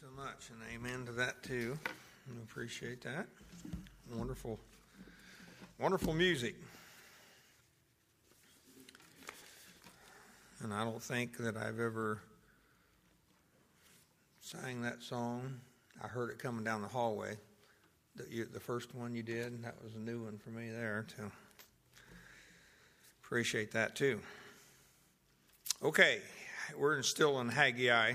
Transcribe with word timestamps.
so 0.00 0.06
much, 0.16 0.50
and 0.50 0.60
amen 0.72 1.04
to 1.06 1.10
that 1.10 1.42
too. 1.42 1.76
I 1.86 2.42
appreciate 2.44 3.02
that. 3.02 3.26
Wonderful, 4.14 4.56
wonderful 5.80 6.14
music. 6.14 6.54
And 10.62 10.72
I 10.72 10.84
don't 10.84 11.02
think 11.02 11.36
that 11.38 11.56
I've 11.56 11.80
ever 11.80 12.20
sang 14.40 14.82
that 14.82 15.02
song. 15.02 15.58
I 16.00 16.06
heard 16.06 16.30
it 16.30 16.38
coming 16.38 16.62
down 16.62 16.82
the 16.82 16.88
hallway. 16.88 17.36
The, 18.14 18.24
you, 18.30 18.44
the 18.44 18.60
first 18.60 18.94
one 18.94 19.16
you 19.16 19.24
did, 19.24 19.46
and 19.46 19.64
that 19.64 19.74
was 19.82 19.96
a 19.96 19.98
new 19.98 20.22
one 20.22 20.38
for 20.38 20.50
me 20.50 20.70
there, 20.70 21.06
too. 21.16 21.28
Appreciate 23.24 23.72
that 23.72 23.96
too. 23.96 24.20
Okay, 25.82 26.20
we're 26.76 27.02
still 27.02 27.40
in 27.40 27.48
Haggai. 27.48 28.14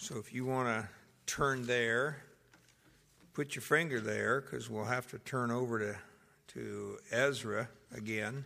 So 0.00 0.16
if 0.16 0.32
you 0.32 0.46
want 0.46 0.68
to 0.68 0.88
turn 1.26 1.66
there, 1.66 2.18
put 3.34 3.56
your 3.56 3.62
finger 3.62 3.98
there 3.98 4.40
because 4.40 4.70
we'll 4.70 4.84
have 4.84 5.08
to 5.08 5.18
turn 5.18 5.50
over 5.50 5.80
to, 5.80 5.96
to 6.54 6.98
Ezra 7.10 7.68
again. 7.92 8.44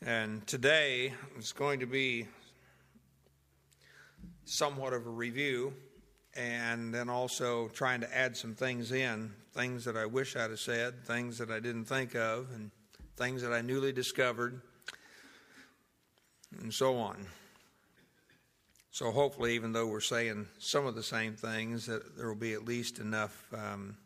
And 0.00 0.46
today 0.46 1.12
it's 1.36 1.50
going 1.50 1.80
to 1.80 1.86
be 1.86 2.28
somewhat 4.44 4.92
of 4.92 5.08
a 5.08 5.10
review 5.10 5.74
and 6.36 6.94
then 6.94 7.10
also 7.10 7.66
trying 7.66 8.00
to 8.02 8.16
add 8.16 8.36
some 8.36 8.54
things 8.54 8.92
in 8.92 9.32
things 9.54 9.84
that 9.86 9.96
I 9.96 10.06
wish 10.06 10.36
I'd 10.36 10.50
have 10.50 10.60
said, 10.60 11.04
things 11.04 11.36
that 11.38 11.50
I 11.50 11.58
didn't 11.58 11.86
think 11.86 12.14
of, 12.14 12.46
and 12.54 12.70
things 13.16 13.42
that 13.42 13.52
I 13.52 13.60
newly 13.60 13.92
discovered, 13.92 14.60
and 16.60 16.72
so 16.72 16.96
on. 16.96 17.26
So 18.94 19.10
hopefully, 19.10 19.56
even 19.56 19.72
though 19.72 19.88
we're 19.88 19.98
saying 19.98 20.46
some 20.60 20.86
of 20.86 20.94
the 20.94 21.02
same 21.02 21.34
things, 21.34 21.86
that 21.86 22.16
there 22.16 22.28
will 22.28 22.36
be 22.36 22.52
at 22.52 22.64
least 22.64 23.00
enough 23.00 23.52
um, 23.52 23.96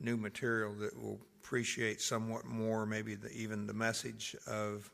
new 0.00 0.16
material 0.16 0.72
that 0.74 0.96
will 0.96 1.18
appreciate 1.42 2.00
somewhat 2.00 2.44
more, 2.44 2.86
maybe 2.86 3.16
the, 3.16 3.32
even 3.32 3.66
the 3.66 3.74
message 3.74 4.36
of 4.46 4.88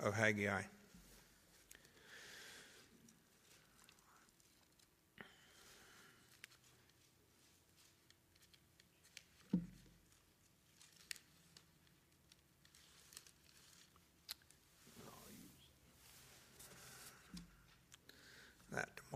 of 0.00 0.14
Haggai. 0.14 0.62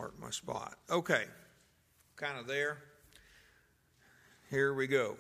Mark 0.01 0.19
my 0.19 0.31
spot. 0.31 0.79
Okay, 0.89 1.25
kind 2.17 2.39
of 2.39 2.47
there. 2.47 2.79
Here 4.49 4.73
we 4.73 4.87
go. 4.87 5.15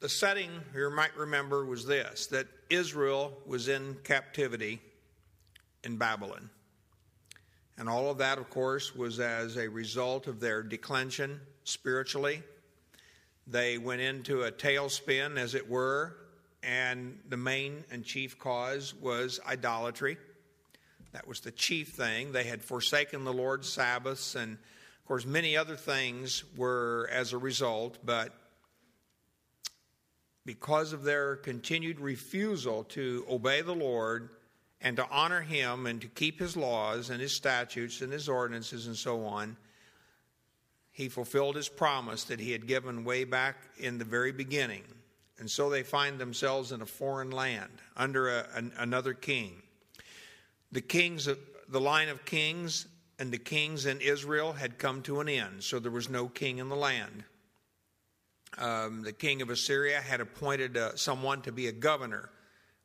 The 0.00 0.08
setting, 0.08 0.48
you 0.74 0.88
might 0.88 1.14
remember, 1.14 1.66
was 1.66 1.84
this 1.84 2.28
that 2.28 2.46
Israel 2.70 3.34
was 3.44 3.68
in 3.68 3.98
captivity 4.04 4.80
in 5.84 5.98
Babylon. 5.98 6.48
And 7.76 7.90
all 7.90 8.10
of 8.10 8.16
that, 8.18 8.38
of 8.38 8.48
course, 8.48 8.96
was 8.96 9.20
as 9.20 9.58
a 9.58 9.68
result 9.68 10.28
of 10.28 10.40
their 10.40 10.62
declension 10.62 11.38
spiritually. 11.64 12.42
They 13.46 13.76
went 13.76 14.00
into 14.00 14.44
a 14.44 14.50
tailspin, 14.50 15.36
as 15.36 15.54
it 15.54 15.68
were, 15.68 16.16
and 16.62 17.18
the 17.28 17.36
main 17.36 17.84
and 17.90 18.02
chief 18.02 18.38
cause 18.38 18.94
was 18.94 19.40
idolatry. 19.46 20.16
That 21.12 21.28
was 21.28 21.40
the 21.40 21.50
chief 21.50 21.88
thing. 21.88 22.32
They 22.32 22.44
had 22.44 22.62
forsaken 22.62 23.24
the 23.24 23.32
Lord's 23.32 23.68
Sabbaths, 23.68 24.34
and 24.34 24.52
of 24.54 25.06
course, 25.06 25.26
many 25.26 25.56
other 25.56 25.76
things 25.76 26.42
were 26.56 27.08
as 27.12 27.32
a 27.32 27.38
result, 27.38 27.98
but 28.04 28.32
because 30.44 30.92
of 30.92 31.04
their 31.04 31.36
continued 31.36 32.00
refusal 32.00 32.84
to 32.84 33.24
obey 33.28 33.60
the 33.60 33.74
Lord 33.74 34.30
and 34.80 34.96
to 34.96 35.08
honor 35.08 35.42
Him 35.42 35.86
and 35.86 36.00
to 36.00 36.08
keep 36.08 36.40
His 36.40 36.56
laws 36.56 37.10
and 37.10 37.20
His 37.20 37.34
statutes 37.34 38.00
and 38.00 38.12
His 38.12 38.28
ordinances 38.28 38.86
and 38.86 38.96
so 38.96 39.24
on, 39.24 39.56
He 40.90 41.08
fulfilled 41.08 41.56
His 41.56 41.68
promise 41.68 42.24
that 42.24 42.40
He 42.40 42.52
had 42.52 42.66
given 42.66 43.04
way 43.04 43.24
back 43.24 43.56
in 43.78 43.98
the 43.98 44.04
very 44.04 44.32
beginning. 44.32 44.82
And 45.38 45.50
so 45.50 45.68
they 45.68 45.82
find 45.82 46.18
themselves 46.18 46.72
in 46.72 46.82
a 46.82 46.86
foreign 46.86 47.30
land 47.30 47.70
under 47.96 48.28
a, 48.28 48.46
an, 48.54 48.72
another 48.78 49.14
king. 49.14 49.62
The 50.72 50.80
kings, 50.80 51.26
of 51.26 51.38
the 51.68 51.80
line 51.80 52.08
of 52.08 52.24
kings 52.24 52.86
and 53.18 53.30
the 53.30 53.38
kings 53.38 53.86
in 53.86 54.00
Israel 54.00 54.52
had 54.54 54.78
come 54.78 55.02
to 55.02 55.20
an 55.20 55.28
end, 55.28 55.62
so 55.62 55.78
there 55.78 55.92
was 55.92 56.08
no 56.08 56.28
king 56.28 56.58
in 56.58 56.68
the 56.68 56.76
land. 56.76 57.24
Um, 58.58 59.02
the 59.02 59.12
king 59.12 59.42
of 59.42 59.50
Assyria 59.50 60.00
had 60.00 60.20
appointed 60.20 60.76
uh, 60.76 60.96
someone 60.96 61.42
to 61.42 61.52
be 61.52 61.68
a 61.68 61.72
governor 61.72 62.30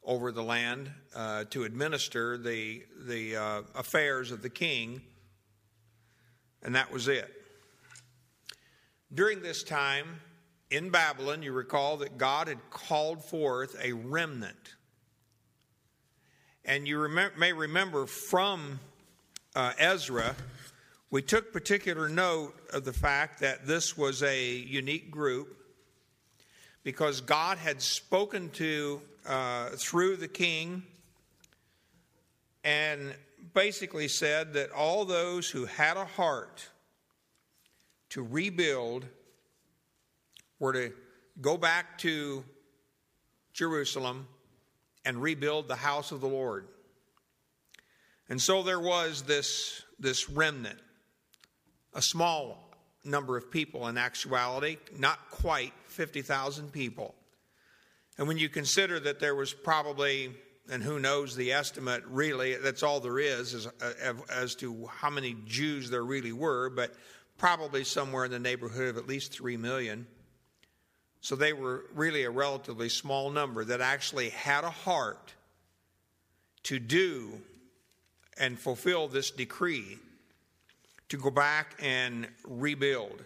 over 0.03 0.31
the 0.31 0.43
land 0.43 0.89
uh, 1.15 1.45
to 1.49 1.63
administer 1.63 2.37
the 2.37 2.83
the 3.05 3.35
uh, 3.35 3.61
affairs 3.75 4.31
of 4.31 4.41
the 4.41 4.49
king, 4.49 5.01
and 6.63 6.75
that 6.75 6.91
was 6.91 7.07
it. 7.07 7.29
During 9.13 9.41
this 9.41 9.63
time 9.63 10.21
in 10.69 10.89
Babylon, 10.89 11.41
you 11.41 11.51
recall 11.51 11.97
that 11.97 12.17
God 12.17 12.47
had 12.47 12.69
called 12.69 13.23
forth 13.23 13.75
a 13.81 13.93
remnant 13.93 14.75
and 16.67 16.85
you 16.85 17.07
may 17.38 17.53
remember 17.53 18.05
from 18.05 18.81
uh, 19.55 19.72
Ezra, 19.79 20.35
we 21.09 21.22
took 21.22 21.53
particular 21.53 22.09
note 22.09 22.53
of 22.73 22.83
the 22.83 22.91
fact 22.91 23.39
that 23.39 23.66
this 23.66 23.97
was 23.97 24.22
a 24.22 24.57
unique 24.57 25.09
group 25.09 25.57
because 26.83 27.22
God 27.22 27.57
had 27.57 27.81
spoken 27.81 28.50
to 28.51 29.01
uh, 29.25 29.69
through 29.78 30.17
the 30.17 30.28
king 30.28 30.83
and 32.66 33.16
basically 33.53 34.09
said 34.09 34.53
that 34.53 34.72
all 34.72 35.05
those 35.05 35.49
who 35.49 35.66
had 35.66 35.95
a 35.95 36.03
heart 36.03 36.67
to 38.09 38.22
rebuild 38.22 39.05
were 40.59 40.73
to 40.73 40.91
go 41.39 41.55
back 41.55 41.97
to 41.99 42.44
Jerusalem 43.53 44.28
and 45.07 45.22
rebuild 45.22 45.69
the 45.69 45.75
house 45.78 46.12
of 46.12 46.19
the 46.19 46.28
Lord. 46.28 46.68
And 48.28 48.41
so 48.41 48.62
there 48.62 48.79
was 48.79 49.23
this, 49.23 49.81
this 49.97 50.29
remnant, 50.29 50.79
a 51.94 52.01
small 52.01 52.73
number 53.06 53.38
of 53.38 53.50
people 53.50 53.88
in 53.88 53.97
actuality, 53.97 54.75
not 54.97 55.17
quite 55.31 55.72
50,000 55.85 56.73
people. 56.73 57.16
And 58.17 58.28
when 58.28 58.38
you 58.38 58.50
consider 58.50 59.00
that 59.00 59.22
there 59.22 59.34
was 59.34 59.53
probably, 59.53 60.35
and 60.69 60.84
who 60.84 61.00
knows 61.00 61.38
the 61.38 61.53
estimate 61.53 62.03
really, 62.07 62.57
that's 62.57 62.84
all 62.84 63.00
there 63.00 63.19
is 63.19 63.53
as, 63.53 63.66
uh, 63.66 64.13
as 64.29 64.56
to 64.56 64.88
how 64.88 65.09
many 65.09 65.38
Jews 65.46 65.90
there 65.90 66.03
really 66.03 66.34
were, 66.34 66.69
but 66.69 66.94
probably 67.38 67.85
somewhere 67.85 68.25
in 68.25 68.31
the 68.31 68.40
neighborhood 68.40 68.90
of 68.90 68.97
at 68.97 69.07
least 69.07 69.31
3 69.31 69.56
million. 69.56 70.06
So 71.22 71.35
they 71.35 71.53
were 71.53 71.85
really 71.94 72.23
a 72.23 72.29
relatively 72.29 72.89
small 72.89 73.29
number 73.29 73.66
that 73.66 73.81
actually 73.81 74.29
had 74.29 74.63
a 74.63 74.69
heart 74.69 75.33
to 76.63 76.79
do 76.79 77.41
and 78.38 78.59
fulfill 78.59 79.07
this 79.07 79.31
decree 79.31 79.97
to 81.09 81.17
go 81.17 81.29
back 81.29 81.75
and 81.81 82.28
rebuild. 82.45 83.23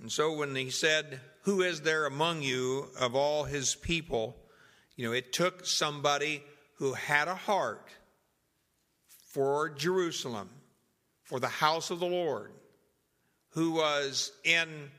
And 0.00 0.10
so 0.10 0.34
when 0.34 0.54
he 0.54 0.70
said, 0.70 1.20
Who 1.42 1.62
is 1.62 1.80
there 1.80 2.06
among 2.06 2.42
you 2.42 2.90
of 3.00 3.14
all 3.14 3.44
his 3.44 3.74
people? 3.74 4.36
You 4.96 5.06
know, 5.06 5.12
it 5.12 5.32
took 5.32 5.64
somebody 5.64 6.42
who 6.74 6.92
had 6.92 7.28
a 7.28 7.34
heart 7.34 7.88
for 9.28 9.70
Jerusalem, 9.70 10.50
for 11.22 11.40
the 11.40 11.48
house 11.48 11.90
of 11.90 12.00
the 12.00 12.06
Lord, 12.06 12.52
who 13.50 13.72
was 13.72 14.32
in 14.44 14.90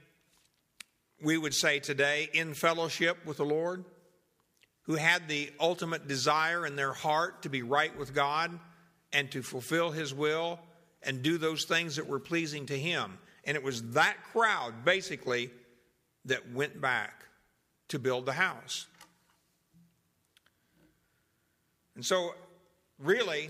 we 1.22 1.38
would 1.38 1.54
say 1.54 1.80
today, 1.80 2.30
in 2.34 2.54
fellowship 2.54 3.25
with 3.25 3.38
the 3.38 3.46
Lord, 3.46 3.84
who 4.84 4.96
had 4.96 5.28
the 5.28 5.52
ultimate 5.60 6.08
desire 6.08 6.66
in 6.66 6.75
their 6.75 6.94
heart 6.94 7.44
to 7.44 7.50
be 7.50 7.62
right 7.62 7.96
with 7.98 8.14
God 8.14 8.58
and 9.12 9.30
to 9.31 9.42
fulfill 9.42 9.92
His 9.92 10.14
will 10.14 10.60
and 11.04 11.22
do 11.22 11.38
those 11.38 11.66
things 11.66 11.96
that 11.96 12.08
were 12.08 12.19
pleasing 12.19 12.66
to 12.68 12.78
Him. 12.78 13.18
And 13.44 13.56
it 13.56 13.64
was 13.64 13.92
that 13.92 14.18
crowd, 14.31 14.86
basically, 14.86 15.52
that 16.25 16.52
went 16.52 16.80
back 16.80 17.25
to 17.90 18.00
build 18.00 18.25
the 18.25 18.34
house. 18.34 18.86
And 21.96 22.06
so, 22.06 22.36
really, 23.00 23.50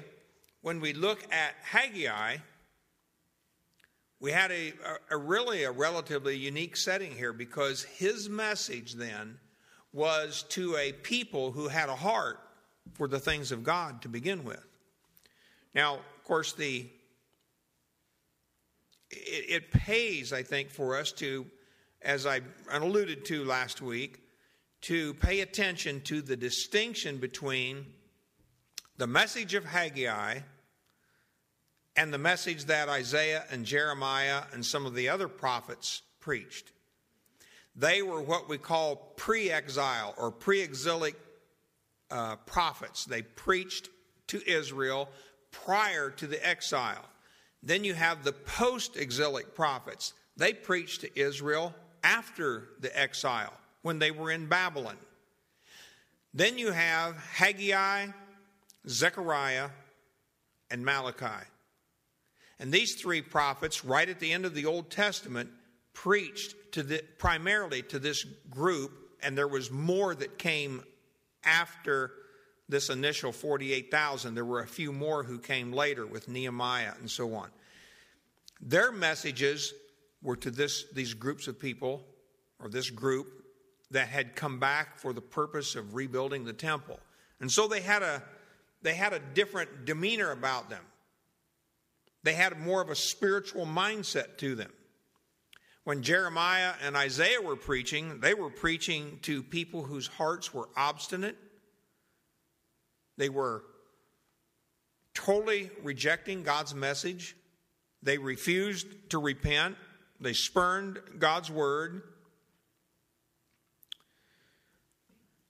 when 0.61 0.79
we 0.79 0.93
look 0.93 1.21
at 1.31 1.55
Haggai, 1.63 2.37
we 4.19 4.31
had 4.31 4.51
a, 4.51 4.73
a, 5.11 5.17
really 5.17 5.63
a 5.63 5.71
relatively 5.71 6.35
unique 6.35 6.75
setting 6.75 7.11
here 7.11 7.33
because 7.33 7.83
his 7.83 8.29
message 8.29 8.93
then 8.93 9.37
was 9.93 10.43
to 10.49 10.75
a 10.75 10.91
people 10.91 11.51
who 11.51 11.67
had 11.67 11.89
a 11.89 11.95
heart 11.95 12.39
for 12.93 13.07
the 13.07 13.19
things 13.19 13.51
of 13.51 13.63
God 13.63 14.01
to 14.01 14.09
begin 14.09 14.43
with. 14.43 14.63
Now, 15.75 15.95
of 15.95 16.23
course, 16.23 16.53
the 16.53 16.89
it, 19.09 19.45
it 19.49 19.71
pays, 19.71 20.33
I 20.33 20.43
think, 20.43 20.69
for 20.69 20.97
us 20.97 21.11
to, 21.13 21.45
as 22.01 22.25
I 22.25 22.41
alluded 22.71 23.25
to 23.25 23.45
last 23.45 23.81
week, 23.81 24.21
to 24.81 25.13
pay 25.15 25.41
attention 25.41 26.01
to 26.01 26.21
the 26.21 26.35
distinction 26.35 27.17
between 27.17 27.85
the 28.97 29.07
message 29.07 29.53
of 29.53 29.65
Haggai 29.65 30.39
and 31.97 32.13
the 32.13 32.19
message 32.19 32.65
that 32.65 32.87
Isaiah 32.87 33.43
and 33.49 33.65
Jeremiah 33.65 34.43
and 34.53 34.63
some 34.63 34.85
of 34.85 34.93
the 34.93 35.09
other 35.09 35.27
prophets 35.27 36.03
preached. 36.19 36.71
They 37.75 38.03
were 38.03 38.21
what 38.21 38.47
we 38.47 38.59
call 38.59 38.95
pre 39.17 39.51
exile 39.51 40.13
or 40.17 40.31
pre 40.31 40.61
exilic 40.61 41.15
uh, 42.09 42.37
prophets. 42.37 43.05
They 43.05 43.23
preached 43.23 43.89
to 44.27 44.47
Israel 44.49 45.09
prior 45.51 46.11
to 46.11 46.27
the 46.27 46.47
exile. 46.47 47.03
Then 47.63 47.83
you 47.83 47.95
have 47.95 48.23
the 48.23 48.31
post 48.31 48.95
exilic 48.95 49.55
prophets. 49.55 50.13
They 50.37 50.53
preached 50.53 51.01
to 51.01 51.19
Israel 51.19 51.73
after 52.03 52.69
the 52.79 52.97
exile 52.97 53.53
when 53.81 53.99
they 53.99 54.11
were 54.11 54.31
in 54.31 54.47
Babylon. 54.47 54.97
Then 56.33 56.59
you 56.59 56.71
have 56.71 57.17
Haggai, 57.17 58.07
Zechariah, 58.87 59.69
and 60.69 60.85
Malachi. 60.85 61.47
And 62.59 62.71
these 62.71 62.95
three 62.95 63.21
prophets, 63.21 63.85
right 63.85 64.07
at 64.07 64.19
the 64.19 64.31
end 64.31 64.45
of 64.45 64.53
the 64.53 64.65
Old 64.65 64.89
Testament, 64.89 65.49
preached 65.93 66.55
to 66.73 66.83
the, 66.83 67.03
primarily 67.17 67.81
to 67.83 67.99
this 67.99 68.23
group, 68.49 68.91
and 69.21 69.37
there 69.37 69.47
was 69.47 69.71
more 69.71 70.13
that 70.15 70.37
came 70.37 70.83
after 71.43 72.11
this 72.69 72.89
initial 72.89 73.31
48,000. 73.31 74.35
There 74.35 74.45
were 74.45 74.59
a 74.59 74.67
few 74.67 74.91
more 74.91 75.23
who 75.23 75.39
came 75.39 75.71
later 75.71 76.05
with 76.05 76.27
Nehemiah 76.27 76.93
and 76.99 77.09
so 77.09 77.33
on. 77.35 77.49
Their 78.61 78.91
messages 78.91 79.73
were 80.21 80.35
to 80.37 80.51
this, 80.51 80.85
these 80.93 81.13
groups 81.13 81.47
of 81.47 81.59
people, 81.59 82.03
or 82.59 82.69
this 82.69 82.89
group, 82.89 83.27
that 83.91 84.07
had 84.07 84.35
come 84.35 84.59
back 84.59 84.97
for 84.97 85.13
the 85.13 85.21
purpose 85.21 85.75
of 85.75 85.95
rebuilding 85.95 86.43
the 86.43 86.53
temple. 86.53 86.99
And 87.39 87.51
so 87.51 87.67
they 87.67 87.81
had 87.81 88.01
a, 88.01 88.21
they 88.81 88.95
had 88.95 89.13
a 89.13 89.19
different 89.19 89.85
demeanor 89.85 90.31
about 90.31 90.69
them. 90.69 90.83
They 92.23 92.33
had 92.33 92.59
more 92.59 92.81
of 92.81 92.89
a 92.89 92.95
spiritual 92.95 93.65
mindset 93.65 94.37
to 94.37 94.55
them. 94.55 94.71
When 95.83 96.03
Jeremiah 96.03 96.73
and 96.83 96.97
Isaiah 96.97 97.41
were 97.41 97.55
preaching, 97.55 98.19
they 98.19 98.33
were 98.33 98.49
preaching 98.49 99.19
to 99.21 99.41
people 99.41 99.83
whose 99.83 100.07
hearts 100.07 100.53
were 100.53 100.67
obstinate. 100.75 101.37
They 103.17 103.29
were 103.29 103.63
totally 105.13 105.71
rejecting 105.83 106.43
God's 106.43 106.75
message. 106.75 107.35
They 108.03 108.17
refused 108.17 108.87
to 109.11 109.17
repent. 109.17 109.77
They 110.19 110.33
spurned 110.33 110.99
God's 111.19 111.49
word 111.49 112.01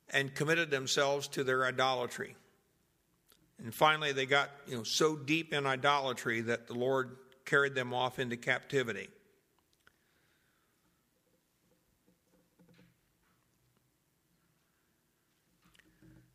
and 0.10 0.34
committed 0.34 0.69
themselves 0.69 1.28
to 1.30 1.44
their 1.44 1.66
idolatry. 1.66 2.36
And 3.63 3.74
finally, 3.74 4.12
they 4.12 4.25
got 4.25 4.50
you 4.68 4.77
know, 4.77 4.83
so 4.83 5.15
deep 5.15 5.54
in 5.54 5.65
idolatry 5.65 6.42
that 6.42 6.68
the 6.68 6.74
Lord 6.74 7.18
carried 7.45 7.75
them 7.75 7.94
off 7.94 8.19
into 8.19 8.38
captivity. 8.38 9.09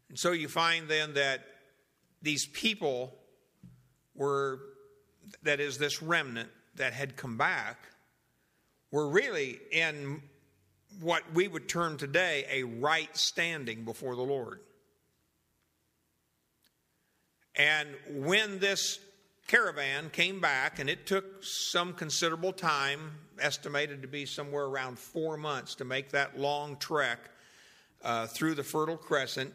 And 0.09 0.19
so 0.19 0.33
you 0.33 0.49
find 0.49 0.89
then 0.89 1.15
that 1.15 1.47
these 2.21 2.45
people 2.45 3.15
were, 4.15 4.61
that 5.43 5.61
is, 5.61 5.79
this 5.79 6.03
remnant 6.03 6.51
that 6.75 6.93
had 6.93 7.17
come 7.17 7.39
back, 7.39 7.79
were 8.91 9.09
really 9.09 9.59
in 9.71 10.23
what 11.01 11.23
we 11.33 11.49
would 11.49 11.69
term 11.69 11.97
today 11.97 12.45
a 12.51 12.63
right 12.65 13.17
standing 13.17 13.85
before 13.85 14.15
the 14.15 14.23
Lord. 14.23 14.61
And 17.57 17.89
when 18.09 18.59
this 18.59 18.99
caravan 19.47 20.11
came 20.11 20.41
back, 20.41 20.79
and 20.79 20.89
it 20.89 21.07
took 21.07 21.45
some 21.45 21.93
considerable 21.93 22.53
time, 22.53 23.13
estimated 23.39 24.03
to 24.03 24.09
be 24.09 24.25
somewhere 24.25 24.65
around 24.65 24.99
four 24.99 25.37
months 25.37 25.75
to 25.77 25.85
make 25.85 26.11
that 26.11 26.39
long 26.39 26.77
trek 26.77 27.19
uh, 28.03 28.27
through 28.27 28.55
the 28.55 28.63
Fertile 28.63 28.97
Crescent, 28.97 29.53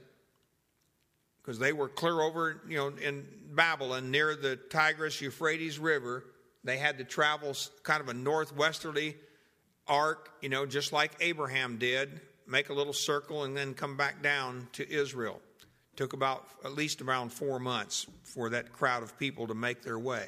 because 1.42 1.60
they 1.60 1.74
were 1.74 1.88
clear 1.88 2.22
over, 2.22 2.62
you 2.68 2.78
know, 2.78 2.88
in 3.02 3.26
Babylon 3.54 4.12
near 4.12 4.36
the 4.36 4.58
Tigris 4.70 5.22
Euphrates 5.22 5.80
River. 5.80 6.26
They 6.64 6.78
had 6.78 6.98
to 6.98 7.06
travel 7.06 7.56
kind 7.84 8.02
of 8.02 8.10
a 8.10 8.14
northwesterly 8.14 9.16
arc, 9.88 10.30
you 10.42 10.50
know, 10.50 10.66
just 10.66 10.92
like 10.92 11.14
Abraham 11.22 11.78
did, 11.78 12.20
make 12.46 12.70
a 12.70 12.74
little 12.74 12.94
circle 12.94 13.46
and 13.46 13.56
then 13.56 13.74
come 13.74 13.96
back 13.96 14.22
down 14.22 14.68
to 14.74 14.90
Israel. 14.92 15.40
Took 15.98 16.14
about 16.14 16.48
at 16.64 16.74
least 16.74 17.02
around 17.02 17.34
four 17.34 17.60
months 17.60 18.08
for 18.24 18.50
that 18.52 18.72
crowd 18.72 19.04
of 19.04 19.20
people 19.20 19.48
to 19.48 19.54
make 19.54 19.82
their 19.84 20.00
way. 20.00 20.28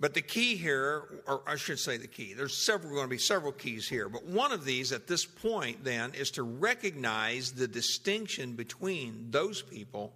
But 0.00 0.12
the 0.12 0.22
key 0.22 0.56
here, 0.56 1.22
or 1.26 1.42
I 1.46 1.56
should 1.56 1.78
say 1.78 1.96
the 1.96 2.06
key, 2.06 2.34
there's 2.34 2.56
several 2.56 2.92
going 2.92 3.04
to 3.04 3.08
be 3.08 3.18
several 3.18 3.52
keys 3.52 3.88
here, 3.88 4.08
but 4.08 4.24
one 4.24 4.52
of 4.52 4.64
these 4.64 4.92
at 4.92 5.06
this 5.06 5.24
point 5.24 5.84
then 5.84 6.12
is 6.14 6.32
to 6.32 6.42
recognize 6.42 7.52
the 7.52 7.68
distinction 7.68 8.54
between 8.54 9.30
those 9.30 9.62
people 9.62 10.12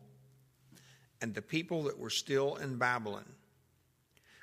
and 1.22 1.34
the 1.34 1.42
people 1.42 1.84
that 1.84 1.98
were 1.98 2.10
still 2.10 2.56
in 2.56 2.76
Babylon. 2.76 3.24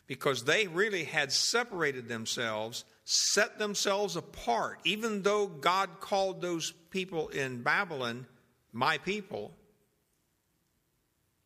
Because 0.07 0.45
they 0.45 0.68
really 0.68 1.04
had 1.04 1.31
separated 1.31 2.07
themselves, 2.07 2.86
set 3.04 3.59
themselves 3.59 4.15
apart. 4.15 4.80
Even 4.86 5.21
though 5.21 5.48
God 5.48 6.00
called 6.00 6.42
those 6.42 6.71
people 6.89 7.27
in 7.27 7.62
Babylon 7.62 8.25
my 8.71 8.98
people, 8.98 9.51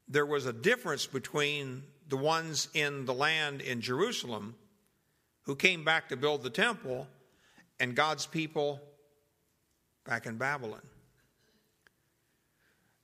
there 0.08 0.26
was 0.26 0.46
a 0.46 0.54
difference 0.54 1.08
between 1.08 1.84
the 2.10 2.18
ones 2.18 2.68
in 2.74 3.06
the 3.06 3.14
land 3.14 3.62
in 3.62 3.82
Jerusalem 3.82 4.56
who 5.44 5.56
came 5.56 5.84
back 5.84 6.10
to 6.10 6.18
build 6.18 6.44
the 6.44 6.50
temple 6.50 7.08
and 7.80 7.96
God's 7.96 8.26
people 8.26 8.82
back 10.06 10.26
in 10.26 10.38
Babylon. 10.38 10.82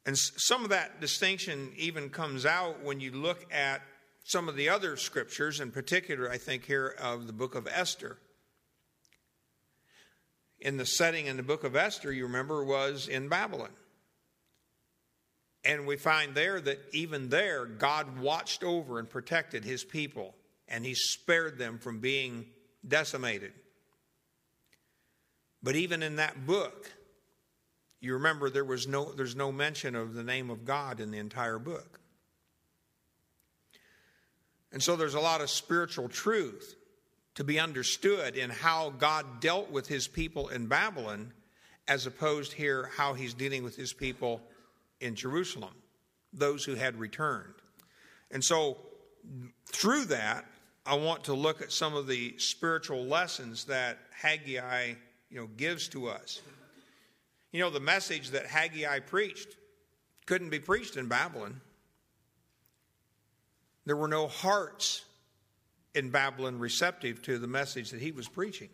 And 0.06 0.18
some 0.18 0.63
of 0.63 0.69
that 0.69 1.01
distinction 1.01 1.71
even 1.78 2.09
comes 2.09 2.45
out 2.45 2.83
when 2.83 2.99
you 2.99 3.11
look 3.11 3.45
at 3.52 3.81
some 4.28 4.50
of 4.50 4.57
the 4.57 4.68
other 4.68 4.98
scriptures, 4.98 5.62
in 5.62 5.72
particular, 5.72 6.30
I 6.30 6.38
think, 6.38 6.66
here 6.66 6.94
of 7.00 7.28
the 7.28 7.34
book 7.34 7.56
of 7.56 7.66
Esther. 7.66 8.18
In 10.60 10.76
the 10.76 10.86
setting 10.86 11.28
in 11.28 11.38
the 11.38 11.44
book 11.44 11.64
of 11.64 11.78
Esther, 11.78 12.12
you 12.12 12.24
remember, 12.24 12.62
was 12.66 13.07
in 13.07 13.30
Babylon. 13.30 13.69
And 15.64 15.88
we 15.88 15.96
find 15.96 16.36
there 16.36 16.60
that 16.60 16.80
even 16.92 17.30
there, 17.30 17.66
God 17.66 18.19
watched 18.19 18.66
over 18.66 19.00
and 19.00 19.10
protected 19.10 19.64
his 19.64 19.86
people, 19.86 20.36
and 20.68 20.86
he 20.86 20.94
spared 20.94 21.57
them 21.57 21.78
from 21.80 22.02
being 22.02 22.48
decimated. 22.86 23.54
But 25.64 25.78
even 25.78 26.04
in 26.04 26.18
that 26.18 26.46
book, 26.46 26.92
you 28.02 28.16
remember 28.16 28.50
there 28.50 28.66
was 28.66 28.88
no, 28.90 29.14
there's 29.14 29.38
no 29.38 29.54
mention 29.54 29.96
of 29.96 30.16
the 30.16 30.24
name 30.24 30.50
of 30.50 30.66
God 30.66 31.00
in 31.00 31.12
the 31.12 31.18
entire 31.18 31.60
book. 31.60 32.02
And 34.71 34.81
so 34.81 34.95
there's 34.95 35.14
a 35.14 35.19
lot 35.19 35.42
of 35.42 35.50
spiritual 35.50 36.09
truth 36.09 36.76
to 37.36 37.44
be 37.44 37.59
understood 37.59 38.36
in 38.36 38.50
how 38.50 38.90
God 38.97 39.40
dealt 39.40 39.69
with 39.71 39.88
his 39.88 40.07
people 40.07 40.50
in 40.50 40.68
Babylon, 40.68 41.31
as 41.88 42.06
opposed 42.06 42.52
here 42.52 42.90
how 42.97 43.14
he's 43.14 43.33
dealing 43.33 43.64
with 43.64 43.76
his 43.76 43.94
people 43.94 44.42
in 45.00 45.16
Jerusalem, 45.16 45.74
those 46.33 46.66
who 46.66 46.76
had 46.76 47.00
returned. 47.00 47.54
And 48.31 48.44
so, 48.44 48.78
through 49.68 50.06
that, 50.06 50.45
I 50.86 50.95
want 50.95 51.26
to 51.26 51.33
look 51.33 51.62
at 51.62 51.71
some 51.71 51.95
of 51.95 52.07
the 52.07 52.33
spiritual 52.38 53.06
lessons 53.06 53.66
that 53.66 54.00
Haggai, 54.12 54.94
you 55.30 55.40
know, 55.40 55.47
gives 55.57 55.88
to 55.90 56.07
us. 56.07 56.42
You 57.52 57.62
know, 57.62 57.69
the 57.69 57.80
message 57.80 58.31
that 58.31 58.45
Haggai 58.45 59.00
preached 59.00 59.57
couldn't 60.26 60.50
be 60.50 60.59
preached 60.59 60.97
in 60.97 61.07
Babylon. 61.07 61.62
There 63.87 63.95
were 63.95 64.09
no 64.09 64.27
hearts 64.27 65.06
in 65.95 66.09
Babylon 66.09 66.59
receptive 66.59 67.21
to 67.21 67.39
the 67.39 67.47
message 67.47 67.91
that 67.91 68.01
he 68.01 68.11
was 68.11 68.27
preaching. 68.27 68.67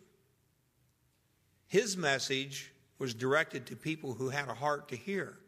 His 1.68 1.96
message 1.96 2.72
was 2.98 3.14
directed 3.14 3.66
to 3.66 3.76
people 3.76 4.14
who 4.14 4.28
had 4.28 4.48
a 4.48 4.54
heart 4.54 4.88
to 4.88 4.96
hear. 4.96 5.38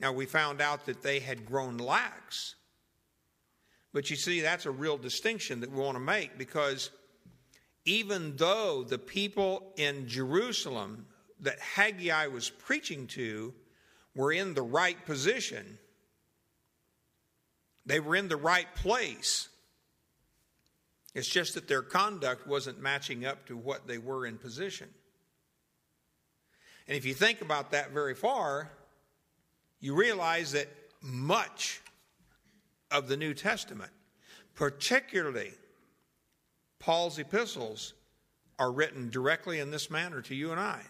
Now, 0.00 0.12
we 0.12 0.24
found 0.24 0.62
out 0.62 0.86
that 0.86 1.02
they 1.02 1.20
had 1.20 1.44
grown 1.44 1.76
lax. 1.76 2.54
But 3.92 4.08
you 4.08 4.16
see, 4.16 4.40
that's 4.40 4.64
a 4.64 4.70
real 4.70 4.96
distinction 4.96 5.60
that 5.60 5.70
we 5.70 5.78
want 5.78 5.96
to 5.96 6.00
make 6.00 6.38
because 6.38 6.90
even 7.84 8.34
though 8.36 8.82
the 8.82 8.98
people 8.98 9.74
in 9.76 10.08
Jerusalem 10.08 11.04
that 11.40 11.60
Haggai 11.60 12.28
was 12.28 12.48
preaching 12.48 13.08
to 13.08 13.52
were 14.14 14.32
in 14.32 14.54
the 14.54 14.62
right 14.62 15.04
position, 15.04 15.78
they 17.86 18.00
were 18.00 18.16
in 18.16 18.28
the 18.28 18.36
right 18.36 18.66
place. 18.74 19.48
It's 21.14 21.28
just 21.28 21.54
that 21.54 21.68
their 21.68 21.82
conduct 21.82 22.46
wasn't 22.46 22.80
matching 22.80 23.24
up 23.24 23.46
to 23.46 23.56
what 23.56 23.86
they 23.86 23.96
were 23.96 24.26
in 24.26 24.36
position. 24.36 24.88
And 26.86 26.96
if 26.96 27.06
you 27.06 27.14
think 27.14 27.40
about 27.40 27.70
that 27.70 27.92
very 27.92 28.14
far, 28.14 28.70
you 29.80 29.94
realize 29.94 30.52
that 30.52 30.68
much 31.00 31.80
of 32.90 33.08
the 33.08 33.16
New 33.16 33.34
Testament, 33.34 33.90
particularly 34.54 35.52
Paul's 36.78 37.18
epistles, 37.18 37.94
are 38.58 38.70
written 38.70 39.10
directly 39.10 39.58
in 39.58 39.70
this 39.70 39.90
manner 39.90 40.20
to 40.22 40.34
you 40.34 40.50
and 40.50 40.60
I. 40.60 40.82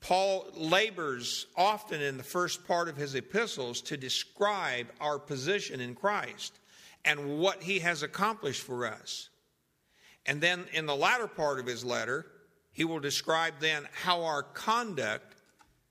Paul 0.00 0.46
labors 0.54 1.46
often 1.56 2.00
in 2.00 2.16
the 2.16 2.22
first 2.22 2.66
part 2.66 2.88
of 2.88 2.96
his 2.96 3.14
epistles 3.14 3.80
to 3.82 3.96
describe 3.96 4.86
our 5.00 5.18
position 5.18 5.80
in 5.80 5.94
Christ 5.94 6.58
and 7.04 7.38
what 7.38 7.62
he 7.62 7.80
has 7.80 8.02
accomplished 8.02 8.62
for 8.62 8.86
us. 8.86 9.28
And 10.26 10.40
then 10.40 10.66
in 10.72 10.86
the 10.86 10.94
latter 10.94 11.26
part 11.26 11.58
of 11.58 11.66
his 11.66 11.84
letter, 11.84 12.26
he 12.70 12.84
will 12.84 13.00
describe 13.00 13.54
then 13.60 13.88
how 13.92 14.24
our 14.24 14.42
conduct 14.42 15.34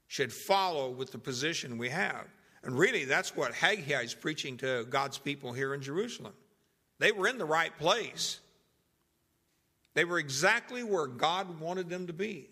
should 0.07 0.31
follow 0.31 0.89
with 0.89 1.11
the 1.11 1.17
position 1.17 1.77
we 1.77 1.89
have. 1.89 2.25
And 2.63 2.77
really, 2.77 3.05
that's 3.05 3.35
what 3.35 3.53
Haggai 3.53 4.03
is 4.03 4.13
preaching 4.13 4.57
to 4.57 4.85
God's 4.89 5.17
people 5.17 5.53
here 5.53 5.73
in 5.73 5.81
Jerusalem. 5.81 6.33
They 6.99 7.11
were 7.11 7.27
in 7.27 7.37
the 7.37 7.45
right 7.45 7.77
place, 7.77 8.39
they 9.93 10.05
were 10.05 10.19
exactly 10.19 10.83
where 10.83 11.07
God 11.07 11.59
wanted 11.59 11.89
them 11.89 12.07
to 12.07 12.13
be. 12.13 12.49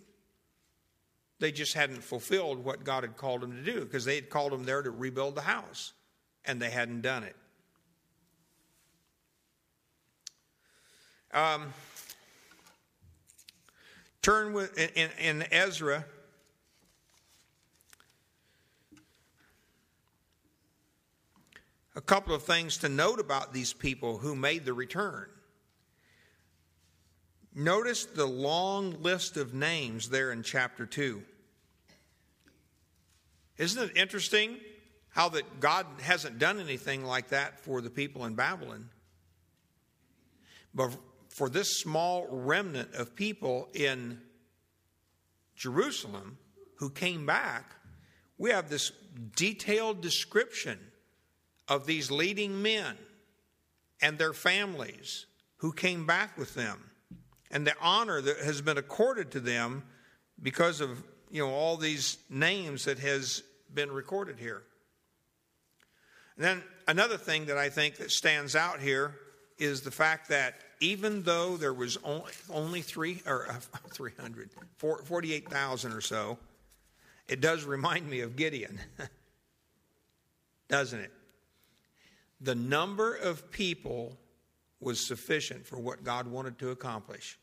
They 1.46 1.52
just 1.52 1.76
hadn't 1.76 2.04
fulfilled 2.04 2.66
what 2.66 2.84
God 2.84 3.04
had 3.04 3.18
called 3.18 3.42
them 3.42 3.52
to 3.52 3.62
do 3.62 3.82
because 3.82 4.04
they 4.04 4.16
had 4.16 4.32
called 4.32 4.52
them 4.52 4.66
there 4.66 4.82
to 4.82 4.90
rebuild 4.90 5.36
the 5.36 5.42
house, 5.42 5.94
and 6.44 6.60
they 6.60 6.72
hadn't 6.72 7.02
done 7.02 7.22
it. 7.22 7.36
Um, 11.32 11.72
turn 14.24 14.54
with 14.54 14.76
in, 14.76 15.12
in 15.20 15.46
Ezra. 15.52 16.04
A 21.96 22.02
couple 22.02 22.34
of 22.34 22.42
things 22.42 22.78
to 22.78 22.90
note 22.90 23.20
about 23.20 23.54
these 23.54 23.72
people 23.72 24.18
who 24.18 24.36
made 24.36 24.66
the 24.66 24.74
return. 24.74 25.28
Notice 27.54 28.06
the 28.06 28.26
long 28.26 29.00
list 29.04 29.38
of 29.38 29.54
names 29.54 30.10
there 30.10 30.32
in 30.32 30.42
chapter 30.42 30.88
2. 30.88 31.22
Isn't 33.58 33.92
it 33.92 33.98
interesting 33.98 34.58
how 35.10 35.30
that 35.30 35.60
God 35.60 35.86
hasn't 36.02 36.40
done 36.40 36.60
anything 36.60 37.06
like 37.06 37.30
that 37.30 37.60
for 37.60 37.82
the 37.82 37.90
people 37.90 38.26
in 38.26 38.36
Babylon? 38.36 38.90
But 40.74 40.92
for 41.30 41.50
this 41.50 41.80
small 41.80 42.28
remnant 42.30 42.94
of 42.94 43.16
people 43.16 43.70
in 43.74 44.20
Jerusalem 45.56 46.38
who 46.78 46.90
came 46.90 47.26
back, 47.26 47.76
we 48.38 48.50
have 48.52 48.70
this 48.70 48.92
detailed 49.36 50.02
description 50.02 50.78
of 51.68 51.86
these 51.86 52.12
leading 52.12 52.62
men 52.62 52.98
and 54.02 54.18
their 54.18 54.34
families 54.34 55.26
who 55.58 55.72
came 55.72 56.06
back 56.06 56.38
with 56.38 56.54
them 56.54 56.92
and 57.50 57.66
the 57.66 57.74
honor 57.82 58.22
that 58.22 58.40
has 58.40 58.62
been 58.62 58.78
accorded 58.78 59.32
to 59.32 59.40
them 59.40 59.84
because 60.42 60.82
of 60.82 61.04
you 61.36 61.42
know 61.42 61.52
all 61.52 61.76
these 61.76 62.18
names 62.30 62.86
that 62.86 62.98
has 63.00 63.44
been 63.74 63.92
recorded 63.92 64.40
here. 64.40 64.64
And 66.38 66.46
then 66.46 66.64
another 66.88 67.18
thing 67.18 67.48
that 67.48 67.58
I 67.58 67.68
think 67.68 67.98
that 67.98 68.10
stands 68.10 68.56
out 68.56 68.80
here 68.80 69.16
is 69.58 69.82
the 69.82 69.92
fact 69.92 70.30
that 70.30 70.56
even 70.80 71.24
though 71.24 71.58
there 71.58 71.74
was 71.74 71.98
only, 72.06 72.32
only 72.50 72.82
three 72.82 73.22
or 73.26 73.50
uh, 73.50 73.56
300, 73.94 74.50
48,000 74.78 75.92
or 75.92 76.00
so, 76.00 76.38
it 77.28 77.42
does 77.42 77.66
remind 77.66 78.10
me 78.10 78.22
of 78.22 78.38
Gideon, 78.38 78.80
doesn't 80.70 81.02
it? 81.02 81.12
The 82.40 82.56
number 82.56 83.14
of 83.14 83.52
people 83.52 84.18
was 84.80 85.06
sufficient 85.06 85.68
for 85.68 85.80
what 85.80 86.06
God 86.06 86.28
wanted 86.28 86.60
to 86.60 86.70
accomplish. 86.70 87.38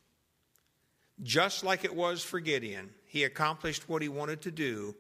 Just 1.23 1.63
like 1.63 1.85
it 1.85 1.95
was 1.95 2.23
for 2.23 2.41
Gideon, 2.41 2.91
he 3.07 3.25
accomplished 3.25 3.89
what 3.89 4.03
he 4.03 4.09
wanted 4.09 4.43
to 4.43 4.51
do 4.51 4.95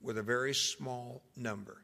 with 0.00 0.18
a 0.18 0.22
very 0.22 0.54
small 0.54 1.22
number. 1.36 1.82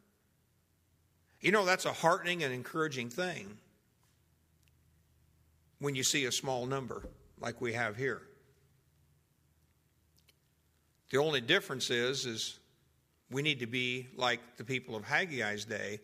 You 1.40 1.50
know, 1.50 1.64
that's 1.64 1.84
a 1.84 1.92
heartening 1.92 2.44
and 2.44 2.54
encouraging 2.54 3.10
thing 3.10 3.58
when 5.78 5.94
you 5.94 6.04
see 6.04 6.24
a 6.24 6.32
small 6.32 6.66
number 6.66 7.08
like 7.40 7.60
we 7.60 7.72
have 7.72 7.96
here. 7.96 8.22
The 11.10 11.18
only 11.18 11.40
difference 11.40 11.90
is, 11.90 12.26
is 12.26 12.58
we 13.30 13.42
need 13.42 13.60
to 13.60 13.66
be 13.66 14.08
like 14.16 14.40
the 14.56 14.64
people 14.64 14.96
of 14.96 15.04
Haggai's 15.04 15.64
day 15.64 16.00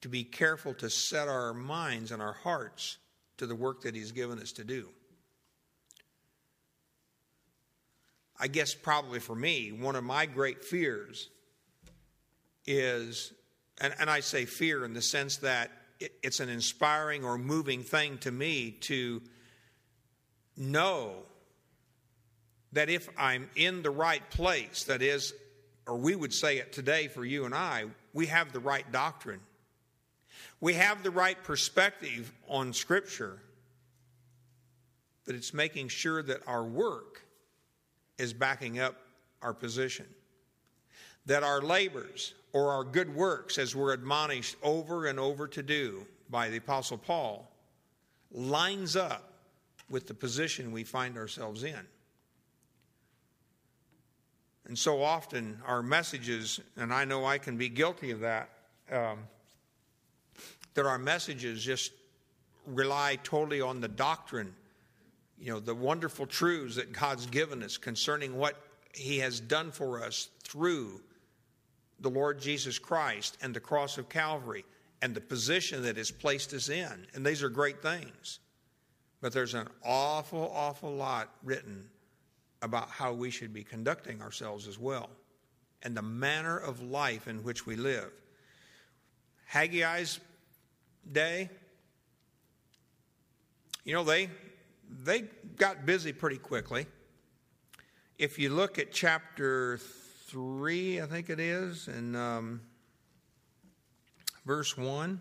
to 0.00 0.08
be 0.08 0.24
careful 0.24 0.74
to 0.74 0.90
set 0.90 1.28
our 1.28 1.54
minds 1.54 2.10
and 2.10 2.20
our 2.20 2.32
hearts 2.32 2.98
to 3.36 3.46
the 3.46 3.54
work 3.54 3.82
that 3.82 3.94
he's 3.94 4.12
given 4.12 4.38
us 4.38 4.52
to 4.52 4.64
do. 4.64 4.88
I 8.38 8.48
guess 8.48 8.74
probably 8.74 9.20
for 9.20 9.34
me, 9.34 9.72
one 9.72 9.96
of 9.96 10.04
my 10.04 10.26
great 10.26 10.64
fears 10.64 11.30
is, 12.66 13.32
and, 13.80 13.94
and 13.98 14.10
I 14.10 14.20
say 14.20 14.44
fear 14.44 14.84
in 14.84 14.92
the 14.92 15.02
sense 15.02 15.38
that 15.38 15.70
it, 16.00 16.12
it's 16.22 16.40
an 16.40 16.48
inspiring 16.48 17.24
or 17.24 17.38
moving 17.38 17.82
thing 17.82 18.18
to 18.18 18.30
me 18.30 18.72
to 18.82 19.22
know 20.56 21.14
that 22.72 22.90
if 22.90 23.08
I'm 23.16 23.48
in 23.56 23.82
the 23.82 23.90
right 23.90 24.28
place, 24.30 24.84
that 24.84 25.00
is, 25.00 25.32
or 25.86 25.96
we 25.96 26.14
would 26.14 26.34
say 26.34 26.58
it 26.58 26.72
today 26.72 27.08
for 27.08 27.24
you 27.24 27.46
and 27.46 27.54
I, 27.54 27.84
we 28.12 28.26
have 28.26 28.52
the 28.52 28.60
right 28.60 28.90
doctrine. 28.92 29.40
We 30.60 30.74
have 30.74 31.02
the 31.02 31.10
right 31.10 31.42
perspective 31.42 32.32
on 32.48 32.72
Scripture, 32.72 33.38
but 35.24 35.34
it's 35.34 35.54
making 35.54 35.88
sure 35.88 36.22
that 36.22 36.40
our 36.46 36.64
work 36.64 37.25
is 38.18 38.32
backing 38.32 38.78
up 38.78 38.96
our 39.42 39.52
position. 39.52 40.06
That 41.26 41.42
our 41.42 41.60
labors 41.60 42.34
or 42.52 42.70
our 42.70 42.84
good 42.84 43.14
works, 43.14 43.58
as 43.58 43.74
we're 43.74 43.92
admonished 43.92 44.56
over 44.62 45.06
and 45.06 45.18
over 45.18 45.46
to 45.48 45.62
do 45.62 46.06
by 46.30 46.48
the 46.48 46.56
Apostle 46.56 46.98
Paul, 46.98 47.50
lines 48.30 48.96
up 48.96 49.32
with 49.90 50.06
the 50.06 50.14
position 50.14 50.72
we 50.72 50.84
find 50.84 51.16
ourselves 51.16 51.64
in. 51.64 51.80
And 54.66 54.76
so 54.76 55.02
often 55.02 55.60
our 55.66 55.82
messages, 55.82 56.60
and 56.76 56.92
I 56.92 57.04
know 57.04 57.24
I 57.24 57.38
can 57.38 57.56
be 57.56 57.68
guilty 57.68 58.10
of 58.10 58.20
that, 58.20 58.50
um, 58.90 59.18
that 60.74 60.86
our 60.86 60.98
messages 60.98 61.62
just 61.62 61.92
rely 62.66 63.16
totally 63.22 63.60
on 63.60 63.80
the 63.80 63.88
doctrine 63.88 64.54
you 65.38 65.52
know, 65.52 65.60
the 65.60 65.74
wonderful 65.74 66.26
truths 66.26 66.76
that 66.76 66.92
God's 66.92 67.26
given 67.26 67.62
us 67.62 67.76
concerning 67.76 68.36
what 68.36 68.56
He 68.94 69.18
has 69.18 69.40
done 69.40 69.70
for 69.70 70.02
us 70.02 70.28
through 70.42 71.02
the 72.00 72.10
Lord 72.10 72.40
Jesus 72.40 72.78
Christ 72.78 73.38
and 73.42 73.54
the 73.54 73.60
cross 73.60 73.98
of 73.98 74.08
Calvary 74.08 74.64
and 75.02 75.14
the 75.14 75.20
position 75.20 75.82
that 75.82 75.96
has 75.96 76.10
placed 76.10 76.52
us 76.52 76.68
in. 76.68 77.06
And 77.14 77.24
these 77.24 77.42
are 77.42 77.48
great 77.48 77.82
things. 77.82 78.38
But 79.20 79.32
there's 79.32 79.54
an 79.54 79.68
awful, 79.84 80.50
awful 80.54 80.94
lot 80.94 81.30
written 81.42 81.88
about 82.62 82.88
how 82.88 83.12
we 83.12 83.30
should 83.30 83.52
be 83.52 83.64
conducting 83.64 84.22
ourselves 84.22 84.66
as 84.66 84.78
well 84.78 85.10
and 85.82 85.96
the 85.96 86.02
manner 86.02 86.58
of 86.58 86.82
life 86.82 87.28
in 87.28 87.42
which 87.42 87.66
we 87.66 87.76
live. 87.76 88.10
Haggai's 89.52 90.18
day, 91.12 91.48
you 93.84 93.94
know, 93.94 94.02
they 94.02 94.28
they 94.88 95.24
got 95.56 95.86
busy 95.86 96.12
pretty 96.12 96.38
quickly. 96.38 96.86
If 98.18 98.38
you 98.38 98.50
look 98.50 98.78
at 98.78 98.92
chapter 98.92 99.78
3, 100.28 101.00
I 101.02 101.06
think 101.06 101.30
it 101.30 101.40
is, 101.40 101.88
and 101.88 102.16
um, 102.16 102.60
verse 104.44 104.76
1. 104.76 105.20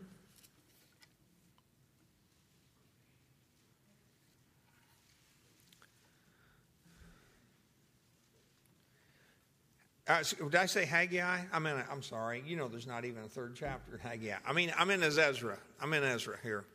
Uh, 10.08 10.22
did 10.22 10.56
I 10.56 10.68
say 10.68 10.86
Haggai? 10.86 11.42
I 11.52 11.60
mean, 11.60 11.76
I'm 11.92 12.04
sorry. 12.04 12.44
You 12.46 12.58
know, 12.58 12.68
there's 12.68 12.86
not 12.86 13.06
even 13.06 13.24
a 13.24 13.28
third 13.28 13.56
chapter 13.56 13.96
in 13.96 14.00
Haggai. 14.00 14.38
I 14.46 14.54
mean, 14.54 14.72
I'm 14.78 14.92
in 14.92 15.02
Ezra. 15.02 15.58
I'm 15.82 15.94
in 15.94 16.04
Ezra 16.04 16.38
here. 16.44 16.66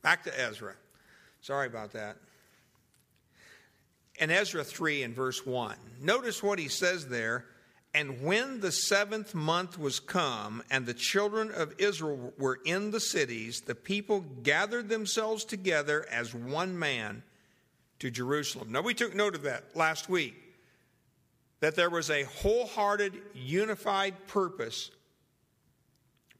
Back 0.00 0.24
to 0.24 0.40
Ezra. 0.40 0.74
Sorry 1.44 1.66
about 1.66 1.92
that. 1.92 2.16
In 4.18 4.30
Ezra 4.30 4.64
3 4.64 5.02
and 5.02 5.14
verse 5.14 5.44
1, 5.44 5.76
notice 6.00 6.42
what 6.42 6.58
he 6.58 6.68
says 6.68 7.08
there 7.08 7.44
And 7.92 8.22
when 8.22 8.60
the 8.60 8.72
seventh 8.72 9.34
month 9.34 9.78
was 9.78 10.00
come, 10.00 10.62
and 10.70 10.86
the 10.86 10.94
children 10.94 11.50
of 11.50 11.74
Israel 11.76 12.32
were 12.38 12.60
in 12.64 12.92
the 12.92 12.98
cities, 13.00 13.60
the 13.60 13.74
people 13.74 14.20
gathered 14.42 14.88
themselves 14.88 15.44
together 15.44 16.06
as 16.10 16.34
one 16.34 16.78
man 16.78 17.22
to 17.98 18.10
Jerusalem. 18.10 18.72
Now, 18.72 18.80
we 18.80 18.94
took 18.94 19.14
note 19.14 19.34
of 19.34 19.42
that 19.42 19.76
last 19.76 20.08
week, 20.08 20.34
that 21.60 21.76
there 21.76 21.90
was 21.90 22.08
a 22.08 22.22
wholehearted, 22.22 23.20
unified 23.34 24.14
purpose 24.28 24.90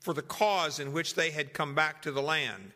for 0.01 0.15
the 0.15 0.23
cause 0.23 0.81
in 0.81 0.95
which 0.95 1.15
they 1.15 1.31
had 1.31 1.53
come 1.53 1.75
back 1.75 2.01
to 2.03 2.11
the 2.11 2.23
land. 2.23 2.73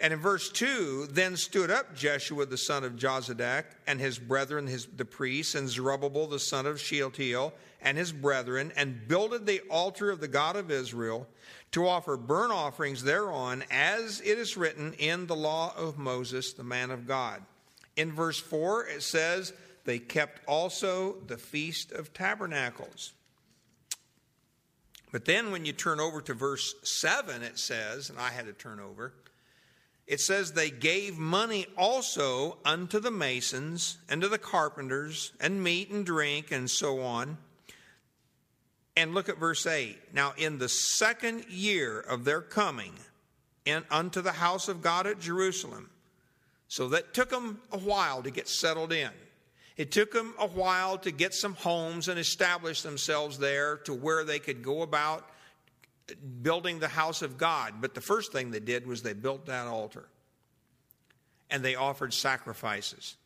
And 0.00 0.12
in 0.12 0.18
verse 0.18 0.50
2, 0.50 1.08
then 1.10 1.36
stood 1.36 1.70
up 1.70 1.94
Jeshua 1.94 2.46
the 2.46 2.58
son 2.58 2.82
of 2.82 2.96
Jozadak 2.96 3.64
and 3.86 4.00
his 4.00 4.18
brethren, 4.18 4.66
his, 4.66 4.86
the 4.86 5.04
priests, 5.04 5.54
and 5.54 5.68
Zerubbabel 5.68 6.26
the 6.26 6.40
son 6.40 6.66
of 6.66 6.80
Shealtiel 6.80 7.54
and 7.80 7.96
his 7.96 8.12
brethren, 8.12 8.72
and 8.76 9.06
builded 9.06 9.46
the 9.46 9.60
altar 9.70 10.10
of 10.10 10.20
the 10.20 10.28
God 10.28 10.56
of 10.56 10.70
Israel 10.70 11.28
to 11.72 11.86
offer 11.86 12.16
burnt 12.16 12.52
offerings 12.52 13.02
thereon, 13.02 13.64
as 13.70 14.20
it 14.20 14.38
is 14.38 14.56
written 14.56 14.94
in 14.94 15.26
the 15.26 15.36
law 15.36 15.72
of 15.76 15.98
Moses, 15.98 16.52
the 16.52 16.64
man 16.64 16.90
of 16.90 17.06
God. 17.06 17.42
In 17.96 18.12
verse 18.12 18.38
4, 18.38 18.86
it 18.86 19.02
says, 19.02 19.52
They 19.84 19.98
kept 19.98 20.40
also 20.46 21.16
the 21.26 21.36
Feast 21.36 21.92
of 21.92 22.12
Tabernacles. 22.12 23.12
But 25.12 25.26
then 25.26 25.52
when 25.52 25.64
you 25.64 25.72
turn 25.72 26.00
over 26.00 26.20
to 26.22 26.34
verse 26.34 26.74
7, 26.82 27.42
it 27.42 27.56
says, 27.56 28.10
and 28.10 28.18
I 28.18 28.30
had 28.30 28.46
to 28.46 28.52
turn 28.52 28.80
over, 28.80 29.12
it 30.06 30.20
says 30.20 30.52
they 30.52 30.70
gave 30.70 31.16
money 31.16 31.66
also 31.76 32.58
unto 32.64 33.00
the 33.00 33.10
masons 33.10 33.98
and 34.08 34.20
to 34.20 34.28
the 34.28 34.38
carpenters 34.38 35.32
and 35.40 35.62
meat 35.62 35.90
and 35.90 36.04
drink 36.04 36.50
and 36.50 36.70
so 36.70 37.00
on. 37.00 37.38
And 38.96 39.14
look 39.14 39.28
at 39.28 39.38
verse 39.38 39.66
8. 39.66 39.96
Now, 40.12 40.34
in 40.36 40.58
the 40.58 40.68
second 40.68 41.46
year 41.48 42.00
of 42.00 42.24
their 42.24 42.42
coming 42.42 42.92
in, 43.64 43.82
unto 43.90 44.20
the 44.20 44.32
house 44.32 44.68
of 44.68 44.82
God 44.82 45.06
at 45.06 45.20
Jerusalem, 45.20 45.90
so 46.68 46.88
that 46.88 47.14
took 47.14 47.30
them 47.30 47.60
a 47.72 47.78
while 47.78 48.22
to 48.22 48.30
get 48.30 48.48
settled 48.48 48.92
in. 48.92 49.10
It 49.76 49.90
took 49.90 50.12
them 50.12 50.34
a 50.38 50.46
while 50.46 50.98
to 50.98 51.10
get 51.10 51.34
some 51.34 51.54
homes 51.54 52.08
and 52.08 52.18
establish 52.18 52.82
themselves 52.82 53.38
there 53.38 53.78
to 53.78 53.94
where 53.94 54.22
they 54.22 54.38
could 54.38 54.62
go 54.62 54.82
about 54.82 55.28
building 56.42 56.78
the 56.78 56.88
house 56.88 57.22
of 57.22 57.38
God. 57.38 57.74
But 57.80 57.94
the 57.94 58.00
first 58.00 58.32
thing 58.32 58.50
they 58.50 58.60
did 58.60 58.86
was 58.86 59.02
they 59.02 59.12
built 59.12 59.46
that 59.46 59.66
altar. 59.66 60.08
And 61.50 61.64
they 61.64 61.74
offered 61.74 62.12
sacrifices. 62.12 63.16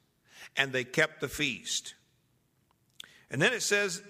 And 0.57 0.73
they 0.73 0.85
kept 0.85 1.21
the 1.21 1.29
feast. 1.29 1.95
And 3.31 3.43
then 3.43 3.53
it 3.53 3.63
says, 3.63 4.03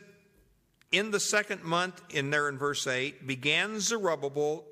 in 0.93 1.11
the 1.11 1.21
second 1.21 1.65
month, 1.65 2.03
in 2.11 2.31
there 2.31 2.49
in 2.49 2.59
verse 2.59 2.87
8, 2.87 3.27
began 3.27 3.81
Zerubbabel 3.81 4.65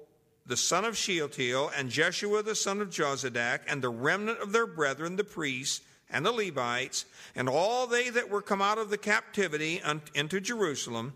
the 0.46 0.56
son 0.56 0.84
of 0.84 0.96
Shealtiel 0.96 1.72
and 1.76 1.90
Jeshua 1.90 2.42
the 2.42 2.54
son 2.54 2.80
of 2.80 2.90
Jozadak 2.90 3.60
and 3.66 3.82
the 3.82 3.88
remnant 3.88 4.38
of 4.38 4.52
their 4.52 4.66
brethren, 4.66 5.16
the 5.16 5.24
priests, 5.24 5.80
and 6.08 6.24
the 6.24 6.30
Levites, 6.30 7.04
and 7.34 7.48
all 7.48 7.88
they 7.88 8.10
that 8.10 8.30
were 8.30 8.42
come 8.42 8.62
out 8.62 8.78
of 8.78 8.90
the 8.90 8.98
captivity 8.98 9.82
into 10.14 10.40
Jerusalem 10.40 11.14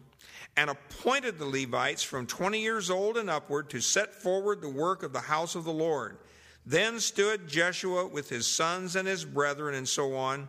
and 0.57 0.71
appointed 0.71 1.39
the 1.39 1.47
Levites 1.47 2.03
from 2.03 2.27
20 2.27 2.61
years 2.61 2.91
old 2.91 3.17
and 3.17 3.31
upward 3.31 3.71
to 3.71 3.81
set 3.81 4.15
forward 4.15 4.61
the 4.61 4.69
work 4.69 5.03
of 5.03 5.13
the 5.13 5.21
house 5.21 5.55
of 5.55 5.65
the 5.65 5.73
Lord. 5.73 6.19
Then 6.67 7.01
stood 7.01 7.49
Jeshua 7.49 8.07
with 8.07 8.29
his 8.29 8.47
sons 8.47 8.97
and 8.97 9.09
his 9.09 9.25
brethren, 9.25 9.75
and 9.75 9.89
so 9.89 10.15
on. 10.17 10.49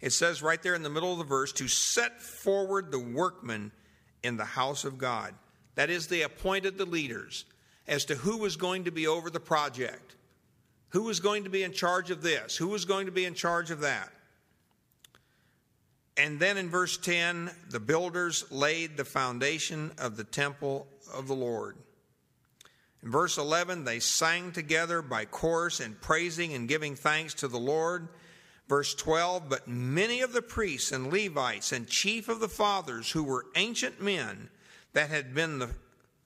It 0.00 0.12
says 0.12 0.42
right 0.42 0.62
there 0.62 0.74
in 0.74 0.82
the 0.82 0.90
middle 0.90 1.12
of 1.12 1.18
the 1.18 1.24
verse 1.24 1.52
to 1.54 1.68
set 1.68 2.20
forward 2.20 2.90
the 2.90 2.98
workmen 2.98 3.72
in 4.22 4.36
the 4.36 4.44
house 4.44 4.84
of 4.84 4.98
God. 4.98 5.34
That 5.74 5.90
is, 5.90 6.06
they 6.06 6.22
appointed 6.22 6.78
the 6.78 6.86
leaders 6.86 7.44
as 7.86 8.04
to 8.06 8.14
who 8.14 8.38
was 8.38 8.56
going 8.56 8.84
to 8.84 8.90
be 8.90 9.06
over 9.06 9.30
the 9.30 9.40
project, 9.40 10.16
who 10.90 11.02
was 11.02 11.20
going 11.20 11.44
to 11.44 11.50
be 11.50 11.62
in 11.62 11.72
charge 11.72 12.10
of 12.10 12.22
this, 12.22 12.56
who 12.56 12.68
was 12.68 12.84
going 12.84 13.06
to 13.06 13.12
be 13.12 13.24
in 13.24 13.34
charge 13.34 13.70
of 13.70 13.80
that. 13.80 14.10
And 16.16 16.38
then 16.38 16.56
in 16.56 16.70
verse 16.70 16.96
10, 16.96 17.50
the 17.70 17.80
builders 17.80 18.44
laid 18.50 18.96
the 18.96 19.04
foundation 19.04 19.92
of 19.98 20.16
the 20.16 20.24
temple 20.24 20.86
of 21.12 21.26
the 21.26 21.34
Lord. 21.34 21.76
In 23.02 23.10
verse 23.10 23.36
11, 23.36 23.84
they 23.84 24.00
sang 24.00 24.52
together 24.52 25.02
by 25.02 25.24
chorus 25.24 25.80
in 25.80 25.94
praising 25.94 26.54
and 26.54 26.68
giving 26.68 26.94
thanks 26.94 27.34
to 27.34 27.48
the 27.48 27.58
Lord. 27.58 28.08
Verse 28.68 28.94
12, 28.94 29.48
but 29.48 29.68
many 29.68 30.22
of 30.22 30.32
the 30.32 30.40
priests 30.40 30.90
and 30.90 31.12
Levites 31.12 31.72
and 31.72 31.86
chief 31.86 32.30
of 32.30 32.40
the 32.40 32.48
fathers 32.48 33.10
who 33.10 33.22
were 33.22 33.44
ancient 33.56 34.00
men 34.00 34.48
that 34.94 35.10
had 35.10 35.34
been 35.34 35.58
the, 35.58 35.68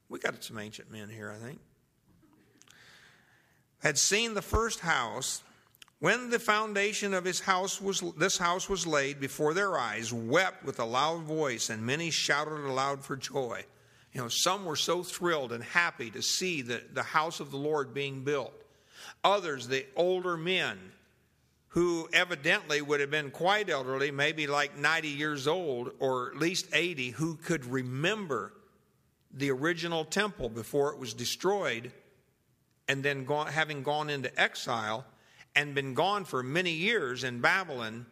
we 0.08 0.20
got 0.20 0.44
some 0.44 0.58
ancient 0.58 0.92
men 0.92 1.08
here, 1.08 1.34
I 1.34 1.44
think, 1.44 1.58
had 3.80 3.98
seen 3.98 4.34
the 4.34 4.42
first 4.42 4.80
house 4.80 5.42
when 6.00 6.30
the 6.30 6.38
foundation 6.38 7.12
of 7.12 7.24
his 7.24 7.40
house 7.40 7.80
was 7.80 8.02
this 8.16 8.38
house 8.38 8.68
was 8.68 8.86
laid 8.86 9.20
before 9.20 9.54
their 9.54 9.78
eyes 9.78 10.12
wept 10.12 10.64
with 10.64 10.78
a 10.78 10.84
loud 10.84 11.22
voice 11.22 11.70
and 11.70 11.84
many 11.84 12.10
shouted 12.10 12.64
aloud 12.64 13.04
for 13.04 13.16
joy. 13.16 13.64
You 14.12 14.22
know 14.22 14.28
some 14.28 14.64
were 14.64 14.76
so 14.76 15.02
thrilled 15.02 15.52
and 15.52 15.62
happy 15.62 16.10
to 16.10 16.22
see 16.22 16.62
the, 16.62 16.82
the 16.92 17.02
house 17.02 17.40
of 17.40 17.50
the 17.50 17.56
lord 17.56 17.92
being 17.92 18.22
built. 18.22 18.54
Others 19.24 19.68
the 19.68 19.86
older 19.96 20.36
men 20.36 20.78
who 21.72 22.08
evidently 22.12 22.80
would 22.80 23.00
have 23.00 23.10
been 23.10 23.30
quite 23.30 23.68
elderly 23.68 24.10
maybe 24.10 24.46
like 24.46 24.78
90 24.78 25.08
years 25.08 25.46
old 25.46 25.92
or 25.98 26.30
at 26.30 26.36
least 26.36 26.66
80 26.72 27.10
who 27.10 27.34
could 27.34 27.64
remember 27.64 28.52
the 29.34 29.50
original 29.50 30.04
temple 30.04 30.48
before 30.48 30.92
it 30.92 30.98
was 30.98 31.12
destroyed 31.12 31.92
and 32.88 33.02
then 33.02 33.26
having 33.26 33.82
gone 33.82 34.08
into 34.08 34.40
exile 34.40 35.04
and 35.58 35.74
been 35.74 35.92
gone 35.92 36.24
for 36.24 36.40
many 36.40 36.70
years 36.70 37.24
in 37.24 37.40
Babylon, 37.40 38.06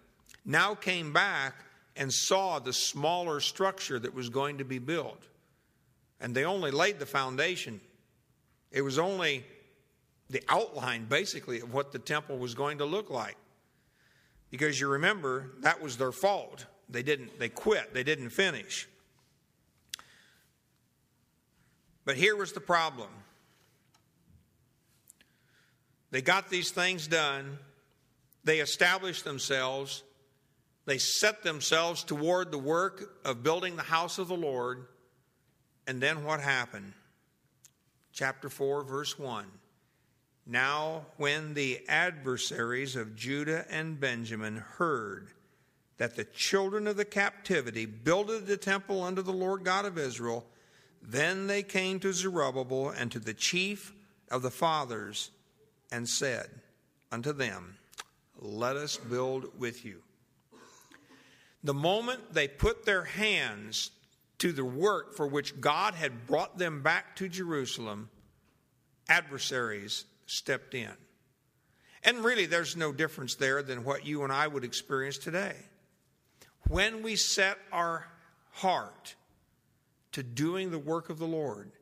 now 0.45 0.75
came 0.75 1.13
back 1.13 1.55
and 1.95 2.13
saw 2.13 2.59
the 2.59 2.73
smaller 2.73 3.39
structure 3.39 4.01
that 4.01 4.13
was 4.13 4.29
going 4.29 4.59
to 4.59 4.65
be 4.65 4.81
built. 4.81 5.23
And 6.21 6.35
they 6.35 6.45
only 6.45 6.73
laid 6.73 6.99
the 6.99 7.07
foundation. 7.07 7.81
It 8.73 8.83
was 8.83 8.99
only 8.99 9.45
the 10.29 10.43
outline, 10.49 11.05
basically, 11.05 11.61
of 11.61 11.73
what 11.73 11.93
the 11.93 12.01
temple 12.01 12.37
was 12.37 12.57
going 12.57 12.79
to 12.79 12.85
look 12.85 13.11
like. 13.11 13.37
Because 14.51 14.81
you 14.81 14.89
remember, 14.89 15.53
that 15.61 15.81
was 15.81 15.97
their 15.97 16.11
fault. 16.11 16.67
They 16.89 17.05
didn't, 17.05 17.39
they 17.39 17.49
quit, 17.49 17.95
they 17.95 18.03
didn't 18.03 18.31
finish. 18.31 18.89
But 22.05 22.17
here 22.17 22.35
was 22.35 22.51
the 22.53 22.61
problem 22.61 23.11
they 26.11 26.23
got 26.23 26.49
these 26.49 26.71
things 26.71 27.07
done. 27.07 27.59
They 28.45 28.61
established 28.61 29.25
themselves. 29.25 30.03
They 30.85 30.99
set 30.99 31.43
themselves 31.43 32.05
toward 32.05 32.53
the 32.53 32.59
work 32.59 33.19
of 33.25 33.43
building 33.43 33.77
the 33.77 33.83
house 33.83 34.19
of 34.19 34.29
the 34.29 34.37
Lord. 34.37 34.87
And 35.87 36.01
then 36.01 36.25
what 36.25 36.41
happened? 36.41 36.93
Chapter 38.13 38.49
4, 38.49 38.85
verse 38.85 39.19
1. 39.19 39.47
Now, 40.47 41.07
when 41.17 41.55
the 41.55 41.81
adversaries 41.89 42.95
of 42.95 43.17
Judah 43.17 43.65
and 43.69 43.99
Benjamin 43.99 44.59
heard 44.59 45.31
that 45.99 46.15
the 46.15 46.25
children 46.25 46.87
of 46.87 46.97
the 46.97 47.05
captivity 47.05 47.85
builded 47.85 48.47
the 48.47 48.57
temple 48.57 49.03
unto 49.03 49.23
the 49.23 49.33
Lord 49.33 49.65
God 49.65 49.87
of 49.87 49.99
Israel, 49.99 50.47
then 51.03 51.49
they 51.49 51.65
came 51.65 51.99
to 52.01 52.13
Zerubbabel 52.13 52.91
and 52.91 53.11
to 53.11 53.19
the 53.19 53.35
chief 53.35 53.93
of 54.31 54.43
the 54.43 54.51
fathers 54.51 55.31
and 55.91 56.09
said 56.09 56.49
unto 57.13 57.33
them, 57.33 57.77
Let 58.39 58.77
us 58.77 58.97
build 58.97 59.59
with 59.59 59.85
you. 59.85 60.03
The 61.65 61.75
moment 61.75 62.33
they 62.33 62.49
put 62.49 62.85
their 62.85 63.05
hands 63.05 63.91
to 64.39 64.53
the 64.53 64.65
work 64.65 65.15
for 65.15 65.27
which 65.27 65.61
God 65.61 65.95
had 65.95 66.27
brought 66.27 66.59
them 66.59 66.83
back 66.83 67.17
to 67.17 67.29
Jerusalem, 67.29 68.11
adversaries 69.09 70.05
stepped 70.27 70.75
in. 70.75 70.93
And 72.05 72.25
really, 72.25 72.47
there's 72.47 72.77
no 72.77 72.93
difference 72.93 73.35
there 73.35 73.63
than 73.63 73.83
what 73.83 74.07
you 74.07 74.23
and 74.23 74.33
I 74.33 74.47
would 74.47 74.65
experience 74.65 75.19
today. 75.19 75.57
When 76.69 77.03
we 77.03 77.17
set 77.17 77.59
our 77.73 78.07
heart 78.53 79.15
to 80.13 80.23
doing 80.23 80.71
the 80.71 80.79
work 80.79 81.11
of 81.11 81.19
the 81.19 81.27
Lord, 81.27 81.73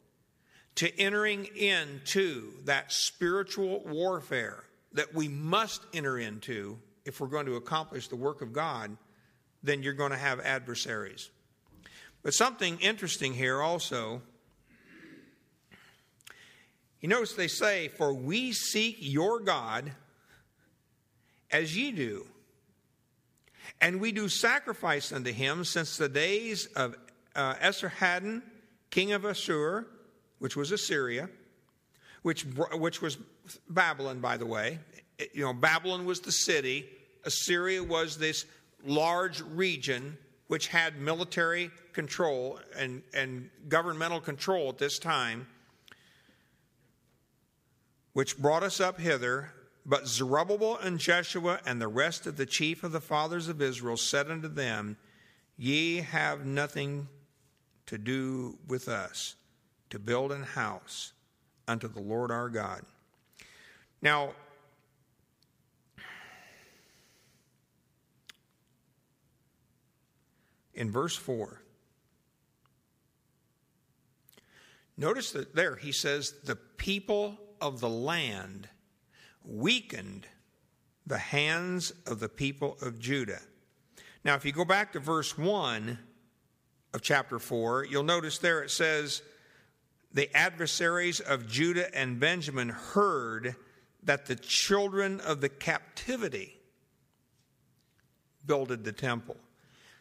to 0.76 1.00
entering 1.00 1.44
into 1.56 2.52
that 2.64 2.92
spiritual 2.92 3.80
warfare 3.86 4.64
that 4.92 5.14
we 5.14 5.28
must 5.28 5.82
enter 5.92 6.18
into 6.18 6.78
if 7.04 7.20
we're 7.20 7.28
going 7.28 7.46
to 7.46 7.56
accomplish 7.56 8.08
the 8.08 8.16
work 8.16 8.42
of 8.42 8.52
God, 8.52 8.96
then 9.62 9.82
you're 9.82 9.92
going 9.92 10.10
to 10.10 10.16
have 10.16 10.40
adversaries. 10.40 11.30
But 12.22 12.34
something 12.34 12.78
interesting 12.80 13.34
here 13.34 13.60
also. 13.60 14.22
You 17.00 17.08
notice 17.08 17.34
they 17.34 17.48
say, 17.48 17.88
For 17.88 18.14
we 18.14 18.52
seek 18.52 18.96
your 19.00 19.40
God 19.40 19.92
as 21.50 21.76
ye 21.76 21.92
do. 21.92 22.26
And 23.80 24.00
we 24.00 24.12
do 24.12 24.28
sacrifice 24.28 25.12
unto 25.12 25.32
him 25.32 25.64
since 25.64 25.98
the 25.98 26.08
days 26.08 26.66
of 26.76 26.96
uh, 27.36 27.54
Esarhaddon, 27.56 28.42
king 28.90 29.12
of 29.12 29.24
Assur, 29.24 29.86
which 30.44 30.56
was 30.56 30.72
Assyria, 30.72 31.30
which, 32.20 32.44
which 32.74 33.00
was 33.00 33.16
Babylon, 33.70 34.20
by 34.20 34.36
the 34.36 34.44
way. 34.44 34.78
You 35.32 35.46
know, 35.46 35.54
Babylon 35.54 36.04
was 36.04 36.20
the 36.20 36.32
city, 36.32 36.84
Assyria 37.24 37.82
was 37.82 38.18
this 38.18 38.44
large 38.84 39.40
region 39.40 40.18
which 40.48 40.66
had 40.66 41.00
military 41.00 41.70
control 41.94 42.60
and, 42.76 43.00
and 43.14 43.48
governmental 43.70 44.20
control 44.20 44.68
at 44.68 44.76
this 44.76 44.98
time, 44.98 45.46
which 48.12 48.36
brought 48.36 48.62
us 48.62 48.80
up 48.80 49.00
hither. 49.00 49.50
But 49.86 50.06
Zerubbabel 50.06 50.76
and 50.76 50.98
Jeshua 50.98 51.60
and 51.64 51.80
the 51.80 51.88
rest 51.88 52.26
of 52.26 52.36
the 52.36 52.44
chief 52.44 52.84
of 52.84 52.92
the 52.92 53.00
fathers 53.00 53.48
of 53.48 53.62
Israel 53.62 53.96
said 53.96 54.30
unto 54.30 54.48
them, 54.48 54.98
Ye 55.56 56.02
have 56.02 56.44
nothing 56.44 57.08
to 57.86 57.96
do 57.96 58.58
with 58.68 58.88
us 58.88 59.36
to 59.94 60.00
build 60.00 60.32
an 60.32 60.42
house 60.42 61.12
unto 61.68 61.86
the 61.86 62.00
Lord 62.00 62.32
our 62.32 62.48
God. 62.48 62.82
Now, 64.02 64.30
in 70.74 70.90
verse 70.90 71.14
4, 71.14 71.62
notice 74.96 75.30
that 75.30 75.54
there 75.54 75.76
he 75.76 75.92
says, 75.92 76.34
The 76.42 76.56
people 76.56 77.38
of 77.60 77.78
the 77.78 77.88
land 77.88 78.68
weakened 79.44 80.26
the 81.06 81.18
hands 81.18 81.92
of 82.04 82.18
the 82.18 82.28
people 82.28 82.78
of 82.82 82.98
Judah. 82.98 83.42
Now, 84.24 84.34
if 84.34 84.44
you 84.44 84.50
go 84.50 84.64
back 84.64 84.94
to 84.94 84.98
verse 84.98 85.38
1 85.38 86.00
of 86.92 87.00
chapter 87.00 87.38
4, 87.38 87.84
you'll 87.84 88.02
notice 88.02 88.38
there 88.38 88.64
it 88.64 88.72
says, 88.72 89.22
The 90.14 90.34
adversaries 90.34 91.18
of 91.18 91.48
Judah 91.48 91.92
and 91.94 92.20
Benjamin 92.20 92.68
heard 92.68 93.56
that 94.04 94.26
the 94.26 94.36
children 94.36 95.20
of 95.20 95.40
the 95.40 95.48
captivity 95.48 96.56
builded 98.46 98.84
the 98.84 98.92
temple. 98.92 99.36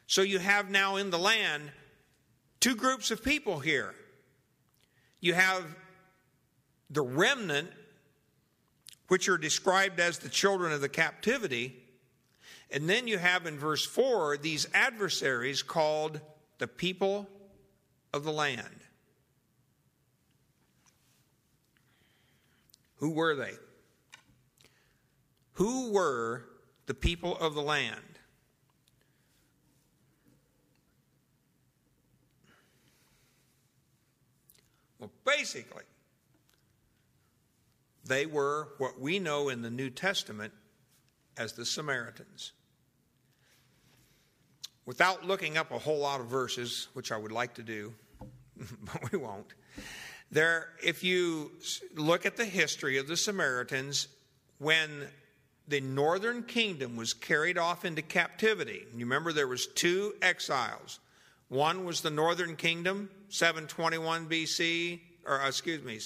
So 0.05 0.21
you 0.21 0.37
have 0.37 0.69
now 0.69 0.97
in 0.97 1.09
the 1.09 1.17
land 1.17 1.71
two 2.59 2.75
groups 2.75 3.09
of 3.09 3.23
people 3.23 3.59
here. 3.59 3.95
You 5.19 5.33
have 5.33 5.65
the 6.89 7.01
remnant, 7.01 7.71
which 9.07 9.27
are 9.29 9.37
described 9.37 9.99
as 9.99 10.19
the 10.19 10.29
children 10.29 10.73
of 10.73 10.81
the 10.81 10.89
captivity. 10.89 11.73
And 12.69 12.87
then 12.87 13.07
you 13.07 13.17
have 13.17 13.47
in 13.47 13.57
verse 13.57 13.85
4 13.85 14.37
these 14.37 14.67
adversaries 14.73 15.63
called 15.63 16.21
the 16.59 16.67
people 16.67 17.27
of 18.13 18.23
the 18.23 18.31
land. 18.31 18.82
Who 23.03 23.09
were 23.09 23.35
they? 23.35 23.51
Who 25.55 25.91
were 25.91 26.45
the 26.85 26.93
people 26.93 27.37
of 27.37 27.53
the 27.53 27.61
land? 27.61 27.99
Well, 34.99 35.11
basically, 35.25 35.83
they 38.05 38.25
were 38.25 38.69
what 38.77 39.01
we 39.01 39.19
know 39.19 39.49
in 39.49 39.63
the 39.63 39.69
New 39.69 39.89
Testament 39.89 40.53
as 41.35 41.51
the 41.51 41.65
Samaritans. 41.65 42.53
Without 44.85 45.25
looking 45.25 45.57
up 45.57 45.71
a 45.71 45.77
whole 45.77 45.99
lot 45.99 46.21
of 46.21 46.27
verses, 46.27 46.87
which 46.93 47.11
I 47.11 47.17
would 47.17 47.33
like 47.33 47.55
to 47.55 47.63
do, 47.63 47.93
but 48.81 49.11
we 49.11 49.17
won't, 49.17 49.53
there, 50.33 50.69
if 50.83 51.03
you 51.03 51.51
look 51.95 52.25
at 52.25 52.37
the 52.37 52.45
history 52.45 52.97
of 52.97 53.07
the 53.07 53.15
Samaritans, 53.15 54.07
when 54.57 54.89
the 55.67 55.79
northern 55.79 56.43
kingdom 56.43 56.95
was 56.95 57.13
carried 57.13 57.57
off 57.57 57.85
into 57.85 58.01
captivity, 58.01 58.85
you 58.93 59.05
remember 59.05 59.31
there 59.31 59.47
was 59.47 59.67
two 59.67 60.13
exiles. 60.21 60.99
One 61.49 61.85
was 61.85 62.01
the 62.01 62.09
northern 62.09 62.55
kingdom, 62.55 63.09
721 63.29 64.27
BC, 64.27 65.01
or 65.25 65.39
uh, 65.39 65.47
excuse 65.47 65.83
me, 65.83 65.99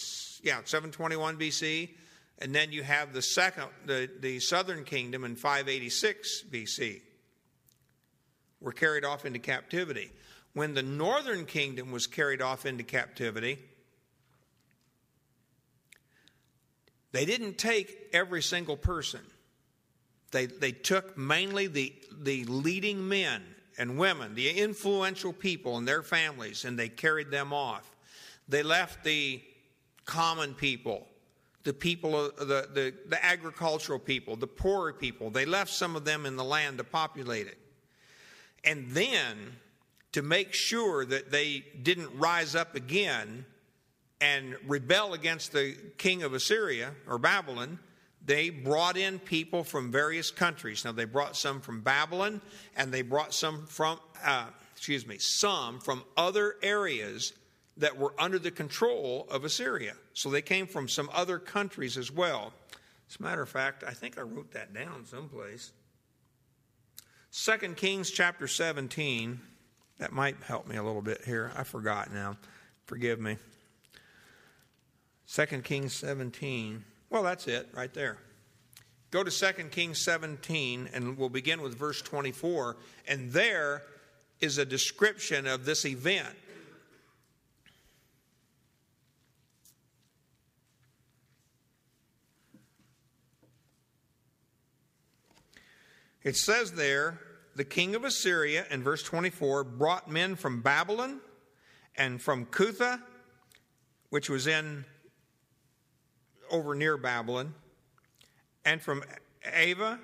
yeah, 0.44 0.60
721 0.66 1.38
BC. 1.38 1.90
And 2.40 2.54
then 2.54 2.72
you 2.72 2.84
have 2.84 3.14
the 3.14 3.22
second, 3.22 3.66
the, 3.86 4.10
the 4.20 4.40
southern 4.40 4.84
kingdom 4.84 5.24
in 5.24 5.36
586 5.36 6.44
BC. 6.52 7.02
Were 8.60 8.74
carried 8.74 9.06
off 9.06 9.26
into 9.26 9.40
captivity. 9.40 10.12
When 10.54 10.74
the 10.74 10.84
northern 10.84 11.46
kingdom 11.46 11.92
was 11.92 12.08
carried 12.08 12.42
off 12.42 12.66
into 12.66 12.84
captivity, 12.84 13.60
they 17.18 17.26
didn't 17.26 17.58
take 17.58 18.10
every 18.14 18.44
single 18.44 18.78
person. 18.78 19.22
They, 20.30 20.46
they 20.46 20.72
took 20.72 21.18
mainly 21.18 21.66
the, 21.66 21.92
the 22.16 22.46
leading 22.46 23.10
men 23.10 23.42
and 23.80 23.98
women, 23.98 24.36
the 24.36 24.52
influential 24.52 25.34
people 25.34 25.78
and 25.78 25.88
their 25.88 26.04
families, 26.04 26.64
and 26.64 26.78
they 26.78 26.90
carried 26.90 27.32
them 27.32 27.54
off. 27.54 27.90
They 28.48 28.62
left 28.62 29.04
the 29.04 29.42
common 30.06 30.54
people, 30.54 31.08
the 31.64 31.74
people, 31.74 32.30
the, 32.38 32.70
the, 32.72 32.94
the 33.08 33.26
agricultural 33.26 33.98
people, 33.98 34.36
the 34.36 34.46
poorer 34.46 34.94
people. 34.94 35.32
They 35.32 35.48
left 35.48 35.72
some 35.72 35.96
of 35.96 36.06
them 36.06 36.28
in 36.28 36.36
the 36.36 36.44
land 36.44 36.78
to 36.78 36.84
populate 36.84 37.48
it. 37.48 37.58
And 38.64 38.92
then, 38.92 39.54
to 40.12 40.22
make 40.22 40.54
sure 40.54 41.04
that 41.04 41.32
they 41.32 41.66
didn't 41.82 42.16
rise 42.16 42.54
up 42.54 42.76
again 42.76 43.48
and 44.20 44.56
rebel 44.66 45.14
against 45.14 45.52
the 45.52 45.76
king 45.98 46.24
of 46.24 46.34
Assyria 46.34 46.92
or 47.08 47.18
Babylon, 47.18 47.80
they 48.26 48.50
brought 48.50 48.98
in 48.98 49.20
people 49.20 49.64
from 49.64 49.92
various 49.92 50.32
countries. 50.32 50.84
Now, 50.84 50.92
they 50.92 51.06
brought 51.06 51.36
some 51.38 51.62
from 51.62 51.82
Babylon, 51.82 52.42
and 52.76 52.92
they 52.92 53.02
brought 53.02 53.34
some 53.34 53.66
from, 53.68 54.00
uh, 54.24 54.48
excuse 54.74 55.08
me, 55.08 55.18
some 55.18 55.80
from 55.80 56.04
other 56.18 56.56
areas 56.62 57.34
that 57.78 57.96
were 57.96 58.14
under 58.20 58.40
the 58.40 58.52
control 58.52 59.28
of 59.30 59.46
Assyria. 59.46 59.94
So 60.14 60.30
they 60.30 60.42
came 60.42 60.68
from 60.68 60.90
some 60.90 61.10
other 61.14 61.40
countries 61.40 61.98
as 61.98 62.12
well. 62.12 62.52
As 63.10 63.18
a 63.20 63.24
matter 63.24 63.42
of 63.42 63.50
fact, 63.50 63.84
I 63.88 63.92
think 63.92 64.18
I 64.18 64.22
wrote 64.22 64.52
that 64.52 64.74
down 64.74 65.06
someplace. 65.06 65.72
2 67.32 67.58
Kings 67.76 68.12
chapter 68.12 68.48
17. 68.48 69.40
That 70.00 70.12
might 70.12 70.36
help 70.44 70.68
me 70.68 70.76
a 70.76 70.84
little 70.84 71.02
bit 71.02 71.22
here. 71.26 71.52
I 71.56 71.64
forgot 71.64 72.12
now. 72.12 72.38
Forgive 72.86 73.20
me. 73.20 73.38
2 75.32 75.46
Kings 75.62 75.94
17. 75.94 76.84
Well, 77.10 77.24
that's 77.24 77.48
it 77.48 77.70
right 77.74 77.94
there. 77.94 78.18
Go 79.12 79.24
to 79.24 79.32
2 79.32 79.66
Kings 79.66 80.02
17, 80.04 80.90
and 80.94 81.18
we'll 81.18 81.30
begin 81.30 81.62
with 81.62 81.76
verse 81.78 82.02
24. 82.02 82.78
And 83.08 83.32
there 83.32 83.84
is 84.40 84.58
a 84.58 84.66
description 84.66 85.48
of 85.48 85.66
this 85.66 85.86
event. 85.86 86.36
It 96.24 96.36
says 96.36 96.74
there, 96.74 97.22
the 97.56 97.64
king 97.64 97.96
of 97.96 98.04
Assyria, 98.04 98.66
in 98.70 98.84
verse 98.84 99.02
24, 99.02 99.64
brought 99.64 100.12
men 100.12 100.36
from 100.36 100.62
Babylon 100.62 101.22
and 101.96 102.22
from 102.22 102.46
Cutha, 102.46 103.02
which 104.10 104.30
was 104.30 104.46
in 104.46 104.84
over 106.50 106.76
near 106.76 106.98
Babylon, 106.98 107.54
and 108.66 108.82
from 108.82 109.04
Ava, 109.54 110.00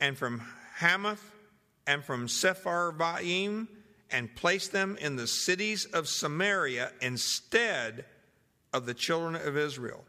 and 0.00 0.16
from 0.16 0.42
Hamath, 0.76 1.32
and 1.86 2.04
from 2.04 2.26
Sepharvaim, 2.26 3.68
and 4.10 4.34
placed 4.34 4.72
them 4.72 4.96
in 5.00 5.16
the 5.16 5.26
cities 5.26 5.84
of 5.86 6.08
Samaria 6.08 6.92
instead 7.00 8.04
of 8.72 8.86
the 8.86 8.94
children 8.94 9.34
of 9.34 9.56
Israel. 9.56 10.04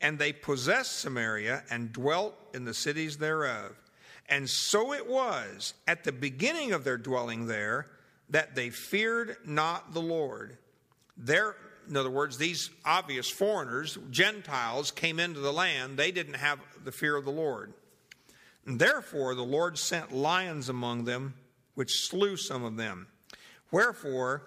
And 0.00 0.18
they 0.18 0.32
possessed 0.32 1.00
Samaria 1.00 1.62
and 1.70 1.92
dwelt 1.92 2.34
in 2.54 2.64
the 2.64 2.74
cities 2.74 3.18
thereof. 3.18 3.76
And 4.28 4.48
so 4.48 4.92
it 4.92 5.06
was 5.06 5.74
at 5.86 6.04
the 6.04 6.12
beginning 6.12 6.72
of 6.72 6.84
their 6.84 6.96
dwelling 6.96 7.46
there 7.46 7.88
that 8.30 8.54
they 8.54 8.70
feared 8.70 9.36
not 9.44 9.92
the 9.92 10.00
Lord. 10.00 10.56
There, 11.16 11.54
in 11.88 11.96
other 11.96 12.10
words, 12.10 12.38
these 12.38 12.70
obvious 12.84 13.28
foreigners, 13.28 13.98
Gentiles, 14.10 14.90
came 14.90 15.18
into 15.18 15.40
the 15.40 15.52
land. 15.52 15.96
They 15.96 16.12
didn't 16.12 16.34
have 16.34 16.58
the 16.84 16.92
fear 16.92 17.16
of 17.16 17.24
the 17.24 17.30
Lord. 17.30 17.72
And 18.66 18.78
therefore, 18.78 19.34
the 19.34 19.42
Lord 19.42 19.78
sent 19.78 20.12
lions 20.12 20.68
among 20.68 21.04
them, 21.04 21.34
which 21.74 22.08
slew 22.08 22.36
some 22.36 22.64
of 22.64 22.76
them. 22.76 23.08
Wherefore, 23.70 24.42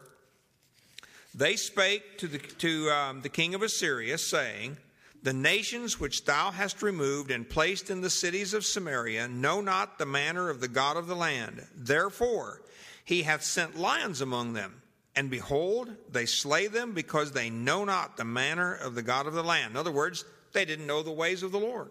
they 1.34 1.58
spake 1.58 2.18
to 2.20 2.28
the, 2.28 2.38
to, 2.38 2.90
um, 2.92 3.22
the 3.22 3.30
king 3.30 3.56
of 3.56 3.62
Assyria, 3.62 4.18
saying, 4.18 4.78
The 5.24 5.34
nations 5.34 6.00
which 6.00 6.24
thou 6.24 6.52
hast 6.52 6.82
removed 6.82 7.30
and 7.30 7.50
placed 7.50 7.90
in 7.90 8.02
the 8.02 8.10
cities 8.10 8.54
of 8.54 8.66
Samaria 8.66 9.28
know 9.28 9.60
not 9.60 9.98
the 9.98 10.06
manner 10.06 10.50
of 10.50 10.62
the 10.62 10.70
God 10.70 10.96
of 10.96 11.08
the 11.08 11.16
land. 11.16 11.66
Therefore, 11.76 12.62
he 13.04 13.24
hath 13.24 13.44
sent 13.44 13.76
lions 13.76 14.22
among 14.22 14.54
them. 14.54 14.82
And 15.16 15.30
behold, 15.30 15.96
they 16.12 16.26
slay 16.26 16.68
them 16.68 16.94
because 16.94 17.32
they 17.32 17.50
know 17.50 17.86
not 17.86 18.18
the 18.18 18.26
manner 18.26 18.74
of 18.76 18.96
the 18.96 19.02
God 19.02 19.28
of 19.28 19.34
the 19.34 19.44
land. 19.44 19.72
In 19.72 19.78
other 19.78 19.92
words, 19.92 20.26
they 20.52 20.66
didn't 20.66 20.88
know 20.88 21.04
the 21.04 21.12
ways 21.12 21.42
of 21.42 21.52
the 21.52 21.60
Lord. 21.60 21.90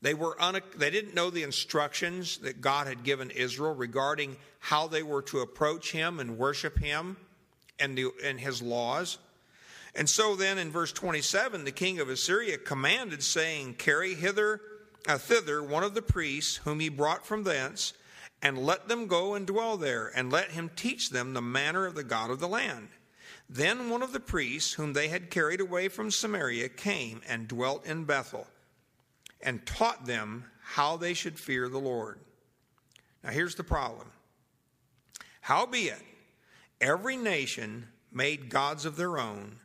They, 0.00 0.14
were 0.14 0.40
un- 0.40 0.60
they 0.76 0.90
didn't 0.90 1.14
know 1.14 1.30
the 1.30 1.42
instructions 1.42 2.38
that 2.38 2.60
God 2.60 2.86
had 2.86 3.02
given 3.02 3.30
Israel 3.30 3.74
regarding 3.74 4.36
how 4.60 4.86
they 4.86 5.02
were 5.02 5.22
to 5.22 5.40
approach 5.40 5.92
Him 5.92 6.20
and 6.20 6.38
worship 6.38 6.78
Him 6.78 7.16
and, 7.78 7.96
the, 7.98 8.10
and 8.24 8.38
His 8.38 8.62
laws. 8.62 9.18
And 9.94 10.08
so 10.08 10.36
then 10.36 10.58
in 10.58 10.70
verse 10.70 10.92
27, 10.92 11.64
the 11.64 11.72
king 11.72 11.98
of 11.98 12.08
Assyria 12.08 12.58
commanded, 12.58 13.22
saying, 13.22 13.74
Carry 13.74 14.14
hither, 14.14 14.60
uh, 15.08 15.18
thither 15.18 15.62
one 15.62 15.82
of 15.82 15.94
the 15.94 16.02
priests 16.02 16.56
whom 16.56 16.78
he 16.78 16.88
brought 16.88 17.26
from 17.26 17.42
thence, 17.42 17.94
and 18.42 18.58
let 18.58 18.88
them 18.88 19.06
go 19.06 19.34
and 19.34 19.46
dwell 19.46 19.76
there, 19.76 20.12
and 20.14 20.30
let 20.30 20.52
him 20.52 20.70
teach 20.76 21.10
them 21.10 21.34
the 21.34 21.42
manner 21.42 21.86
of 21.86 21.94
the 21.94 22.04
God 22.04 22.30
of 22.30 22.40
the 22.40 22.48
land. 22.48 22.88
Then 23.50 23.90
one 23.90 24.02
of 24.02 24.12
the 24.12 24.20
priests 24.20 24.74
whom 24.74 24.92
they 24.92 25.08
had 25.08 25.30
carried 25.30 25.60
away 25.60 25.88
from 25.88 26.10
Samaria 26.10 26.68
came 26.68 27.20
and 27.28 27.48
dwelt 27.48 27.86
in 27.86 28.04
Bethel, 28.04 28.46
and 29.40 29.66
taught 29.66 30.06
them 30.06 30.44
how 30.62 30.96
they 30.96 31.14
should 31.14 31.38
fear 31.38 31.68
the 31.68 31.78
Lord. 31.78 32.20
Now 33.24 33.30
here's 33.30 33.54
the 33.54 33.64
problem. 33.64 34.12
Howbeit, 35.40 36.02
every 36.80 37.16
nation 37.16 37.88
made 38.12 38.50
gods 38.50 38.84
of 38.84 38.96
their 38.96 39.18
own 39.18 39.56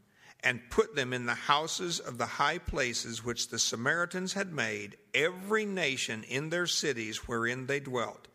and 0.43 0.69
put 0.69 0.95
them 0.95 1.13
in 1.13 1.25
the 1.25 1.33
houses 1.33 1.99
of 1.99 2.17
the 2.17 2.25
high 2.25 2.57
places 2.57 3.23
which 3.23 3.49
the 3.49 3.59
Samaritans 3.59 4.33
had 4.33 4.51
made, 4.51 4.97
every 5.13 5.65
nation 5.65 6.23
in 6.23 6.49
their 6.49 6.67
cities 6.67 7.27
wherein 7.27 7.65
they 7.65 7.79
dwelt. 7.79 8.27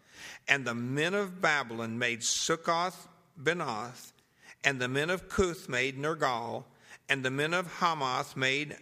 And 0.46 0.64
the 0.64 0.74
men 0.74 1.14
of 1.14 1.40
Babylon 1.40 1.98
made 1.98 2.22
Succoth 2.22 3.08
Benoth, 3.40 4.12
and 4.64 4.80
the 4.80 4.88
men 4.88 5.10
of 5.10 5.28
Cuth 5.28 5.68
made 5.68 5.98
Nergal, 5.98 6.64
and 7.08 7.24
the 7.24 7.30
men 7.30 7.54
of 7.54 7.66
Hamath 7.78 8.36
made 8.36 8.76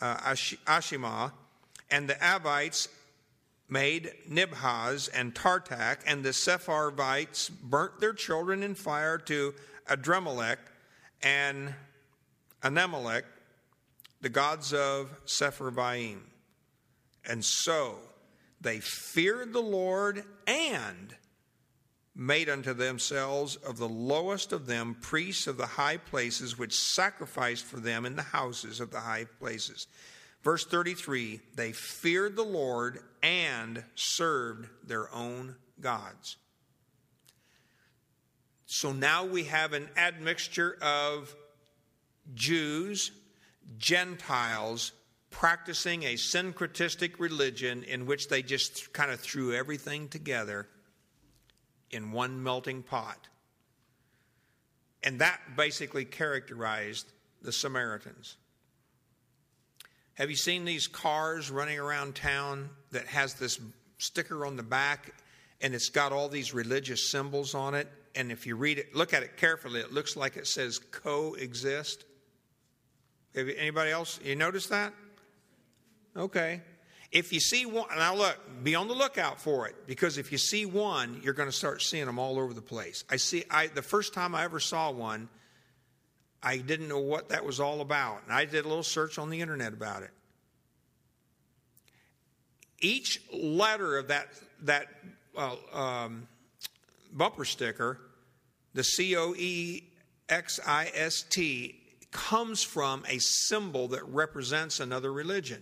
uh, 0.00 0.16
Ashimah, 0.16 1.32
and 1.90 2.08
the 2.08 2.14
Avites 2.14 2.88
made 3.68 4.12
Nibhaz 4.28 5.08
and 5.14 5.34
Tartak, 5.34 5.98
and 6.06 6.24
the 6.24 6.30
Sepharvites 6.30 7.50
burnt 7.50 8.00
their 8.00 8.12
children 8.12 8.62
in 8.62 8.74
fire 8.74 9.18
to 9.18 9.54
Adrammelech 9.88 10.58
and 11.22 11.74
Anammelech, 12.62 13.22
the 14.20 14.28
gods 14.28 14.72
of 14.72 15.10
Sepharvaim. 15.24 16.18
And 17.24 17.44
so 17.44 17.98
they 18.60 18.80
feared 18.80 19.52
the 19.52 19.62
Lord 19.62 20.24
and 20.46 21.14
made 22.14 22.50
unto 22.50 22.74
themselves 22.74 23.56
of 23.56 23.78
the 23.78 23.88
lowest 23.88 24.52
of 24.52 24.66
them 24.66 24.96
priests 25.00 25.46
of 25.46 25.56
the 25.56 25.66
high 25.66 25.96
places, 25.96 26.58
which 26.58 26.74
sacrificed 26.74 27.64
for 27.64 27.80
them 27.80 28.04
in 28.04 28.16
the 28.16 28.22
houses 28.22 28.80
of 28.80 28.90
the 28.90 29.00
high 29.00 29.24
places. 29.38 29.86
Verse 30.42 30.64
33 30.64 31.40
they 31.54 31.72
feared 31.72 32.36
the 32.36 32.42
Lord 32.42 33.00
and 33.22 33.82
served 33.94 34.68
their 34.86 35.12
own 35.14 35.56
gods. 35.80 36.36
So 38.66 38.92
now 38.92 39.24
we 39.24 39.44
have 39.44 39.72
an 39.72 39.88
admixture 39.96 40.78
of 40.80 41.34
Jews, 42.34 43.10
Gentiles 43.78 44.92
practicing 45.30 46.02
a 46.02 46.14
syncretistic 46.14 47.18
religion 47.18 47.84
in 47.84 48.04
which 48.06 48.28
they 48.28 48.42
just 48.42 48.92
kind 48.92 49.10
of 49.10 49.20
threw 49.20 49.54
everything 49.54 50.08
together 50.08 50.66
in 51.90 52.12
one 52.12 52.42
melting 52.42 52.82
pot. 52.82 53.28
And 55.02 55.20
that 55.20 55.40
basically 55.56 56.04
characterized 56.04 57.10
the 57.42 57.52
Samaritans. 57.52 58.36
Have 60.14 60.28
you 60.28 60.36
seen 60.36 60.64
these 60.64 60.86
cars 60.86 61.50
running 61.50 61.78
around 61.78 62.14
town 62.14 62.68
that 62.90 63.06
has 63.06 63.34
this 63.34 63.58
sticker 63.98 64.44
on 64.44 64.56
the 64.56 64.62
back 64.62 65.14
and 65.62 65.74
it's 65.74 65.88
got 65.88 66.12
all 66.12 66.28
these 66.28 66.52
religious 66.52 67.08
symbols 67.08 67.54
on 67.54 67.74
it? 67.74 67.88
And 68.14 68.30
if 68.30 68.46
you 68.46 68.56
read 68.56 68.78
it, 68.78 68.94
look 68.94 69.14
at 69.14 69.22
it 69.22 69.36
carefully, 69.36 69.80
it 69.80 69.92
looks 69.92 70.16
like 70.16 70.36
it 70.36 70.46
says 70.46 70.78
coexist. 70.78 72.04
Have 73.34 73.48
anybody 73.48 73.92
else? 73.92 74.18
You 74.22 74.36
notice 74.36 74.66
that? 74.66 74.92
Okay. 76.16 76.60
If 77.12 77.32
you 77.32 77.40
see 77.40 77.66
one, 77.66 77.86
now 77.96 78.14
look, 78.14 78.38
be 78.62 78.76
on 78.76 78.86
the 78.86 78.94
lookout 78.94 79.40
for 79.40 79.66
it 79.66 79.74
because 79.86 80.16
if 80.16 80.30
you 80.30 80.38
see 80.38 80.64
one, 80.64 81.20
you're 81.24 81.34
going 81.34 81.48
to 81.48 81.54
start 81.56 81.82
seeing 81.82 82.06
them 82.06 82.20
all 82.20 82.38
over 82.38 82.54
the 82.54 82.62
place. 82.62 83.04
I 83.10 83.16
see. 83.16 83.44
I 83.50 83.66
the 83.66 83.82
first 83.82 84.14
time 84.14 84.34
I 84.34 84.44
ever 84.44 84.60
saw 84.60 84.92
one, 84.92 85.28
I 86.40 86.58
didn't 86.58 86.88
know 86.88 87.00
what 87.00 87.30
that 87.30 87.44
was 87.44 87.58
all 87.58 87.80
about, 87.80 88.22
and 88.24 88.32
I 88.32 88.44
did 88.44 88.64
a 88.64 88.68
little 88.68 88.84
search 88.84 89.18
on 89.18 89.28
the 89.28 89.40
internet 89.40 89.72
about 89.72 90.04
it. 90.04 90.10
Each 92.80 93.20
letter 93.32 93.98
of 93.98 94.08
that 94.08 94.28
that 94.62 94.86
uh, 95.36 95.56
um, 95.72 96.28
bumper 97.12 97.44
sticker, 97.44 97.98
the 98.72 98.84
C 98.84 99.16
O 99.16 99.34
E 99.36 99.82
X 100.28 100.60
I 100.64 100.92
S 100.94 101.22
T, 101.28 101.74
comes 102.12 102.62
from 102.62 103.04
a 103.08 103.18
symbol 103.18 103.88
that 103.88 104.04
represents 104.04 104.78
another 104.78 105.12
religion. 105.12 105.60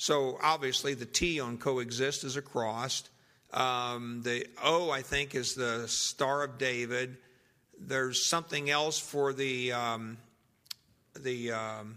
So 0.00 0.38
obviously, 0.40 0.94
the 0.94 1.06
T 1.06 1.40
on 1.40 1.58
coexist 1.58 2.22
is 2.22 2.36
a 2.36 2.42
cross. 2.42 3.02
Um, 3.52 4.22
the 4.22 4.46
O, 4.62 4.90
I 4.92 5.02
think, 5.02 5.34
is 5.34 5.54
the 5.54 5.88
Star 5.88 6.44
of 6.44 6.56
David. 6.56 7.16
There's 7.80 8.24
something 8.24 8.70
else 8.70 9.00
for 9.00 9.32
the 9.32 9.72
um, 9.72 10.18
the 11.18 11.50
um, 11.50 11.96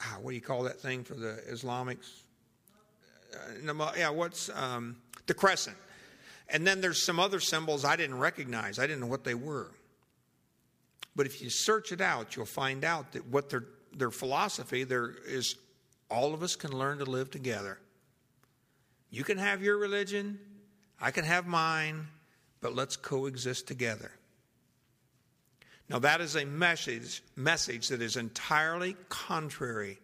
ah, 0.00 0.16
what 0.22 0.30
do 0.30 0.34
you 0.34 0.40
call 0.40 0.62
that 0.62 0.80
thing 0.80 1.04
for 1.04 1.12
the 1.12 1.42
Islamics? 1.52 2.22
Uh, 3.34 3.92
yeah, 3.98 4.08
what's 4.08 4.48
um, 4.54 4.96
the 5.26 5.34
crescent? 5.34 5.76
And 6.48 6.66
then 6.66 6.80
there's 6.80 7.04
some 7.04 7.20
other 7.20 7.38
symbols 7.38 7.84
I 7.84 7.96
didn't 7.96 8.18
recognize. 8.18 8.78
I 8.78 8.86
didn't 8.86 9.00
know 9.00 9.06
what 9.06 9.24
they 9.24 9.34
were. 9.34 9.70
But 11.14 11.26
if 11.26 11.42
you 11.42 11.50
search 11.50 11.92
it 11.92 12.00
out, 12.00 12.34
you'll 12.34 12.46
find 12.46 12.82
out 12.82 13.12
that 13.12 13.26
what 13.26 13.50
their, 13.50 13.66
their 13.94 14.10
philosophy 14.10 14.84
there 14.84 15.12
is 15.26 15.56
all 16.10 16.34
of 16.34 16.42
us 16.42 16.56
can 16.56 16.72
learn 16.72 16.98
to 16.98 17.04
live 17.04 17.30
together. 17.30 17.78
You 19.10 19.24
can 19.24 19.38
have 19.38 19.62
your 19.62 19.78
religion, 19.78 20.38
I 21.00 21.10
can 21.10 21.24
have 21.24 21.46
mine, 21.46 22.06
but 22.60 22.74
let's 22.74 22.96
coexist 22.96 23.66
together. 23.66 24.12
Now 25.88 25.98
that 26.00 26.20
is 26.20 26.36
a 26.36 26.44
message 26.44 27.22
message 27.34 27.88
that 27.88 28.00
is 28.00 28.16
entirely 28.16 28.96
contrary 29.08 29.98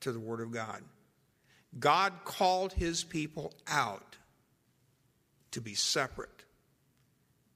to 0.00 0.12
the 0.12 0.18
word 0.18 0.40
of 0.40 0.50
God. 0.50 0.82
God 1.78 2.12
called 2.24 2.72
his 2.72 3.04
people 3.04 3.52
out 3.68 4.16
to 5.52 5.60
be 5.60 5.74
separate. 5.74 6.44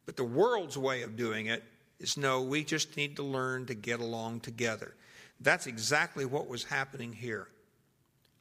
But 0.07 0.17
the 0.17 0.25
world's 0.25 0.79
way 0.79 1.03
of 1.03 1.17
doing 1.17 1.47
it 1.47 1.65
is 1.99 2.17
no, 2.17 2.43
we 2.43 2.63
just 2.63 2.97
need 2.97 3.17
to 3.17 3.23
learn 3.23 3.67
to 3.67 3.75
get 3.75 4.01
along 4.01 4.41
together. 4.41 4.95
That's 5.41 5.67
exactly 5.67 6.25
what 6.25 6.47
was 6.47 6.65
happening 6.65 7.13
here. 7.13 7.49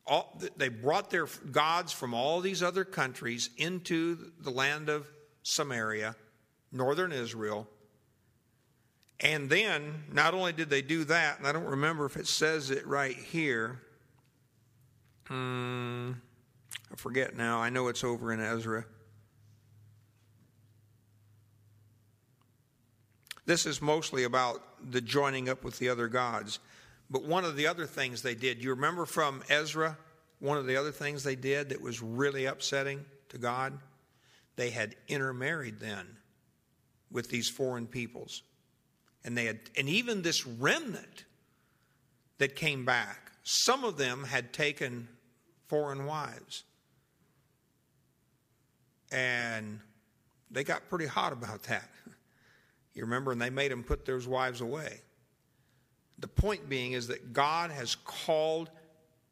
All, 0.06 0.38
they 0.58 0.68
brought 0.68 1.10
their 1.10 1.28
gods 1.52 1.94
from 1.94 2.14
all 2.14 2.42
these 2.42 2.62
other 2.62 2.84
countries 2.84 3.50
into 3.58 4.32
the 4.40 4.50
land 4.50 4.90
of 4.90 5.10
Samaria, 5.44 6.16
northern 6.72 7.12
Israel. 7.12 7.68
And 9.20 9.50
then, 9.50 10.04
not 10.12 10.34
only 10.34 10.52
did 10.52 10.70
they 10.70 10.82
do 10.82 11.06
that, 11.06 11.38
and 11.38 11.48
I 11.48 11.54
don't 11.54 11.64
remember 11.64 12.06
if 12.06 12.18
it 12.18 12.28
says 12.28 12.70
it 12.70 12.86
right 12.86 13.16
here. 13.16 13.80
Um, 15.30 16.22
I 16.92 16.96
forget 16.96 17.38
now. 17.38 17.60
I 17.60 17.70
know 17.70 17.88
it's 17.88 18.04
over 18.04 18.34
in 18.34 18.42
Ezra. 18.42 18.86
This 23.46 23.66
is 23.66 23.82
mostly 23.82 24.24
about 24.24 24.62
the 24.92 25.02
joining 25.02 25.50
up 25.50 25.64
with 25.64 25.80
the 25.80 25.90
other 25.90 26.08
gods. 26.08 26.60
But 27.14 27.26
one 27.26 27.46
of 27.46 27.56
the 27.56 27.68
other 27.68 27.86
things 27.86 28.24
they 28.24 28.34
did, 28.34 28.64
you 28.64 28.72
remember 28.72 29.06
from 29.06 29.44
Ezra, 29.48 29.96
one 30.40 30.58
of 30.58 30.66
the 30.66 30.78
other 30.78 30.92
things 30.92 31.24
they 31.24 31.36
did 31.36 31.70
that 31.70 31.80
was 31.80 32.02
really 32.02 32.46
upsetting 32.46 33.06
to 33.30 33.38
God? 33.38 33.78
They 34.56 34.72
had 34.72 34.96
intermarried 35.08 35.80
then 35.80 36.08
with 37.12 37.30
these 37.30 37.48
foreign 37.48 37.86
peoples. 37.86 38.42
And 39.24 39.38
they 39.38 39.46
had 39.46 39.60
and 39.78 39.88
even 39.88 40.24
this 40.24 40.48
remnant 40.48 41.26
that 42.40 42.56
came 42.56 42.84
back, 42.84 43.32
some 43.44 43.84
of 43.84 43.98
them 43.98 44.24
had 44.24 44.52
taken 44.52 45.08
foreign 45.68 46.08
wives. 46.08 46.64
And 49.12 49.80
they 50.50 50.64
got 50.64 50.90
pretty 50.90 51.06
hot 51.06 51.32
about 51.32 51.64
that. 51.64 51.90
You 52.96 53.02
remember, 53.02 53.32
and 53.32 53.42
they 53.42 53.50
made 53.50 53.72
them 53.72 53.84
put 53.84 54.06
those 54.06 54.28
wives 54.28 54.62
away. 54.62 55.02
The 56.20 56.28
point 56.28 56.70
being 56.70 56.94
is 56.94 57.08
that 57.08 57.34
God 57.34 57.72
has 57.72 57.96
called 57.96 58.70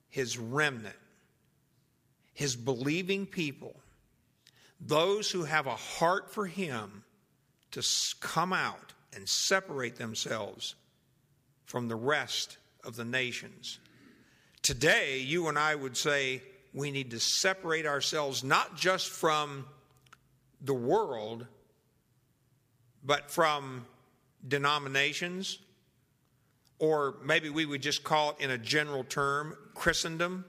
his 0.10 0.38
remnant, 0.38 0.96
his 2.34 2.56
believing 2.56 3.26
people, 3.26 3.76
those 4.80 5.32
who 5.32 5.44
have 5.44 5.67
a 5.67 5.76
heart 5.76 6.32
for 6.34 6.46
him, 6.46 7.04
to 7.72 7.82
come 8.20 8.52
out 8.52 8.94
and 9.13 9.28
separate 9.28 9.96
themselves 9.96 10.76
from 11.65 11.88
the 11.88 11.96
rest 11.96 12.58
of 12.84 12.96
the 12.96 13.06
nations. 13.06 13.80
Today, 14.62 15.20
you 15.20 15.48
and 15.48 15.58
I 15.58 15.74
would 15.74 15.96
say 15.96 16.41
we 16.74 16.91
need 16.91 17.12
to 17.12 17.20
separate 17.20 17.86
ourselves 17.86 18.44
not 18.44 18.76
just 18.76 19.10
from 19.10 19.65
the 20.62 20.74
world, 20.74 21.46
but 23.04 23.32
from 23.32 23.86
denominations, 24.48 25.60
or 26.82 27.17
maybe 27.24 27.48
we 27.48 27.63
would 27.63 27.82
just 27.82 28.04
call 28.04 28.32
it 28.32 28.38
in 28.39 28.50
a 28.50 28.58
general 28.58 29.04
term 29.04 29.56
Christendom. 29.76 30.44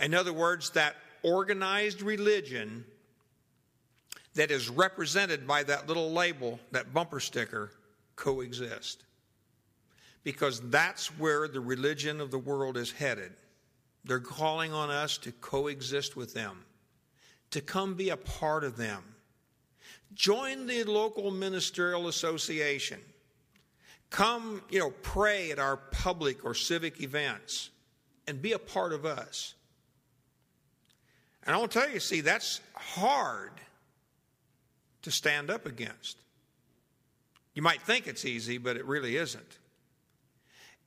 In 0.00 0.12
other 0.12 0.32
words, 0.32 0.70
that 0.70 0.96
organized 1.22 2.02
religion 2.02 2.84
that 4.34 4.50
is 4.50 4.68
represented 4.68 5.46
by 5.46 5.62
that 5.62 5.86
little 5.86 6.10
label, 6.10 6.58
that 6.72 6.92
bumper 6.92 7.20
sticker, 7.20 7.70
coexist. 8.16 9.04
Because 10.24 10.60
that's 10.68 11.16
where 11.16 11.46
the 11.46 11.60
religion 11.60 12.20
of 12.20 12.32
the 12.32 12.38
world 12.38 12.76
is 12.76 12.90
headed. 12.90 13.32
They're 14.04 14.18
calling 14.18 14.72
on 14.72 14.90
us 14.90 15.16
to 15.18 15.30
coexist 15.30 16.16
with 16.16 16.34
them, 16.34 16.64
to 17.52 17.60
come 17.60 17.94
be 17.94 18.08
a 18.08 18.16
part 18.16 18.64
of 18.64 18.76
them. 18.76 19.04
Join 20.12 20.66
the 20.66 20.82
local 20.82 21.30
ministerial 21.30 22.08
association. 22.08 22.98
Come, 24.12 24.60
you 24.68 24.78
know, 24.78 24.90
pray 24.90 25.52
at 25.52 25.58
our 25.58 25.78
public 25.78 26.44
or 26.44 26.54
civic 26.54 27.00
events 27.00 27.70
and 28.28 28.42
be 28.42 28.52
a 28.52 28.58
part 28.58 28.92
of 28.92 29.06
us. 29.06 29.54
And 31.44 31.56
I 31.56 31.58
want 31.58 31.72
to 31.72 31.80
tell 31.80 31.90
you, 31.90 31.98
see, 31.98 32.20
that's 32.20 32.60
hard 32.74 33.52
to 35.00 35.10
stand 35.10 35.50
up 35.50 35.64
against. 35.64 36.18
You 37.54 37.62
might 37.62 37.80
think 37.80 38.06
it's 38.06 38.26
easy, 38.26 38.58
but 38.58 38.76
it 38.76 38.84
really 38.84 39.16
isn't. 39.16 39.58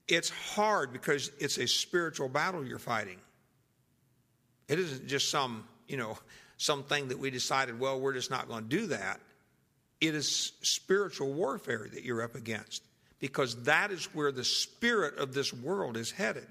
It's 0.08 0.30
hard 0.30 0.94
because 0.94 1.32
it's 1.40 1.58
a 1.58 1.68
spiritual 1.68 2.30
battle 2.30 2.64
you're 2.64 2.78
fighting. 2.78 3.18
It 4.68 4.78
isn't 4.78 5.08
just 5.08 5.32
some, 5.32 5.68
you 5.88 5.98
know, 5.98 6.20
something 6.58 7.08
that 7.08 7.18
we 7.18 7.32
decided, 7.32 7.80
well, 7.80 8.00
we're 8.00 8.14
just 8.14 8.30
not 8.30 8.48
going 8.48 8.66
to 8.66 8.70
do 8.70 8.86
that. 8.88 9.20
It 10.00 10.14
is 10.14 10.52
spiritual 10.62 11.34
warfare 11.34 11.88
that 11.92 12.04
you're 12.04 12.22
up 12.22 12.36
against 12.36 12.84
because 13.26 13.64
that 13.64 13.90
is 13.90 14.06
where 14.14 14.32
the 14.32 14.44
spirit 14.44 15.18
of 15.18 15.34
this 15.34 15.52
world 15.52 15.98
is 15.98 16.12
headed. 16.12 16.46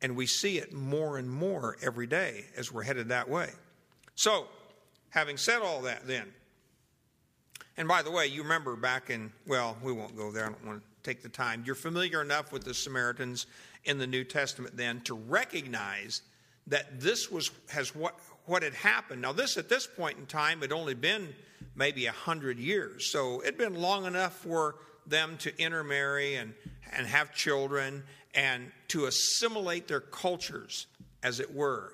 And 0.00 0.16
we 0.16 0.24
see 0.24 0.56
it 0.56 0.72
more 0.72 1.18
and 1.18 1.28
more 1.28 1.76
every 1.82 2.06
day 2.06 2.46
as 2.56 2.72
we're 2.72 2.84
headed 2.84 3.10
that 3.10 3.28
way. 3.28 3.50
So, 4.14 4.46
having 5.10 5.36
said 5.36 5.60
all 5.60 5.82
that, 5.82 6.06
then, 6.06 6.24
and 7.76 7.86
by 7.86 8.00
the 8.00 8.10
way, 8.10 8.28
you 8.28 8.42
remember 8.42 8.76
back 8.76 9.10
in, 9.10 9.30
well, 9.46 9.76
we 9.82 9.92
won't 9.92 10.16
go 10.16 10.32
there. 10.32 10.46
I 10.46 10.48
don't 10.48 10.66
want 10.66 10.80
to 10.80 10.86
take 11.02 11.22
the 11.22 11.28
time. 11.28 11.64
You're 11.66 11.74
familiar 11.74 12.22
enough 12.22 12.50
with 12.50 12.64
the 12.64 12.72
Samaritans 12.72 13.46
in 13.84 13.98
the 13.98 14.06
New 14.06 14.24
Testament 14.24 14.78
then 14.78 15.02
to 15.02 15.12
recognize 15.12 16.22
that 16.68 16.98
this 16.98 17.30
was 17.30 17.50
has 17.68 17.94
what 17.94 18.18
what 18.46 18.62
had 18.62 18.72
happened. 18.72 19.20
Now, 19.20 19.32
this 19.32 19.58
at 19.58 19.68
this 19.68 19.86
point 19.86 20.16
in 20.16 20.24
time 20.24 20.62
had 20.62 20.72
only 20.72 20.94
been 20.94 21.34
maybe 21.74 22.06
a 22.06 22.12
hundred 22.12 22.58
years, 22.58 23.04
so 23.04 23.42
it'd 23.42 23.58
been 23.58 23.74
long 23.74 24.06
enough 24.06 24.32
for 24.36 24.76
them 25.06 25.36
to 25.38 25.56
intermarry 25.60 26.36
and 26.36 26.54
and 26.92 27.06
have 27.06 27.34
children 27.34 28.02
and 28.34 28.70
to 28.88 29.06
assimilate 29.06 29.88
their 29.88 30.00
cultures, 30.00 30.86
as 31.22 31.40
it 31.40 31.54
were. 31.54 31.92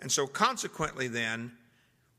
And 0.00 0.10
so, 0.10 0.26
consequently, 0.26 1.08
then, 1.08 1.52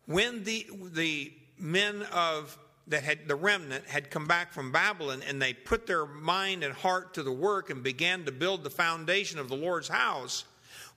when 0.05 0.43
the 0.43 0.67
the 0.93 1.33
men 1.57 2.03
of 2.11 2.57
that 2.87 3.03
had 3.03 3.27
the 3.27 3.35
remnant 3.35 3.85
had 3.87 4.11
come 4.11 4.27
back 4.27 4.53
from 4.53 4.71
Babylon 4.71 5.23
and 5.27 5.41
they 5.41 5.53
put 5.53 5.87
their 5.87 6.05
mind 6.05 6.63
and 6.63 6.73
heart 6.73 7.15
to 7.15 7.23
the 7.23 7.31
work 7.31 7.69
and 7.69 7.81
began 7.81 8.25
to 8.25 8.31
build 8.31 8.63
the 8.63 8.69
foundation 8.69 9.39
of 9.39 9.49
the 9.49 9.55
Lord's 9.55 9.87
house, 9.87 10.45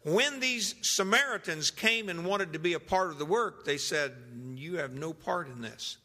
when 0.04 0.40
these 0.40 0.74
Samaritans 0.82 1.70
came 1.70 2.08
and 2.08 2.24
wanted 2.24 2.52
to 2.52 2.58
be 2.58 2.74
a 2.74 2.80
part 2.80 3.10
of 3.10 3.18
the 3.18 3.24
work, 3.24 3.64
they 3.64 3.78
said, 3.78 4.14
You 4.54 4.76
have 4.76 4.92
no 4.92 5.12
part 5.12 5.48
in 5.48 5.60
this. 5.60 5.96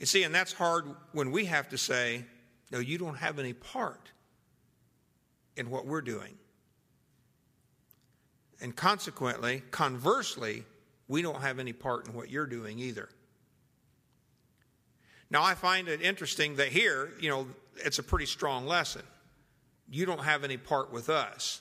You 0.00 0.06
see, 0.06 0.22
and 0.22 0.34
that's 0.34 0.54
hard 0.54 0.86
when 1.12 1.30
we 1.30 1.44
have 1.44 1.68
to 1.68 1.78
say, 1.78 2.24
No, 2.72 2.78
you 2.78 2.96
don't 2.96 3.16
have 3.16 3.38
any 3.38 3.52
part 3.52 4.10
in 5.56 5.68
what 5.68 5.86
we're 5.86 6.00
doing. 6.00 6.38
And 8.62 8.74
consequently, 8.74 9.62
conversely, 9.70 10.64
we 11.06 11.20
don't 11.20 11.42
have 11.42 11.58
any 11.58 11.74
part 11.74 12.08
in 12.08 12.14
what 12.14 12.30
you're 12.30 12.46
doing 12.46 12.78
either. 12.78 13.10
Now, 15.28 15.42
I 15.42 15.54
find 15.54 15.86
it 15.86 16.00
interesting 16.00 16.56
that 16.56 16.68
here, 16.68 17.10
you 17.20 17.28
know, 17.28 17.46
it's 17.76 17.98
a 17.98 18.02
pretty 18.02 18.26
strong 18.26 18.66
lesson. 18.66 19.02
You 19.88 20.06
don't 20.06 20.24
have 20.24 20.44
any 20.44 20.56
part 20.56 20.92
with 20.92 21.10
us. 21.10 21.60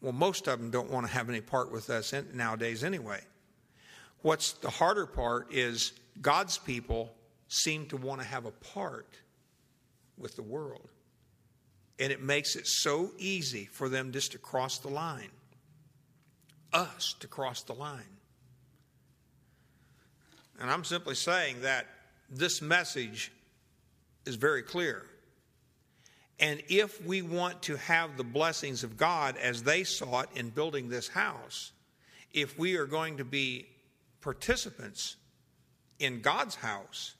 Well, 0.00 0.12
most 0.12 0.46
of 0.46 0.60
them 0.60 0.70
don't 0.70 0.90
want 0.90 1.06
to 1.06 1.12
have 1.12 1.28
any 1.28 1.40
part 1.40 1.72
with 1.72 1.90
us 1.90 2.14
nowadays 2.32 2.84
anyway. 2.84 3.20
What's 4.22 4.52
the 4.52 4.70
harder 4.70 5.06
part 5.06 5.52
is 5.52 5.92
God's 6.20 6.56
people 6.56 7.12
seem 7.50 7.84
to 7.86 7.96
want 7.96 8.20
to 8.20 8.26
have 8.26 8.46
a 8.46 8.52
part 8.52 9.08
with 10.16 10.36
the 10.36 10.42
world. 10.42 10.88
And 11.98 12.12
it 12.12 12.22
makes 12.22 12.56
it 12.56 12.66
so 12.66 13.10
easy 13.18 13.66
for 13.66 13.88
them 13.88 14.12
just 14.12 14.32
to 14.32 14.38
cross 14.38 14.78
the 14.78 14.88
line, 14.88 15.30
us 16.72 17.14
to 17.20 17.26
cross 17.26 17.62
the 17.62 17.74
line. 17.74 18.16
And 20.60 20.70
I'm 20.70 20.84
simply 20.84 21.16
saying 21.16 21.62
that 21.62 21.86
this 22.30 22.62
message 22.62 23.32
is 24.24 24.36
very 24.36 24.62
clear. 24.62 25.04
And 26.38 26.62
if 26.68 27.04
we 27.04 27.20
want 27.20 27.62
to 27.62 27.76
have 27.76 28.16
the 28.16 28.24
blessings 28.24 28.84
of 28.84 28.96
God 28.96 29.36
as 29.36 29.62
they 29.64 29.82
saw 29.84 30.20
it 30.20 30.28
in 30.36 30.50
building 30.50 30.88
this 30.88 31.08
house, 31.08 31.72
if 32.32 32.56
we 32.56 32.76
are 32.76 32.86
going 32.86 33.16
to 33.16 33.24
be 33.24 33.66
participants 34.20 35.16
in 35.98 36.20
God's 36.20 36.54
house, 36.54 37.14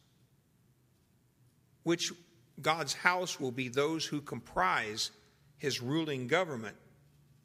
which 1.82 2.12
God's 2.60 2.94
house 2.94 3.40
will 3.40 3.52
be 3.52 3.68
those 3.68 4.04
who 4.04 4.20
comprise 4.20 5.10
his 5.58 5.80
ruling 5.80 6.26
government 6.26 6.76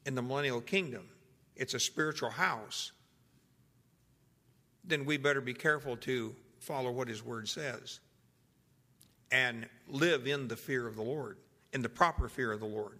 in 0.04 0.14
the 0.14 0.22
millennial 0.22 0.60
kingdom. 0.60 1.08
It's 1.54 1.74
a 1.74 1.80
spiritual 1.80 2.30
house 2.30 2.92
then 4.86 5.04
we 5.04 5.16
better 5.16 5.40
be 5.40 5.54
careful 5.54 5.96
to 5.96 6.34
follow 6.60 6.90
what 6.90 7.08
His 7.08 7.24
Word 7.24 7.48
says 7.48 8.00
and 9.32 9.68
live 9.88 10.26
in 10.26 10.46
the 10.46 10.56
fear 10.56 10.86
of 10.86 10.94
the 10.94 11.02
Lord, 11.02 11.38
in 11.72 11.82
the 11.82 11.88
proper 11.88 12.28
fear 12.28 12.52
of 12.52 12.60
the 12.60 12.66
Lord. 12.66 12.98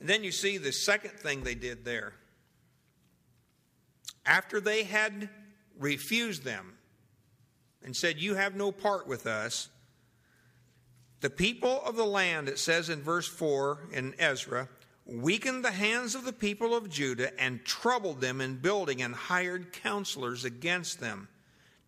And 0.00 0.08
then 0.08 0.22
you 0.22 0.30
see 0.30 0.58
the 0.58 0.72
second 0.72 1.12
thing 1.12 1.42
they 1.42 1.54
did 1.54 1.84
there. 1.84 2.12
After 4.26 4.60
they 4.60 4.84
had 4.84 5.30
refused 5.78 6.44
them 6.44 6.74
and 7.88 7.96
said, 7.96 8.20
You 8.20 8.34
have 8.34 8.54
no 8.54 8.70
part 8.70 9.08
with 9.08 9.26
us, 9.26 9.70
the 11.22 11.30
people 11.30 11.80
of 11.86 11.96
the 11.96 12.04
land, 12.04 12.46
it 12.46 12.58
says 12.58 12.90
in 12.90 13.00
verse 13.00 13.26
4 13.26 13.78
in 13.94 14.14
Ezra, 14.18 14.68
weakened 15.06 15.64
the 15.64 15.70
hands 15.70 16.14
of 16.14 16.26
the 16.26 16.34
people 16.34 16.76
of 16.76 16.90
Judah 16.90 17.30
and 17.40 17.64
troubled 17.64 18.20
them 18.20 18.42
in 18.42 18.56
building 18.56 19.00
and 19.00 19.14
hired 19.14 19.72
counselors 19.72 20.44
against 20.44 21.00
them 21.00 21.28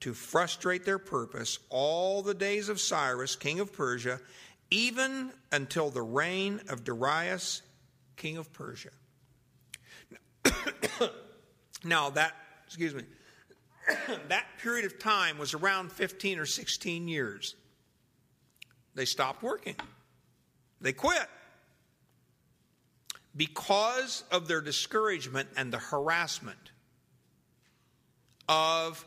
to 0.00 0.14
frustrate 0.14 0.86
their 0.86 0.98
purpose 0.98 1.58
all 1.68 2.22
the 2.22 2.32
days 2.32 2.70
of 2.70 2.80
Cyrus, 2.80 3.36
king 3.36 3.60
of 3.60 3.70
Persia, 3.70 4.20
even 4.70 5.30
until 5.52 5.90
the 5.90 6.00
reign 6.00 6.62
of 6.70 6.82
Darius, 6.82 7.60
king 8.16 8.38
of 8.38 8.50
Persia. 8.54 8.88
now, 11.84 12.08
that, 12.08 12.32
excuse 12.66 12.94
me, 12.94 13.02
that 14.28 14.46
period 14.62 14.84
of 14.84 14.98
time 14.98 15.38
was 15.38 15.54
around 15.54 15.92
15 15.92 16.38
or 16.38 16.46
16 16.46 17.08
years. 17.08 17.54
They 18.94 19.04
stopped 19.04 19.42
working, 19.42 19.76
they 20.80 20.92
quit 20.92 21.28
because 23.36 24.24
of 24.32 24.48
their 24.48 24.60
discouragement 24.60 25.48
and 25.56 25.72
the 25.72 25.78
harassment 25.78 26.58
of 28.48 29.04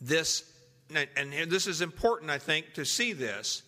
this, 0.00 0.44
and 1.16 1.32
this 1.50 1.66
is 1.66 1.80
important, 1.80 2.30
I 2.30 2.38
think, 2.38 2.74
to 2.74 2.84
see 2.84 3.12
this. 3.12 3.62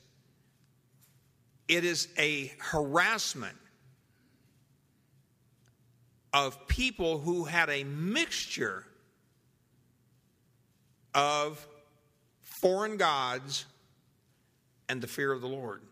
It 1.69 1.85
is 1.85 2.09
a 2.19 2.53
harassment 2.59 3.57
of 6.33 6.67
people 6.67 7.19
who 7.19 7.45
had 7.45 7.71
a 7.71 7.85
mixture 7.85 8.85
of 11.15 11.67
foreign 12.43 12.97
gods, 12.97 13.65
and 14.89 15.01
the 15.01 15.07
fear 15.07 15.33
of 15.33 15.41
the 15.41 15.49
Lord. 15.49 15.83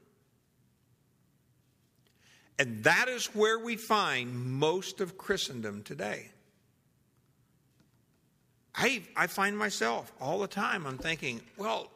And 2.59 2.83
that 2.83 3.09
is 3.09 3.27
where 3.27 3.59
we 3.59 3.77
find 3.77 4.35
most 4.35 5.01
of 5.01 5.17
Christendom 5.17 5.83
today. 5.83 6.31
I, 8.75 9.03
I 9.17 9.29
find 9.29 9.57
myself 9.57 10.13
all 10.21 10.41
the 10.41 10.49
time, 10.49 10.87
I'm 10.87 10.99
thinking, 10.99 11.41
well, 11.57 11.91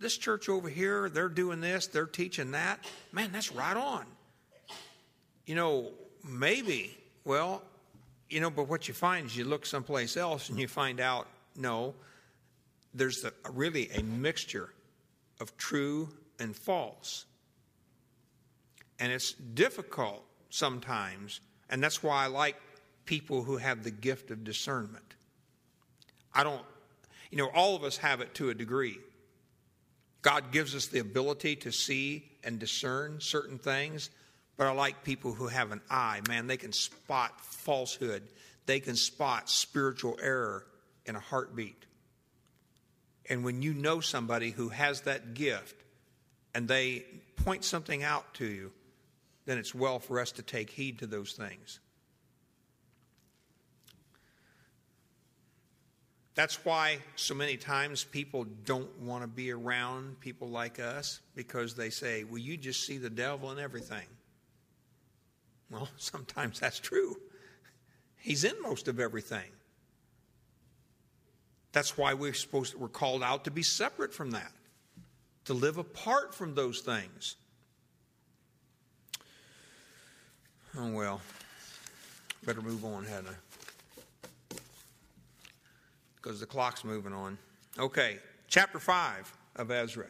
this 0.00 0.16
church 0.16 0.48
over 0.48 0.68
here, 0.68 1.08
they're 1.08 1.28
doing 1.28 1.60
this, 1.60 1.86
they're 1.86 2.06
teaching 2.06 2.50
that. 2.52 2.84
Man, 3.12 3.30
that's 3.32 3.52
right 3.52 3.76
on. 3.76 4.04
You 5.46 5.54
know, 5.54 5.90
maybe, 6.28 6.96
well, 7.24 7.62
you 8.28 8.40
know, 8.40 8.50
but 8.50 8.68
what 8.68 8.88
you 8.88 8.94
find 8.94 9.26
is 9.26 9.36
you 9.36 9.44
look 9.44 9.64
someplace 9.64 10.16
else 10.16 10.48
and 10.48 10.58
you 10.58 10.66
find 10.66 11.00
out, 11.00 11.28
no, 11.56 11.94
there's 12.94 13.24
a, 13.24 13.32
really 13.50 13.90
a 13.90 14.02
mixture 14.02 14.70
of 15.40 15.56
true 15.56 16.08
and 16.38 16.54
false. 16.54 17.24
And 18.98 19.10
it's 19.12 19.32
difficult 19.32 20.24
sometimes, 20.50 21.40
and 21.68 21.82
that's 21.82 22.02
why 22.02 22.24
I 22.24 22.26
like 22.26 22.56
people 23.04 23.42
who 23.42 23.56
have 23.56 23.82
the 23.82 23.90
gift 23.90 24.30
of 24.30 24.44
discernment. 24.44 25.16
I 26.34 26.44
don't, 26.44 26.62
you 27.30 27.38
know, 27.38 27.50
all 27.54 27.74
of 27.74 27.84
us 27.84 27.96
have 27.98 28.20
it 28.20 28.34
to 28.34 28.50
a 28.50 28.54
degree. 28.54 28.98
God 30.22 30.52
gives 30.52 30.74
us 30.74 30.86
the 30.86 31.00
ability 31.00 31.56
to 31.56 31.72
see 31.72 32.30
and 32.44 32.58
discern 32.58 33.20
certain 33.20 33.58
things, 33.58 34.10
but 34.56 34.66
I 34.66 34.72
like 34.72 35.02
people 35.02 35.32
who 35.32 35.48
have 35.48 35.72
an 35.72 35.80
eye. 35.90 36.20
Man, 36.28 36.46
they 36.46 36.56
can 36.56 36.72
spot 36.72 37.40
falsehood, 37.40 38.22
they 38.66 38.78
can 38.78 38.94
spot 38.94 39.50
spiritual 39.50 40.16
error 40.22 40.64
in 41.06 41.16
a 41.16 41.20
heartbeat. 41.20 41.86
And 43.32 43.44
when 43.44 43.62
you 43.62 43.72
know 43.72 44.00
somebody 44.00 44.50
who 44.50 44.68
has 44.68 45.00
that 45.00 45.32
gift 45.32 45.84
and 46.54 46.68
they 46.68 47.06
point 47.36 47.64
something 47.64 48.02
out 48.02 48.34
to 48.34 48.44
you, 48.44 48.72
then 49.46 49.56
it's 49.56 49.74
well 49.74 49.98
for 49.98 50.20
us 50.20 50.32
to 50.32 50.42
take 50.42 50.68
heed 50.68 50.98
to 50.98 51.06
those 51.06 51.32
things. 51.32 51.80
That's 56.34 56.62
why 56.62 56.98
so 57.16 57.34
many 57.34 57.56
times 57.56 58.04
people 58.04 58.44
don't 58.66 59.00
want 59.00 59.22
to 59.22 59.28
be 59.28 59.50
around 59.50 60.20
people 60.20 60.48
like 60.48 60.78
us 60.78 61.20
because 61.34 61.74
they 61.74 61.88
say, 61.88 62.24
Well, 62.24 62.36
you 62.36 62.58
just 62.58 62.84
see 62.84 62.98
the 62.98 63.08
devil 63.08 63.50
in 63.50 63.58
everything. 63.58 64.08
Well, 65.70 65.88
sometimes 65.96 66.60
that's 66.60 66.80
true. 66.80 67.16
He's 68.18 68.44
in 68.44 68.60
most 68.60 68.88
of 68.88 69.00
everything. 69.00 69.50
That's 71.72 71.96
why 71.96 72.14
we're 72.14 72.34
supposed 72.34 72.72
to, 72.72 72.78
we're 72.78 72.88
called 72.88 73.22
out 73.22 73.44
to 73.44 73.50
be 73.50 73.62
separate 73.62 74.12
from 74.12 74.30
that, 74.32 74.52
to 75.46 75.54
live 75.54 75.78
apart 75.78 76.34
from 76.34 76.54
those 76.54 76.80
things. 76.80 77.36
Oh 80.76 80.90
well, 80.90 81.20
better 82.44 82.62
move 82.62 82.84
on, 82.84 83.04
hadn't 83.04 83.28
I? 83.28 84.56
Because 86.16 86.40
the 86.40 86.46
clock's 86.46 86.84
moving 86.84 87.12
on. 87.12 87.36
Okay, 87.78 88.18
chapter 88.48 88.78
5 88.78 89.32
of 89.56 89.70
Ezra. 89.70 90.06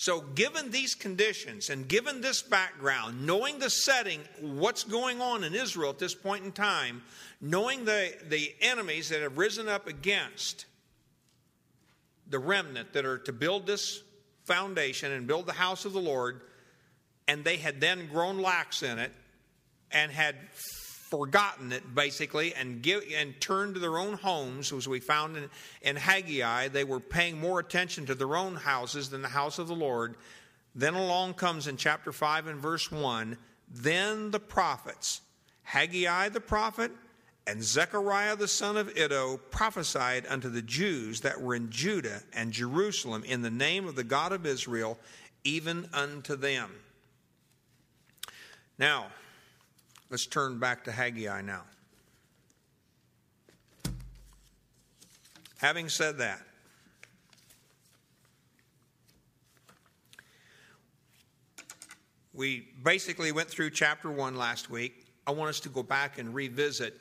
So, 0.00 0.22
given 0.22 0.70
these 0.70 0.94
conditions 0.94 1.68
and 1.68 1.86
given 1.86 2.22
this 2.22 2.40
background, 2.40 3.26
knowing 3.26 3.58
the 3.58 3.68
setting, 3.68 4.20
what's 4.40 4.82
going 4.82 5.20
on 5.20 5.44
in 5.44 5.54
Israel 5.54 5.90
at 5.90 5.98
this 5.98 6.14
point 6.14 6.42
in 6.42 6.52
time, 6.52 7.02
knowing 7.38 7.84
the, 7.84 8.14
the 8.30 8.54
enemies 8.62 9.10
that 9.10 9.20
have 9.20 9.36
risen 9.36 9.68
up 9.68 9.86
against 9.86 10.64
the 12.30 12.38
remnant 12.38 12.94
that 12.94 13.04
are 13.04 13.18
to 13.18 13.32
build 13.34 13.66
this 13.66 14.02
foundation 14.46 15.12
and 15.12 15.26
build 15.26 15.44
the 15.44 15.52
house 15.52 15.84
of 15.84 15.92
the 15.92 16.00
Lord, 16.00 16.40
and 17.28 17.44
they 17.44 17.58
had 17.58 17.78
then 17.78 18.08
grown 18.10 18.38
lax 18.38 18.82
in 18.82 18.98
it 18.98 19.12
and 19.92 20.10
had 20.10 20.34
forgotten 21.10 21.72
it 21.72 21.94
basically 21.94 22.54
and 22.54 22.82
give, 22.82 23.02
and 23.14 23.38
turned 23.40 23.74
to 23.74 23.80
their 23.80 23.98
own 23.98 24.14
homes 24.14 24.72
as 24.72 24.86
we 24.86 25.00
found 25.00 25.36
in, 25.36 25.50
in 25.82 25.96
Haggai. 25.96 26.68
They 26.68 26.84
were 26.84 27.00
paying 27.00 27.38
more 27.38 27.58
attention 27.58 28.06
to 28.06 28.14
their 28.14 28.36
own 28.36 28.54
houses 28.54 29.10
than 29.10 29.20
the 29.20 29.28
house 29.28 29.58
of 29.58 29.66
the 29.66 29.74
Lord. 29.74 30.14
Then 30.74 30.94
along 30.94 31.34
comes 31.34 31.66
in 31.66 31.76
chapter 31.76 32.12
5 32.12 32.46
and 32.46 32.60
verse 32.60 32.90
1 32.90 33.36
then 33.72 34.30
the 34.30 34.40
prophets 34.40 35.20
Haggai 35.62 36.28
the 36.30 36.40
prophet 36.40 36.90
and 37.46 37.62
Zechariah 37.62 38.36
the 38.36 38.48
son 38.48 38.76
of 38.76 38.96
Iddo 38.96 39.38
prophesied 39.50 40.26
unto 40.28 40.48
the 40.48 40.62
Jews 40.62 41.20
that 41.20 41.40
were 41.40 41.54
in 41.54 41.70
Judah 41.70 42.22
and 42.32 42.52
Jerusalem 42.52 43.22
in 43.24 43.42
the 43.42 43.50
name 43.50 43.86
of 43.86 43.94
the 43.94 44.04
God 44.04 44.32
of 44.32 44.44
Israel 44.44 44.98
even 45.44 45.88
unto 45.92 46.36
them. 46.36 46.70
Now 48.78 49.06
Let's 50.10 50.26
turn 50.26 50.58
back 50.58 50.84
to 50.84 50.92
Haggai 50.92 51.42
now. 51.42 51.62
Having 55.58 55.88
said 55.90 56.18
that, 56.18 56.40
we 62.34 62.66
basically 62.82 63.30
went 63.30 63.48
through 63.48 63.70
chapter 63.70 64.10
1 64.10 64.34
last 64.34 64.68
week. 64.68 65.06
I 65.28 65.30
want 65.30 65.50
us 65.50 65.60
to 65.60 65.68
go 65.68 65.84
back 65.84 66.18
and 66.18 66.34
revisit 66.34 66.98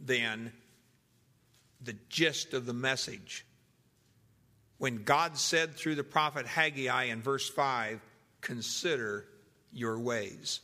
then 0.00 0.52
the 1.82 1.94
gist 2.08 2.52
of 2.52 2.66
the 2.66 2.72
message. 2.72 3.46
When 4.78 5.04
God 5.04 5.36
said 5.36 5.76
through 5.76 5.94
the 5.94 6.02
prophet 6.02 6.46
Haggai 6.46 7.04
in 7.04 7.22
verse 7.22 7.48
5, 7.48 8.00
Consider 8.40 9.24
your 9.72 10.00
ways 10.00 10.60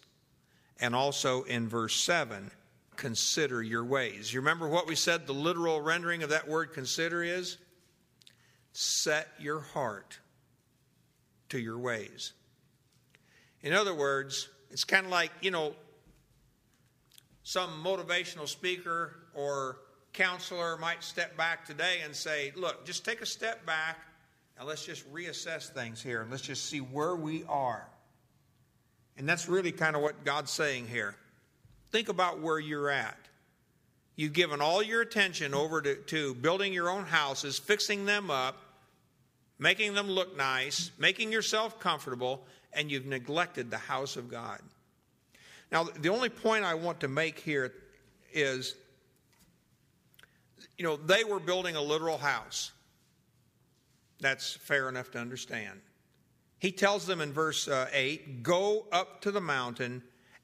and 0.80 0.94
also 0.94 1.42
in 1.42 1.68
verse 1.68 1.94
7, 1.94 2.50
consider 2.96 3.62
your 3.62 3.84
ways. 3.84 4.32
You 4.32 4.40
remember 4.40 4.68
what 4.68 4.86
we 4.86 4.94
said 4.94 5.26
the 5.26 5.32
literal 5.32 5.80
rendering 5.80 6.22
of 6.22 6.30
that 6.30 6.48
word 6.48 6.72
consider 6.72 7.22
is? 7.22 7.58
Set 8.72 9.28
your 9.38 9.60
heart 9.60 10.18
to 11.50 11.58
your 11.58 11.78
ways. 11.78 12.32
In 13.62 13.72
other 13.72 13.94
words, 13.94 14.48
it's 14.70 14.84
kind 14.84 15.04
of 15.04 15.12
like, 15.12 15.30
you 15.40 15.50
know, 15.50 15.74
some 17.42 17.82
motivational 17.84 18.48
speaker 18.48 19.16
or 19.34 19.78
counselor 20.12 20.76
might 20.76 21.02
step 21.02 21.36
back 21.36 21.66
today 21.66 21.98
and 22.04 22.14
say, 22.14 22.52
look, 22.56 22.84
just 22.84 23.04
take 23.04 23.20
a 23.20 23.26
step 23.26 23.66
back 23.66 23.98
and 24.58 24.66
let's 24.66 24.84
just 24.84 25.10
reassess 25.12 25.68
things 25.68 26.02
here 26.02 26.22
and 26.22 26.30
let's 26.30 26.42
just 26.42 26.66
see 26.66 26.78
where 26.78 27.16
we 27.16 27.44
are. 27.48 27.89
And 29.20 29.28
that's 29.28 29.50
really 29.50 29.70
kind 29.70 29.94
of 29.94 30.00
what 30.00 30.24
God's 30.24 30.50
saying 30.50 30.88
here. 30.88 31.14
Think 31.92 32.08
about 32.08 32.40
where 32.40 32.58
you're 32.58 32.88
at. 32.88 33.18
You've 34.16 34.32
given 34.32 34.62
all 34.62 34.82
your 34.82 35.02
attention 35.02 35.52
over 35.52 35.82
to, 35.82 35.96
to 35.96 36.34
building 36.36 36.72
your 36.72 36.88
own 36.88 37.04
houses, 37.04 37.58
fixing 37.58 38.06
them 38.06 38.30
up, 38.30 38.56
making 39.58 39.92
them 39.92 40.08
look 40.08 40.38
nice, 40.38 40.90
making 40.96 41.32
yourself 41.32 41.78
comfortable, 41.78 42.46
and 42.72 42.90
you've 42.90 43.04
neglected 43.04 43.70
the 43.70 43.76
house 43.76 44.16
of 44.16 44.30
God. 44.30 44.58
Now, 45.70 45.84
the 45.84 46.08
only 46.08 46.30
point 46.30 46.64
I 46.64 46.72
want 46.72 47.00
to 47.00 47.08
make 47.08 47.38
here 47.38 47.74
is 48.32 48.74
you 50.78 50.84
know, 50.86 50.96
they 50.96 51.24
were 51.24 51.40
building 51.40 51.76
a 51.76 51.82
literal 51.82 52.16
house. 52.16 52.72
That's 54.18 54.54
fair 54.54 54.88
enough 54.88 55.10
to 55.10 55.18
understand. 55.18 55.82
He 56.60 56.72
tells 56.72 57.06
them 57.06 57.22
in 57.22 57.32
verse 57.32 57.66
uh, 57.66 57.88
8 57.90 58.42
Go 58.42 58.86
up 58.92 59.22
to 59.22 59.32
the 59.32 59.40
mountain 59.40 60.02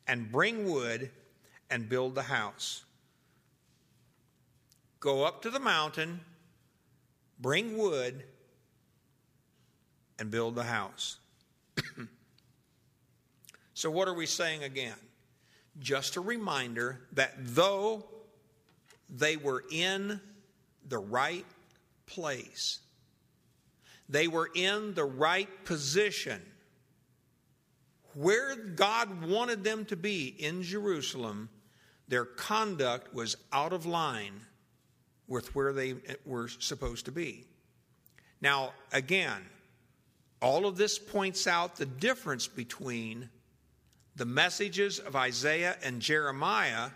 and 0.08 0.32
bring 0.32 0.68
wood 0.68 1.10
and 1.70 1.88
build 1.88 2.14
the 2.14 2.22
house. 2.22 2.84
Go 4.98 5.24
up 5.24 5.42
to 5.42 5.50
the 5.50 5.60
mountain, 5.60 6.20
bring 7.38 7.76
wood, 7.76 8.24
and 10.18 10.30
build 10.30 10.54
the 10.54 10.64
house. 10.64 11.18
so, 13.74 13.90
what 13.90 14.08
are 14.08 14.14
we 14.14 14.24
saying 14.24 14.64
again? 14.64 14.96
Just 15.78 16.16
a 16.16 16.22
reminder 16.22 17.00
that 17.12 17.34
though 17.38 18.06
they 19.10 19.36
were 19.36 19.64
in 19.70 20.18
the 20.88 20.98
right 20.98 21.44
place, 22.06 22.80
they 24.08 24.28
were 24.28 24.50
in 24.54 24.94
the 24.94 25.04
right 25.04 25.48
position. 25.64 26.40
Where 28.14 28.56
God 28.56 29.26
wanted 29.26 29.62
them 29.62 29.84
to 29.86 29.96
be 29.96 30.28
in 30.38 30.62
Jerusalem, 30.62 31.50
their 32.08 32.24
conduct 32.24 33.12
was 33.12 33.36
out 33.52 33.72
of 33.72 33.84
line 33.84 34.40
with 35.28 35.54
where 35.54 35.72
they 35.72 35.94
were 36.24 36.48
supposed 36.48 37.04
to 37.06 37.12
be. 37.12 37.44
Now, 38.40 38.72
again, 38.92 39.42
all 40.40 40.66
of 40.66 40.76
this 40.76 40.98
points 40.98 41.46
out 41.46 41.76
the 41.76 41.86
difference 41.86 42.46
between 42.46 43.28
the 44.14 44.24
messages 44.24 44.98
of 44.98 45.16
Isaiah 45.16 45.76
and 45.82 46.00
Jeremiah 46.00 46.90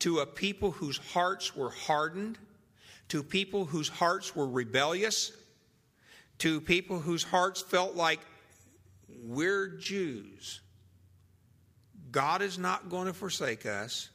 to 0.00 0.20
a 0.20 0.26
people 0.26 0.70
whose 0.70 0.98
hearts 0.98 1.56
were 1.56 1.70
hardened 1.70 2.38
to 3.10 3.24
people 3.24 3.64
whose 3.64 3.88
hearts 3.88 4.36
were 4.36 4.48
rebellious, 4.48 5.32
to 6.40 6.60
people 6.60 6.98
whose 6.98 7.22
hearts 7.22 7.62
felt 7.62 7.94
like 7.94 8.20
we're 9.24 9.68
Jews. 9.68 10.60
God 12.10 12.42
is 12.42 12.58
not 12.58 12.88
going 12.88 13.06
to 13.06 13.12
forsake 13.12 13.66
us. 13.66 14.10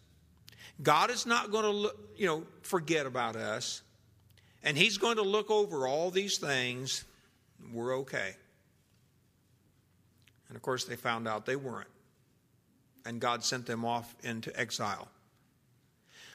God 0.81 1.09
is 1.09 1.25
not 1.25 1.51
going 1.51 1.63
to, 1.63 1.95
you 2.17 2.27
know, 2.27 2.43
forget 2.61 3.05
about 3.05 3.35
us. 3.35 3.81
And 4.63 4.77
he's 4.77 4.97
going 4.97 5.17
to 5.17 5.21
look 5.21 5.49
over 5.49 5.87
all 5.87 6.11
these 6.11 6.37
things. 6.37 7.05
We're 7.71 7.99
okay. 7.99 8.35
And 10.49 10.55
of 10.55 10.61
course, 10.61 10.85
they 10.85 10.95
found 10.95 11.27
out 11.27 11.45
they 11.45 11.55
weren't. 11.55 11.87
And 13.05 13.21
God 13.21 13.43
sent 13.43 13.67
them 13.67 13.85
off 13.85 14.13
into 14.23 14.57
exile. 14.59 15.07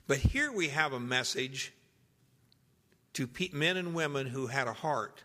But 0.07 0.19
here 0.19 0.53
we 0.53 0.69
have 0.69 0.93
a 0.93 1.01
message 1.01 1.73
to 3.15 3.29
men 3.53 3.77
and 3.77 3.95
women 3.95 4.27
who 4.27 4.47
had 4.47 4.69
a 4.69 4.73
heart 4.73 5.25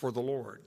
for 0.00 0.10
the 0.10 0.20
Lord. 0.20 0.62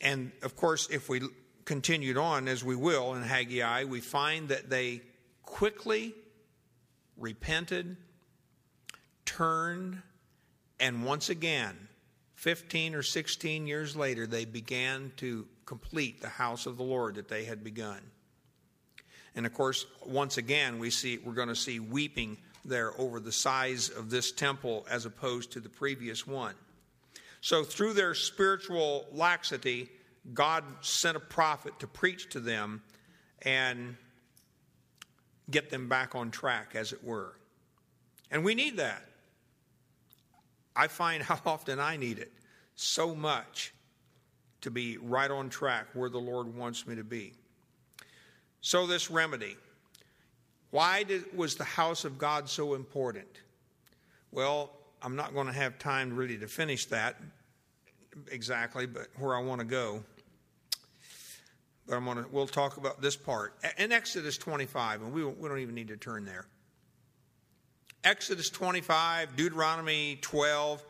And 0.00 0.32
of 0.42 0.56
course, 0.56 0.88
if 0.90 1.08
we 1.10 1.20
continued 1.66 2.16
on, 2.16 2.48
as 2.48 2.64
we 2.64 2.74
will 2.74 3.14
in 3.14 3.22
Haggai, 3.22 3.84
we 3.84 4.00
find 4.00 4.48
that 4.48 4.70
they 4.70 5.02
quickly 5.42 6.14
repented, 7.18 7.96
turned, 9.26 10.00
and 10.80 11.04
once 11.04 11.28
again, 11.28 11.76
15 12.36 12.94
or 12.94 13.02
16 13.02 13.66
years 13.66 13.94
later, 13.94 14.26
they 14.26 14.46
began 14.46 15.12
to 15.18 15.46
complete 15.66 16.22
the 16.22 16.28
house 16.28 16.64
of 16.64 16.78
the 16.78 16.82
Lord 16.82 17.16
that 17.16 17.28
they 17.28 17.44
had 17.44 17.62
begun. 17.62 18.00
And 19.36 19.44
of 19.44 19.52
course, 19.52 19.86
once 20.06 20.38
again, 20.38 20.78
we 20.78 20.88
see 20.88 21.18
we're 21.18 21.34
going 21.34 21.48
to 21.48 21.54
see 21.54 21.80
weeping 21.80 22.38
there 22.64 22.98
over 22.98 23.20
the 23.20 23.30
size 23.30 23.90
of 23.90 24.08
this 24.08 24.32
temple 24.32 24.86
as 24.90 25.04
opposed 25.04 25.52
to 25.52 25.60
the 25.60 25.68
previous 25.68 26.26
one. 26.26 26.54
So, 27.42 27.64
through 27.64 27.94
their 27.94 28.14
spiritual 28.14 29.04
laxity, 29.10 29.90
God 30.32 30.62
sent 30.80 31.16
a 31.16 31.20
prophet 31.20 31.80
to 31.80 31.88
preach 31.88 32.30
to 32.30 32.40
them 32.40 32.82
and 33.42 33.96
get 35.50 35.68
them 35.68 35.88
back 35.88 36.14
on 36.14 36.30
track, 36.30 36.76
as 36.76 36.92
it 36.92 37.02
were. 37.02 37.34
And 38.30 38.44
we 38.44 38.54
need 38.54 38.76
that. 38.76 39.02
I 40.76 40.86
find 40.86 41.20
how 41.22 41.40
often 41.44 41.80
I 41.80 41.96
need 41.96 42.20
it 42.20 42.32
so 42.76 43.12
much 43.12 43.74
to 44.60 44.70
be 44.70 44.96
right 44.98 45.30
on 45.30 45.50
track 45.50 45.88
where 45.94 46.08
the 46.08 46.20
Lord 46.20 46.54
wants 46.54 46.86
me 46.86 46.94
to 46.94 47.04
be. 47.04 47.32
So, 48.60 48.86
this 48.86 49.10
remedy. 49.10 49.56
Why 50.70 51.02
did, 51.02 51.36
was 51.36 51.56
the 51.56 51.64
house 51.64 52.04
of 52.04 52.18
God 52.18 52.48
so 52.48 52.74
important? 52.74 53.28
Well, 54.30 54.70
I'm 55.02 55.16
not 55.16 55.34
going 55.34 55.48
to 55.48 55.52
have 55.52 55.78
time 55.78 56.14
really 56.14 56.38
to 56.38 56.46
finish 56.46 56.86
that 56.86 57.16
exactly, 58.30 58.86
but 58.86 59.08
where 59.18 59.34
I 59.34 59.40
want 59.42 59.60
to 59.60 59.66
go. 59.66 60.04
But 61.86 61.96
I'm 61.96 62.04
going 62.04 62.18
to, 62.18 62.26
we'll 62.30 62.46
talk 62.46 62.76
about 62.76 63.02
this 63.02 63.16
part. 63.16 63.54
In 63.78 63.90
Exodus 63.90 64.38
25, 64.38 65.02
and 65.02 65.12
we, 65.12 65.24
we 65.24 65.48
don't 65.48 65.58
even 65.58 65.74
need 65.74 65.88
to 65.88 65.96
turn 65.96 66.24
there. 66.24 66.46
Exodus 68.04 68.50
25, 68.50 69.36
Deuteronomy 69.36 70.18
12, 70.22 70.84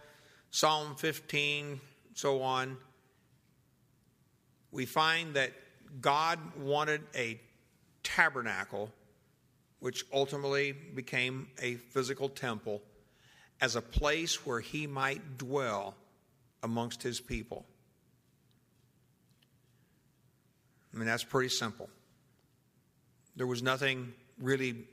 Psalm 0.50 0.94
15, 0.96 1.80
so 2.14 2.42
on. 2.42 2.76
We 4.70 4.86
find 4.86 5.34
that 5.34 5.52
God 6.00 6.38
wanted 6.58 7.02
a 7.14 7.40
tabernacle, 8.02 8.90
which 9.80 10.04
ultimately 10.12 10.72
became 10.72 11.48
a 11.60 11.74
physical 11.74 12.28
temple, 12.28 12.82
as 13.62 13.76
a 13.76 13.80
place 13.80 14.44
where 14.44 14.58
he 14.58 14.88
might 14.88 15.38
dwell 15.38 15.94
amongst 16.64 17.00
his 17.00 17.20
people. 17.20 17.64
I 20.92 20.98
mean, 20.98 21.06
that's 21.06 21.22
pretty 21.22 21.48
simple. 21.48 21.88
There 23.36 23.46
was 23.46 23.62
nothing 23.62 24.12
really 24.38 24.84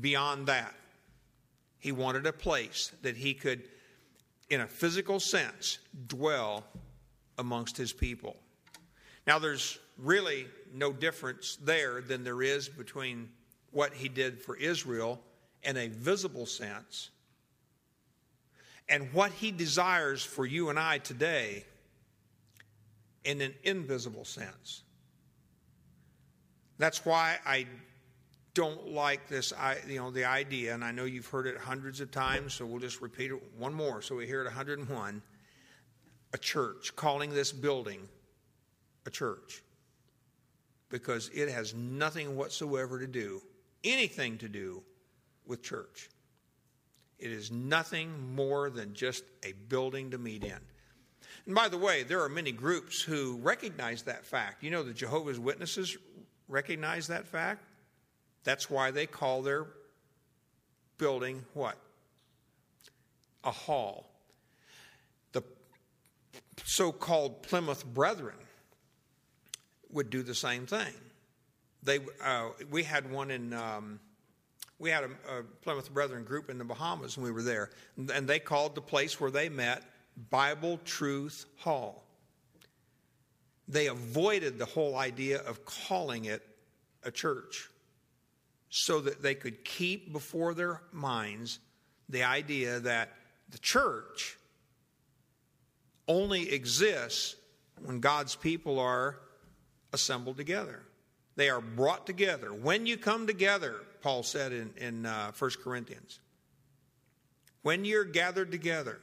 beyond 0.00 0.46
that. 0.46 0.72
He 1.80 1.90
wanted 1.90 2.24
a 2.26 2.32
place 2.32 2.92
that 3.02 3.16
he 3.16 3.34
could, 3.34 3.64
in 4.48 4.60
a 4.60 4.66
physical 4.66 5.18
sense, 5.18 5.78
dwell 6.06 6.64
amongst 7.36 7.76
his 7.76 7.92
people. 7.92 8.36
Now, 9.26 9.40
there's 9.40 9.78
really 9.98 10.46
no 10.72 10.92
difference 10.92 11.56
there 11.56 12.00
than 12.00 12.22
there 12.22 12.42
is 12.42 12.68
between 12.68 13.28
what 13.72 13.92
he 13.92 14.08
did 14.08 14.40
for 14.40 14.56
Israel 14.56 15.20
in 15.64 15.76
a 15.76 15.88
visible 15.88 16.46
sense 16.46 17.10
and 18.88 19.12
what 19.12 19.32
he 19.32 19.50
desires 19.50 20.22
for 20.22 20.44
you 20.46 20.68
and 20.70 20.78
I 20.78 20.98
today 20.98 21.64
in 23.24 23.40
an 23.40 23.54
invisible 23.62 24.24
sense. 24.24 24.82
That's 26.78 27.04
why 27.04 27.38
I 27.46 27.66
don't 28.52 28.88
like 28.88 29.28
this, 29.28 29.52
you 29.88 29.98
know, 29.98 30.10
the 30.10 30.24
idea, 30.24 30.74
and 30.74 30.84
I 30.84 30.92
know 30.92 31.04
you've 31.04 31.26
heard 31.26 31.46
it 31.46 31.56
hundreds 31.56 32.00
of 32.00 32.10
times, 32.10 32.54
so 32.54 32.66
we'll 32.66 32.80
just 32.80 33.00
repeat 33.00 33.30
it 33.30 33.42
one 33.58 33.74
more 33.74 34.02
so 34.02 34.14
we 34.14 34.26
hear 34.26 34.42
it 34.42 34.44
101. 34.44 35.22
A 36.32 36.38
church, 36.38 36.94
calling 36.96 37.30
this 37.30 37.52
building 37.52 38.00
a 39.06 39.10
church, 39.10 39.62
because 40.88 41.30
it 41.34 41.48
has 41.48 41.74
nothing 41.74 42.36
whatsoever 42.36 42.98
to 42.98 43.06
do, 43.06 43.40
anything 43.84 44.36
to 44.38 44.48
do 44.48 44.82
with 45.46 45.62
church. 45.62 46.10
It 47.24 47.32
is 47.32 47.50
nothing 47.50 48.34
more 48.34 48.68
than 48.68 48.92
just 48.92 49.24
a 49.42 49.52
building 49.52 50.10
to 50.10 50.18
meet 50.18 50.44
in. 50.44 50.58
And 51.46 51.54
by 51.54 51.68
the 51.68 51.78
way, 51.78 52.02
there 52.02 52.22
are 52.22 52.28
many 52.28 52.52
groups 52.52 53.00
who 53.00 53.38
recognize 53.38 54.02
that 54.02 54.26
fact. 54.26 54.62
You 54.62 54.70
know, 54.70 54.82
the 54.82 54.92
Jehovah's 54.92 55.40
Witnesses 55.40 55.96
recognize 56.48 57.06
that 57.06 57.26
fact. 57.26 57.64
That's 58.44 58.68
why 58.68 58.90
they 58.90 59.06
call 59.06 59.40
their 59.40 59.64
building 60.98 61.42
what? 61.54 61.78
A 63.42 63.50
hall. 63.50 64.10
The 65.32 65.42
so 66.62 66.92
called 66.92 67.42
Plymouth 67.42 67.86
Brethren 67.86 68.36
would 69.90 70.10
do 70.10 70.22
the 70.22 70.34
same 70.34 70.66
thing. 70.66 70.92
They, 71.82 72.00
uh, 72.22 72.50
we 72.70 72.82
had 72.82 73.10
one 73.10 73.30
in, 73.30 73.54
um, 73.54 74.00
we 74.78 74.90
had 74.90 75.04
a, 75.04 75.38
a, 75.38 75.42
Plymouth 75.62 75.92
Brethren 75.92 76.24
group 76.24 76.50
in 76.50 76.58
the 76.58 76.64
Bahamas, 76.64 77.16
and 77.16 77.24
we 77.24 77.30
were 77.30 77.42
there. 77.42 77.70
And 77.96 78.26
they 78.26 78.38
called 78.38 78.74
the 78.74 78.80
place 78.80 79.20
where 79.20 79.30
they 79.30 79.48
met 79.48 79.82
Bible 80.30 80.78
Truth 80.84 81.46
Hall. 81.58 82.04
They 83.66 83.86
avoided 83.86 84.58
the 84.58 84.66
whole 84.66 84.96
idea 84.96 85.40
of 85.40 85.64
calling 85.64 86.26
it 86.26 86.42
a 87.02 87.10
church 87.10 87.70
so 88.68 89.00
that 89.00 89.22
they 89.22 89.34
could 89.34 89.64
keep 89.64 90.12
before 90.12 90.52
their 90.52 90.80
minds 90.92 91.60
the 92.08 92.24
idea 92.24 92.80
that 92.80 93.10
the 93.50 93.58
church 93.58 94.36
only 96.08 96.52
exists 96.52 97.36
when 97.82 98.00
God's 98.00 98.36
people 98.36 98.78
are 98.78 99.20
assembled 99.92 100.36
together. 100.36 100.82
They 101.36 101.48
are 101.48 101.60
brought 101.60 102.06
together. 102.06 102.52
When 102.52 102.86
you 102.86 102.96
come 102.96 103.26
together, 103.26 103.76
Paul 104.04 104.22
said 104.22 104.52
in, 104.52 104.70
in 104.76 105.06
uh, 105.06 105.32
1 105.32 105.50
Corinthians, 105.62 106.20
when 107.62 107.86
you're 107.86 108.04
gathered 108.04 108.52
together, 108.52 109.00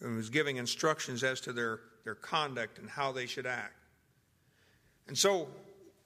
and 0.00 0.14
was 0.14 0.30
giving 0.30 0.58
instructions 0.58 1.24
as 1.24 1.40
to 1.40 1.52
their, 1.52 1.80
their 2.04 2.14
conduct 2.14 2.78
and 2.78 2.88
how 2.88 3.10
they 3.10 3.26
should 3.26 3.46
act. 3.46 3.74
And 5.08 5.18
so, 5.18 5.48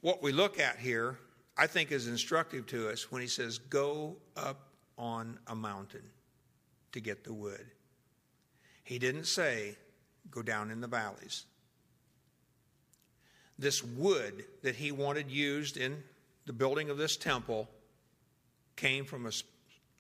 what 0.01 0.23
we 0.23 0.33
look 0.33 0.59
at 0.59 0.79
here 0.79 1.19
I 1.59 1.67
think 1.67 1.93
is 1.93 2.09
instructive 2.09 2.67
to 2.69 2.89
us 2.89 3.13
when 3.13 3.21
he 3.21 3.29
says, 3.29 3.59
Go 3.59 4.17
up 4.35 4.69
on 4.97 5.39
a 5.49 5.55
mountain 5.55 6.05
to 6.93 7.01
get 7.01 7.23
the 7.23 7.35
wood. 7.35 7.67
He 8.83 8.99
didn't 8.99 9.27
say, 9.27 9.77
Go 10.31 10.41
down 10.41 10.71
in 10.71 10.81
the 10.81 10.89
valleys. 10.89 11.45
This 13.59 13.85
wood 13.85 14.47
that 14.63 14.77
he 14.77 14.91
wanted 14.91 15.31
used 15.31 15.77
in 15.77 16.03
the 16.47 16.53
building 16.53 16.91
of 16.91 16.99
this 16.99 17.17
temple 17.17 17.69
came 18.77 19.05
from 19.05 19.27
a, 19.27 19.33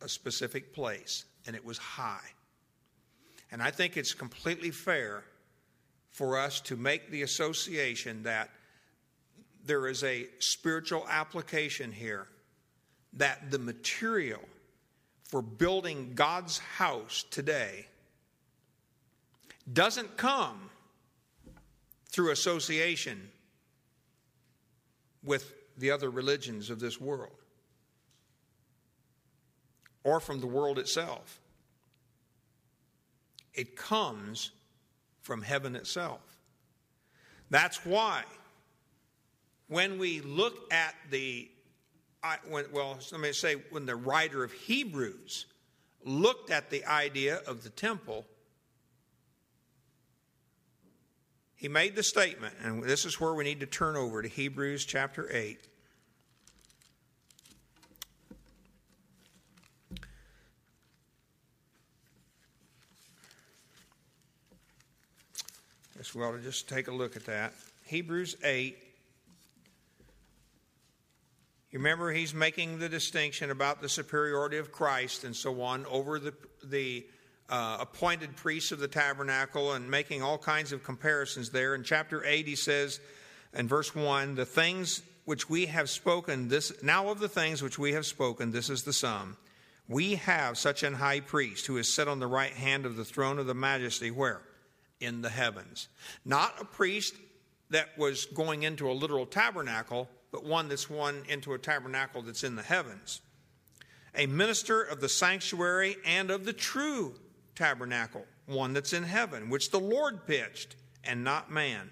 a 0.02 0.08
specific 0.08 0.72
place, 0.74 1.24
and 1.46 1.54
it 1.54 1.64
was 1.64 1.78
high. 1.78 2.32
And 3.50 3.62
I 3.62 3.70
think 3.70 3.96
it's 3.96 4.14
completely 4.14 4.70
fair 4.70 5.24
for 6.10 6.38
us 6.38 6.60
to 6.62 6.76
make 6.76 7.10
the 7.10 7.22
association 7.22 8.22
that 8.24 8.50
there 9.64 9.86
is 9.86 10.02
a 10.02 10.26
spiritual 10.38 11.06
application 11.08 11.92
here 11.92 12.26
that 13.14 13.50
the 13.50 13.58
material 13.58 14.40
for 15.24 15.42
building 15.42 16.12
God's 16.14 16.58
house 16.58 17.24
today 17.30 17.86
doesn't 19.72 20.16
come 20.16 20.70
through 22.10 22.30
association 22.30 23.30
with 25.22 25.54
the 25.82 25.90
other 25.90 26.08
religions 26.08 26.70
of 26.70 26.78
this 26.80 26.98
world. 27.00 27.36
or 30.04 30.20
from 30.20 30.40
the 30.40 30.46
world 30.46 30.78
itself. 30.78 31.40
It 33.54 33.76
comes 33.76 34.50
from 35.20 35.42
heaven 35.42 35.76
itself. 35.76 36.20
That's 37.50 37.84
why 37.84 38.22
when 39.68 39.98
we 39.98 40.20
look 40.20 40.72
at 40.72 40.94
the, 41.10 41.48
well, 42.50 42.98
let 43.10 43.20
me 43.20 43.32
say, 43.32 43.54
when 43.70 43.86
the 43.86 43.96
writer 43.96 44.42
of 44.42 44.52
Hebrews 44.52 45.46
looked 46.04 46.50
at 46.50 46.70
the 46.70 46.84
idea 46.84 47.40
of 47.46 47.62
the 47.62 47.70
temple, 47.70 48.26
he 51.54 51.68
made 51.68 51.94
the 51.94 52.02
statement, 52.02 52.54
and 52.62 52.82
this 52.82 53.04
is 53.04 53.20
where 53.20 53.34
we 53.34 53.44
need 53.44 53.60
to 53.60 53.66
turn 53.66 53.96
over 53.96 54.20
to 54.20 54.28
Hebrews 54.28 54.84
chapter 54.84 55.28
8. 55.30 55.68
Guess 66.02 66.16
we 66.16 66.24
ought 66.24 66.32
to 66.32 66.38
just 66.38 66.68
take 66.68 66.88
a 66.88 66.90
look 66.90 67.14
at 67.14 67.26
that. 67.26 67.52
Hebrews 67.84 68.34
8. 68.42 68.76
You 71.70 71.78
remember 71.78 72.10
he's 72.10 72.34
making 72.34 72.80
the 72.80 72.88
distinction 72.88 73.52
about 73.52 73.80
the 73.80 73.88
superiority 73.88 74.56
of 74.56 74.72
Christ 74.72 75.22
and 75.22 75.36
so 75.36 75.62
on 75.62 75.86
over 75.86 76.18
the, 76.18 76.34
the 76.64 77.06
uh, 77.48 77.76
appointed 77.78 78.34
priests 78.34 78.72
of 78.72 78.80
the 78.80 78.88
tabernacle 78.88 79.74
and 79.74 79.88
making 79.88 80.24
all 80.24 80.38
kinds 80.38 80.72
of 80.72 80.82
comparisons 80.82 81.50
there. 81.50 81.72
In 81.76 81.84
chapter 81.84 82.24
8, 82.24 82.48
he 82.48 82.56
says, 82.56 82.98
in 83.54 83.68
verse 83.68 83.94
1, 83.94 84.34
the 84.34 84.44
things 84.44 85.02
which 85.24 85.48
we 85.48 85.66
have 85.66 85.88
spoken, 85.88 86.48
this 86.48 86.82
now 86.82 87.10
of 87.10 87.20
the 87.20 87.28
things 87.28 87.62
which 87.62 87.78
we 87.78 87.92
have 87.92 88.06
spoken, 88.06 88.50
this 88.50 88.70
is 88.70 88.82
the 88.82 88.92
sum. 88.92 89.36
We 89.86 90.16
have 90.16 90.58
such 90.58 90.82
an 90.82 90.94
high 90.94 91.20
priest 91.20 91.68
who 91.68 91.76
is 91.76 91.94
set 91.94 92.08
on 92.08 92.18
the 92.18 92.26
right 92.26 92.54
hand 92.54 92.86
of 92.86 92.96
the 92.96 93.04
throne 93.04 93.38
of 93.38 93.46
the 93.46 93.54
majesty, 93.54 94.10
where? 94.10 94.40
In 95.02 95.22
the 95.22 95.28
heavens. 95.28 95.88
Not 96.24 96.60
a 96.60 96.64
priest 96.64 97.14
that 97.70 97.96
was 97.98 98.26
going 98.26 98.62
into 98.62 98.90
a 98.90 98.92
literal 98.92 99.26
tabernacle, 99.26 100.08
but 100.30 100.44
one 100.44 100.68
that's 100.68 100.88
one 100.88 101.22
into 101.28 101.52
a 101.54 101.58
tabernacle 101.58 102.22
that's 102.22 102.44
in 102.44 102.56
the 102.56 102.62
heavens. 102.62 103.20
A 104.14 104.26
minister 104.26 104.82
of 104.82 105.00
the 105.00 105.08
sanctuary 105.08 105.96
and 106.04 106.30
of 106.30 106.44
the 106.44 106.52
true 106.52 107.14
tabernacle, 107.54 108.24
one 108.46 108.72
that's 108.72 108.92
in 108.92 109.02
heaven, 109.02 109.48
which 109.50 109.70
the 109.70 109.80
Lord 109.80 110.26
pitched, 110.26 110.76
and 111.04 111.24
not 111.24 111.50
man. 111.50 111.90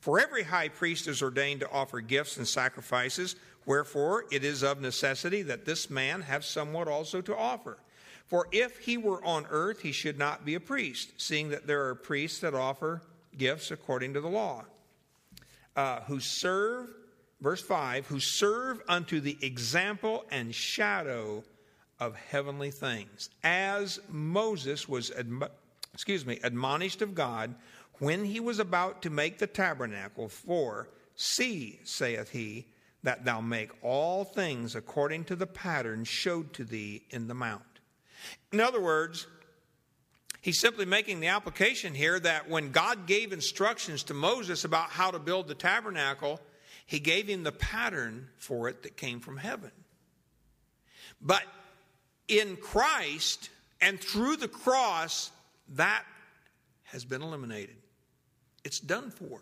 For 0.00 0.18
every 0.18 0.44
high 0.44 0.68
priest 0.68 1.06
is 1.08 1.22
ordained 1.22 1.60
to 1.60 1.70
offer 1.70 2.00
gifts 2.00 2.36
and 2.36 2.48
sacrifices, 2.48 3.36
wherefore 3.66 4.24
it 4.30 4.44
is 4.44 4.62
of 4.62 4.80
necessity 4.80 5.42
that 5.42 5.66
this 5.66 5.90
man 5.90 6.22
have 6.22 6.44
somewhat 6.44 6.88
also 6.88 7.20
to 7.20 7.36
offer. 7.36 7.78
For 8.30 8.46
if 8.52 8.78
he 8.78 8.96
were 8.96 9.22
on 9.24 9.44
earth, 9.50 9.80
he 9.80 9.90
should 9.90 10.16
not 10.16 10.44
be 10.44 10.54
a 10.54 10.60
priest, 10.60 11.20
seeing 11.20 11.48
that 11.48 11.66
there 11.66 11.86
are 11.86 11.96
priests 11.96 12.38
that 12.38 12.54
offer 12.54 13.02
gifts 13.36 13.72
according 13.72 14.14
to 14.14 14.20
the 14.20 14.28
law, 14.28 14.64
uh, 15.74 16.02
who 16.02 16.20
serve, 16.20 16.88
verse 17.40 17.60
5, 17.60 18.06
who 18.06 18.20
serve 18.20 18.80
unto 18.88 19.18
the 19.18 19.36
example 19.42 20.24
and 20.30 20.54
shadow 20.54 21.42
of 21.98 22.14
heavenly 22.14 22.70
things, 22.70 23.30
as 23.42 23.98
Moses 24.08 24.88
was, 24.88 25.10
admo- 25.10 25.50
excuse 25.92 26.24
me, 26.24 26.38
admonished 26.44 27.02
of 27.02 27.16
God 27.16 27.52
when 27.98 28.24
he 28.24 28.38
was 28.38 28.60
about 28.60 29.02
to 29.02 29.10
make 29.10 29.38
the 29.38 29.48
tabernacle. 29.48 30.28
For, 30.28 30.88
see, 31.16 31.80
saith 31.82 32.30
he, 32.30 32.68
that 33.02 33.24
thou 33.24 33.40
make 33.40 33.72
all 33.82 34.22
things 34.22 34.76
according 34.76 35.24
to 35.24 35.34
the 35.34 35.48
pattern 35.48 36.04
showed 36.04 36.52
to 36.52 36.64
thee 36.64 37.02
in 37.10 37.26
the 37.26 37.34
mount. 37.34 37.64
In 38.52 38.60
other 38.60 38.80
words, 38.80 39.26
he's 40.40 40.58
simply 40.58 40.84
making 40.84 41.20
the 41.20 41.28
application 41.28 41.94
here 41.94 42.18
that 42.20 42.48
when 42.48 42.72
God 42.72 43.06
gave 43.06 43.32
instructions 43.32 44.02
to 44.04 44.14
Moses 44.14 44.64
about 44.64 44.90
how 44.90 45.10
to 45.10 45.18
build 45.18 45.48
the 45.48 45.54
tabernacle, 45.54 46.40
he 46.86 46.98
gave 46.98 47.28
him 47.28 47.44
the 47.44 47.52
pattern 47.52 48.28
for 48.36 48.68
it 48.68 48.82
that 48.82 48.96
came 48.96 49.20
from 49.20 49.36
heaven. 49.36 49.70
But 51.20 51.42
in 52.28 52.56
Christ 52.56 53.50
and 53.80 54.00
through 54.00 54.36
the 54.36 54.48
cross, 54.48 55.30
that 55.70 56.04
has 56.84 57.04
been 57.04 57.22
eliminated. 57.22 57.76
It's 58.64 58.80
done 58.80 59.10
for. 59.10 59.40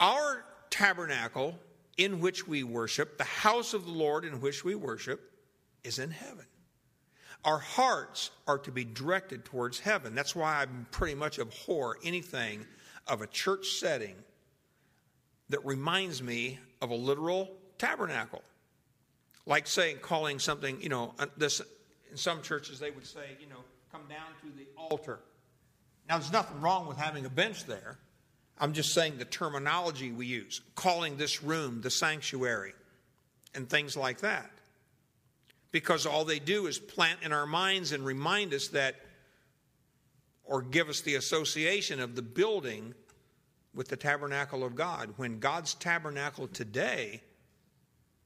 Our 0.00 0.44
tabernacle 0.70 1.58
in 1.96 2.20
which 2.20 2.48
we 2.48 2.64
worship, 2.64 3.18
the 3.18 3.24
house 3.24 3.74
of 3.74 3.84
the 3.84 3.92
Lord 3.92 4.24
in 4.24 4.40
which 4.40 4.64
we 4.64 4.74
worship, 4.74 5.32
is 5.84 5.98
in 5.98 6.10
heaven. 6.10 6.46
Our 7.44 7.58
hearts 7.58 8.30
are 8.46 8.58
to 8.58 8.70
be 8.70 8.84
directed 8.84 9.44
towards 9.44 9.80
heaven. 9.80 10.14
That's 10.14 10.36
why 10.36 10.62
I 10.62 10.66
pretty 10.92 11.16
much 11.16 11.38
abhor 11.38 11.98
anything 12.04 12.64
of 13.08 13.20
a 13.20 13.26
church 13.26 13.66
setting 13.66 14.14
that 15.48 15.64
reminds 15.64 16.22
me 16.22 16.60
of 16.80 16.90
a 16.90 16.94
literal 16.94 17.50
tabernacle. 17.78 18.42
Like 19.44 19.66
saying, 19.66 19.98
calling 20.02 20.38
something, 20.38 20.80
you 20.80 20.88
know, 20.88 21.14
uh, 21.18 21.26
this, 21.36 21.60
in 22.10 22.16
some 22.16 22.42
churches 22.42 22.78
they 22.78 22.92
would 22.92 23.06
say, 23.06 23.36
you 23.40 23.48
know, 23.48 23.64
come 23.90 24.02
down 24.08 24.28
to 24.42 24.56
the 24.56 24.66
altar. 24.76 25.18
Now, 26.08 26.18
there's 26.18 26.32
nothing 26.32 26.60
wrong 26.60 26.86
with 26.86 26.96
having 26.96 27.26
a 27.26 27.30
bench 27.30 27.66
there. 27.66 27.98
I'm 28.56 28.72
just 28.72 28.94
saying 28.94 29.18
the 29.18 29.24
terminology 29.24 30.12
we 30.12 30.26
use, 30.26 30.60
calling 30.76 31.16
this 31.16 31.42
room 31.42 31.80
the 31.80 31.90
sanctuary, 31.90 32.74
and 33.54 33.68
things 33.68 33.96
like 33.96 34.20
that 34.20 34.50
because 35.72 36.06
all 36.06 36.24
they 36.24 36.38
do 36.38 36.66
is 36.66 36.78
plant 36.78 37.20
in 37.22 37.32
our 37.32 37.46
minds 37.46 37.92
and 37.92 38.04
remind 38.04 38.54
us 38.54 38.68
that, 38.68 38.96
or 40.44 40.62
give 40.62 40.88
us 40.88 41.00
the 41.00 41.14
association 41.14 41.98
of 41.98 42.14
the 42.14 42.22
building 42.22 42.94
with 43.74 43.88
the 43.88 43.96
tabernacle 43.96 44.64
of 44.64 44.76
God, 44.76 45.14
when 45.16 45.38
God's 45.40 45.74
tabernacle 45.74 46.46
today 46.46 47.22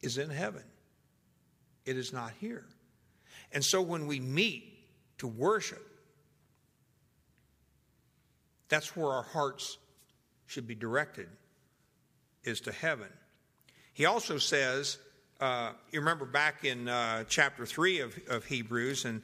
is 0.03 0.19
in 0.19 0.29
heaven. 0.29 0.65
It 1.85 1.97
is 1.97 2.13
not 2.13 2.33
here. 2.41 2.67
And 3.53 3.65
so 3.65 3.81
when 3.81 4.09
we 4.09 4.19
meet 4.19 4.73
to 5.19 5.29
worship, 5.29 5.87
that's 8.69 8.97
where 8.97 9.13
our 9.13 9.23
hearts 9.23 9.79
should 10.47 10.67
be 10.67 10.75
directed, 10.75 11.29
is 12.43 12.61
to 12.63 12.73
heaven. 12.73 13.09
He 13.93 14.05
also 14.05 14.39
says, 14.39 14.99
uh, 15.41 15.72
you 15.91 16.01
remember 16.01 16.24
back 16.24 16.64
in 16.64 16.89
uh, 16.89 17.24
chapter 17.28 17.66
3 17.66 18.01
of, 18.01 18.18
of 18.28 18.45
Hebrews, 18.45 19.05
and 19.05 19.22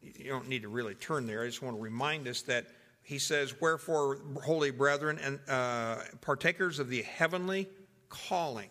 you 0.00 0.30
don't 0.30 0.48
need 0.48 0.62
to 0.62 0.68
really 0.68 0.94
turn 0.94 1.26
there. 1.26 1.42
I 1.42 1.46
just 1.46 1.62
want 1.62 1.76
to 1.76 1.82
remind 1.82 2.26
us 2.28 2.42
that 2.42 2.66
he 3.02 3.18
says, 3.18 3.60
Wherefore, 3.60 4.18
holy 4.42 4.70
brethren, 4.70 5.18
and 5.22 5.38
uh, 5.48 5.96
partakers 6.20 6.78
of 6.78 6.88
the 6.88 7.02
heavenly 7.02 7.68
calling. 8.08 8.68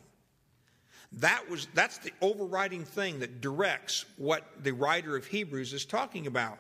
That 1.14 1.50
was 1.50 1.68
that's 1.74 2.00
the 2.00 2.12
overriding 2.22 2.84
thing 2.84 3.20
that 3.20 3.40
directs 3.40 4.06
what 4.18 4.44
the 4.64 4.74
writer 4.74 5.16
of 5.16 5.26
Hebrews 5.26 5.74
is 5.74 5.86
talking 5.86 6.28
about. 6.28 6.60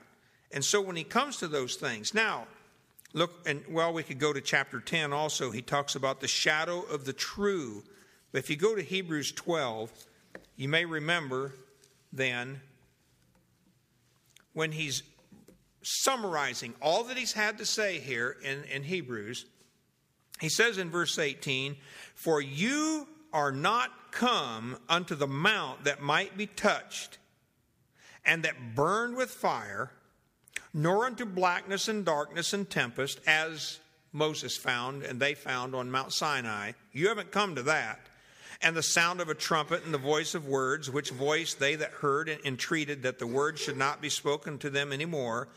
And 0.51 0.63
so 0.63 0.79
when 0.79 0.95
he 0.95 1.03
comes 1.03 1.37
to 1.37 1.47
those 1.47 1.75
things, 1.75 2.13
now 2.13 2.47
look 3.13 3.31
and 3.45 3.63
well 3.69 3.93
we 3.93 4.03
could 4.03 4.19
go 4.19 4.31
to 4.31 4.39
chapter 4.39 4.79
10 4.79 5.11
also. 5.11 5.51
He 5.51 5.61
talks 5.61 5.95
about 5.95 6.21
the 6.21 6.27
shadow 6.27 6.81
of 6.83 7.03
the 7.03 7.13
true 7.13 7.83
but 8.37 8.43
if 8.43 8.51
you 8.51 8.55
go 8.55 8.75
to 8.75 8.83
Hebrews 8.83 9.31
12, 9.31 9.91
you 10.57 10.69
may 10.69 10.85
remember 10.85 11.55
then 12.13 12.61
when 14.53 14.71
he's 14.71 15.01
summarizing 15.81 16.75
all 16.79 17.05
that 17.05 17.17
he's 17.17 17.33
had 17.33 17.57
to 17.57 17.65
say 17.65 17.97
here 17.97 18.37
in, 18.43 18.63
in 18.65 18.83
Hebrews, 18.83 19.47
he 20.39 20.49
says 20.49 20.77
in 20.77 20.91
verse 20.91 21.17
18, 21.17 21.77
For 22.13 22.39
you 22.39 23.07
are 23.33 23.51
not 23.51 23.89
come 24.11 24.77
unto 24.87 25.15
the 25.15 25.25
mount 25.25 25.85
that 25.85 26.03
might 26.03 26.37
be 26.37 26.45
touched, 26.45 27.17
and 28.23 28.43
that 28.43 28.75
burned 28.75 29.15
with 29.15 29.31
fire, 29.31 29.89
nor 30.75 31.07
unto 31.07 31.25
blackness 31.25 31.87
and 31.87 32.05
darkness 32.05 32.53
and 32.53 32.69
tempest, 32.69 33.19
as 33.25 33.79
Moses 34.13 34.55
found 34.55 35.01
and 35.01 35.19
they 35.19 35.33
found 35.33 35.73
on 35.73 35.89
Mount 35.89 36.13
Sinai. 36.13 36.73
You 36.91 37.07
haven't 37.07 37.31
come 37.31 37.55
to 37.55 37.63
that 37.63 37.99
and 38.61 38.75
the 38.75 38.83
sound 38.83 39.21
of 39.21 39.29
a 39.29 39.35
trumpet 39.35 39.85
and 39.85 39.93
the 39.93 39.99
voice 39.99 40.33
of 40.35 40.47
words, 40.47 40.89
which 40.89 41.11
voice 41.11 41.53
they 41.53 41.75
that 41.75 41.91
heard 41.91 42.29
entreated 42.43 43.03
that 43.03 43.19
the 43.19 43.27
word 43.27 43.59
should 43.59 43.77
not 43.77 44.01
be 44.01 44.09
spoken 44.09 44.57
to 44.59 44.69
them 44.69 44.91
any 44.91 45.05
more, 45.05 45.47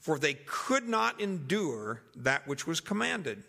for 0.00 0.18
they 0.18 0.34
could 0.34 0.88
not 0.88 1.20
endure 1.20 2.02
that 2.16 2.46
which 2.46 2.66
was 2.66 2.80
commanded. 2.80 3.42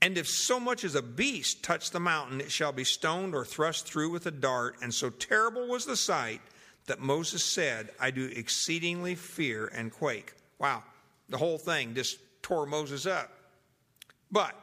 And 0.00 0.16
if 0.16 0.28
so 0.28 0.60
much 0.60 0.84
as 0.84 0.94
a 0.94 1.02
beast 1.02 1.62
touch 1.62 1.90
the 1.90 2.00
mountain, 2.00 2.40
it 2.40 2.52
shall 2.52 2.72
be 2.72 2.84
stoned 2.84 3.34
or 3.34 3.44
thrust 3.44 3.86
through 3.86 4.10
with 4.10 4.26
a 4.26 4.30
dart. 4.30 4.76
And 4.80 4.94
so 4.94 5.10
terrible 5.10 5.66
was 5.66 5.84
the 5.84 5.96
sight 5.96 6.40
that 6.86 7.00
Moses 7.00 7.44
said, 7.44 7.90
I 8.00 8.10
do 8.10 8.30
exceedingly 8.34 9.16
fear 9.16 9.66
and 9.74 9.92
quake. 9.92 10.34
Wow, 10.58 10.84
the 11.28 11.36
whole 11.36 11.58
thing 11.58 11.94
just 11.94 12.18
tore 12.42 12.66
Moses 12.66 13.06
up. 13.06 13.30
But, 14.30 14.54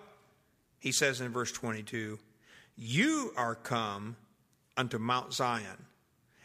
he 0.80 0.92
says 0.92 1.22
in 1.22 1.32
verse 1.32 1.52
22, 1.52 2.18
you 2.76 3.34
are 3.38 3.56
come 3.56 4.18
unto 4.78 4.98
Mount 4.98 5.34
Zion, 5.34 5.86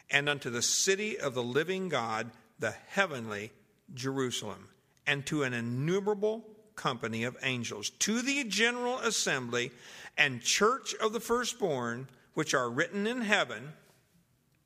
and 0.09 0.29
unto 0.29 0.49
the 0.49 0.61
city 0.61 1.19
of 1.19 1.33
the 1.33 1.43
living 1.43 1.89
God, 1.89 2.31
the 2.59 2.73
heavenly 2.89 3.51
Jerusalem, 3.93 4.69
and 5.05 5.25
to 5.25 5.43
an 5.43 5.53
innumerable 5.53 6.45
company 6.75 7.23
of 7.23 7.37
angels, 7.43 7.89
to 7.89 8.21
the 8.21 8.43
general 8.45 8.99
assembly 8.99 9.71
and 10.17 10.41
church 10.41 10.95
of 10.95 11.13
the 11.13 11.19
firstborn, 11.19 12.07
which 12.33 12.53
are 12.53 12.69
written 12.69 13.07
in 13.07 13.21
heaven, 13.21 13.73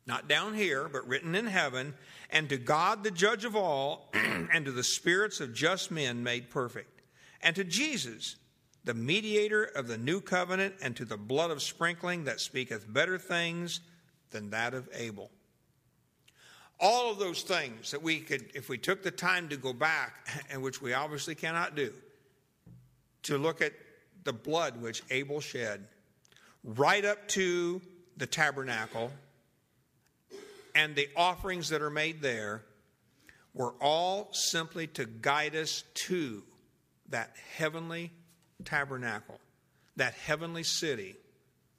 not 0.06 0.28
down 0.28 0.54
here, 0.54 0.88
but 0.88 1.08
written 1.08 1.34
in 1.34 1.48
heaven, 1.48 1.96
and 2.30 2.50
to 2.50 2.58
God 2.58 3.04
the 3.04 3.12
judge 3.12 3.46
of 3.46 3.56
all, 3.56 4.10
and 4.14 4.66
to 4.66 4.72
the 4.72 4.84
spirits 4.84 5.40
of 5.40 5.54
just 5.54 5.90
men 5.90 6.24
made 6.24 6.50
perfect, 6.50 7.02
and 7.42 7.56
to 7.56 7.64
Jesus, 7.64 8.36
the 8.86 8.94
mediator 8.94 9.64
of 9.64 9.88
the 9.88 9.98
new 9.98 10.22
covenant, 10.22 10.76
and 10.82 10.96
to 10.96 11.06
the 11.06 11.18
blood 11.18 11.50
of 11.50 11.62
sprinkling 11.62 12.24
that 12.26 12.40
speaketh 12.40 12.92
better 12.92 13.18
things 13.18 13.82
than 14.30 14.52
that 14.52 14.76
of 14.76 14.88
Abel. 14.94 15.32
All 16.80 17.12
of 17.12 17.18
those 17.18 17.42
things 17.42 17.92
that 17.92 18.02
we 18.02 18.20
could, 18.20 18.52
if 18.54 18.70
we 18.70 18.78
took 18.78 19.02
the 19.02 19.12
time 19.12 19.50
to 19.50 19.58
go 19.58 19.74
back, 19.74 20.28
and 20.52 20.62
which 20.62 20.82
we 20.82 20.94
obviously 20.94 21.34
cannot 21.34 21.76
do, 21.76 21.92
to 23.24 23.38
look 23.40 23.62
at 23.62 23.74
the 24.24 24.34
blood 24.34 24.80
which 24.80 25.02
Abel 25.10 25.42
shed, 25.42 25.88
right 26.64 27.04
up 27.04 27.28
to 27.30 27.82
the 28.18 28.28
tabernacle 28.28 29.12
and 30.76 30.96
the 30.96 31.10
offerings 31.16 31.70
that 31.70 31.82
are 31.82 31.90
made 31.90 32.22
there, 32.22 32.64
were 33.54 33.74
all 33.80 34.30
simply 34.34 34.86
to 34.86 35.06
guide 35.06 35.56
us 35.56 35.84
to 35.94 36.44
that 37.10 37.34
heavenly 37.56 38.12
tabernacle, 38.64 39.40
that 39.96 40.14
heavenly 40.14 40.64
city 40.64 41.16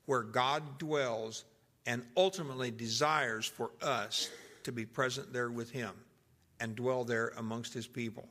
where 0.06 0.22
God 0.22 0.78
dwells 0.78 1.44
and 1.86 2.04
ultimately 2.16 2.70
desires 2.70 3.46
for 3.46 3.70
us 3.82 4.30
to 4.64 4.72
be 4.72 4.84
present 4.84 5.32
there 5.32 5.50
with 5.50 5.70
Him 5.70 5.92
and 6.60 6.74
dwell 6.74 7.04
there 7.04 7.32
amongst 7.36 7.74
His 7.74 7.86
people. 7.86 8.28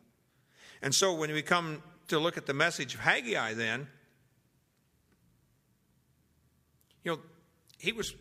And 0.82 0.94
so 0.94 1.14
when 1.14 1.32
we 1.32 1.42
come 1.42 1.82
to 2.08 2.20
look 2.20 2.38
at 2.38 2.46
the 2.46 2.54
message 2.54 2.94
of 2.94 3.00
Haggai, 3.00 3.54
then, 3.54 3.88
you 7.04 7.14
know, 7.14 7.20
he 7.78 7.92
was, 7.92 8.16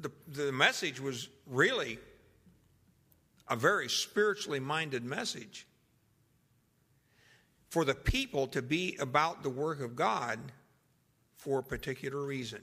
the, 0.00 0.10
the 0.26 0.52
message 0.52 1.00
was 1.00 1.28
really 1.46 1.98
a 3.48 3.56
very 3.56 3.88
spiritually 3.88 4.60
minded 4.60 5.04
message. 5.04 5.66
For 7.70 7.84
the 7.84 7.94
people 7.94 8.46
to 8.48 8.62
be 8.62 8.96
about 8.98 9.42
the 9.42 9.50
work 9.50 9.80
of 9.80 9.94
God 9.94 10.38
for 11.36 11.58
a 11.58 11.62
particular 11.62 12.24
reason, 12.24 12.62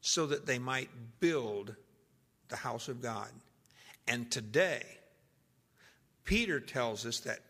so 0.00 0.26
that 0.26 0.46
they 0.46 0.58
might 0.58 0.90
build 1.20 1.76
the 2.48 2.56
house 2.56 2.88
of 2.88 3.00
God. 3.00 3.30
And 4.08 4.30
today, 4.30 4.82
Peter 6.24 6.60
tells 6.60 7.06
us 7.06 7.20
that 7.20 7.40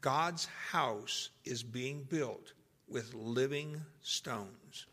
God's 0.00 0.46
house 0.70 1.30
is 1.44 1.62
being 1.62 2.02
built 2.02 2.52
with 2.88 3.14
living 3.14 3.80
stones. 4.02 4.86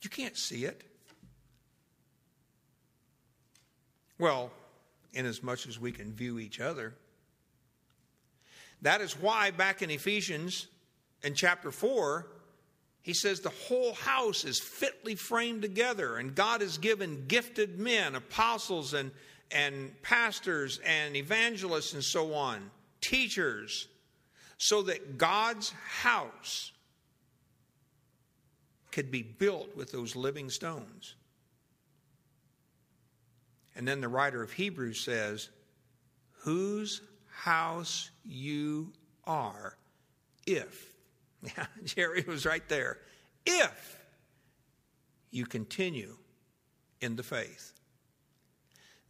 You 0.00 0.10
can't 0.10 0.36
see 0.36 0.64
it. 0.64 0.82
Well, 4.18 4.50
inasmuch 5.12 5.66
as 5.66 5.78
we 5.78 5.92
can 5.92 6.12
view 6.12 6.38
each 6.38 6.58
other. 6.58 6.94
That 8.82 9.00
is 9.00 9.18
why, 9.18 9.50
back 9.50 9.82
in 9.82 9.90
Ephesians 9.90 10.66
in 11.22 11.34
chapter 11.34 11.70
4, 11.70 12.26
he 13.02 13.14
says 13.14 13.40
the 13.40 13.50
whole 13.50 13.94
house 13.94 14.44
is 14.44 14.58
fitly 14.58 15.14
framed 15.14 15.62
together, 15.62 16.16
and 16.16 16.34
God 16.34 16.60
has 16.60 16.76
given 16.76 17.26
gifted 17.28 17.78
men, 17.78 18.14
apostles, 18.16 18.94
and, 18.94 19.12
and 19.50 19.90
pastors, 20.02 20.80
and 20.84 21.16
evangelists, 21.16 21.94
and 21.94 22.02
so 22.02 22.34
on, 22.34 22.70
teachers, 23.00 23.86
so 24.58 24.82
that 24.82 25.18
God's 25.18 25.70
house 25.70 26.72
could 28.90 29.10
be 29.10 29.22
built 29.22 29.76
with 29.76 29.92
those 29.92 30.16
living 30.16 30.50
stones. 30.50 31.14
And 33.76 33.86
then 33.86 34.00
the 34.00 34.08
writer 34.08 34.42
of 34.42 34.50
Hebrews 34.52 35.04
says, 35.04 35.50
Whose 36.40 37.02
house 37.36 38.10
you 38.24 38.92
are, 39.24 39.76
if 40.46 40.96
Yeah, 41.56 41.66
Jerry 41.84 42.24
was 42.26 42.46
right 42.46 42.66
there. 42.68 42.98
If 43.44 44.00
you 45.30 45.46
continue 45.46 46.16
in 47.00 47.16
the 47.16 47.22
faith. 47.22 47.72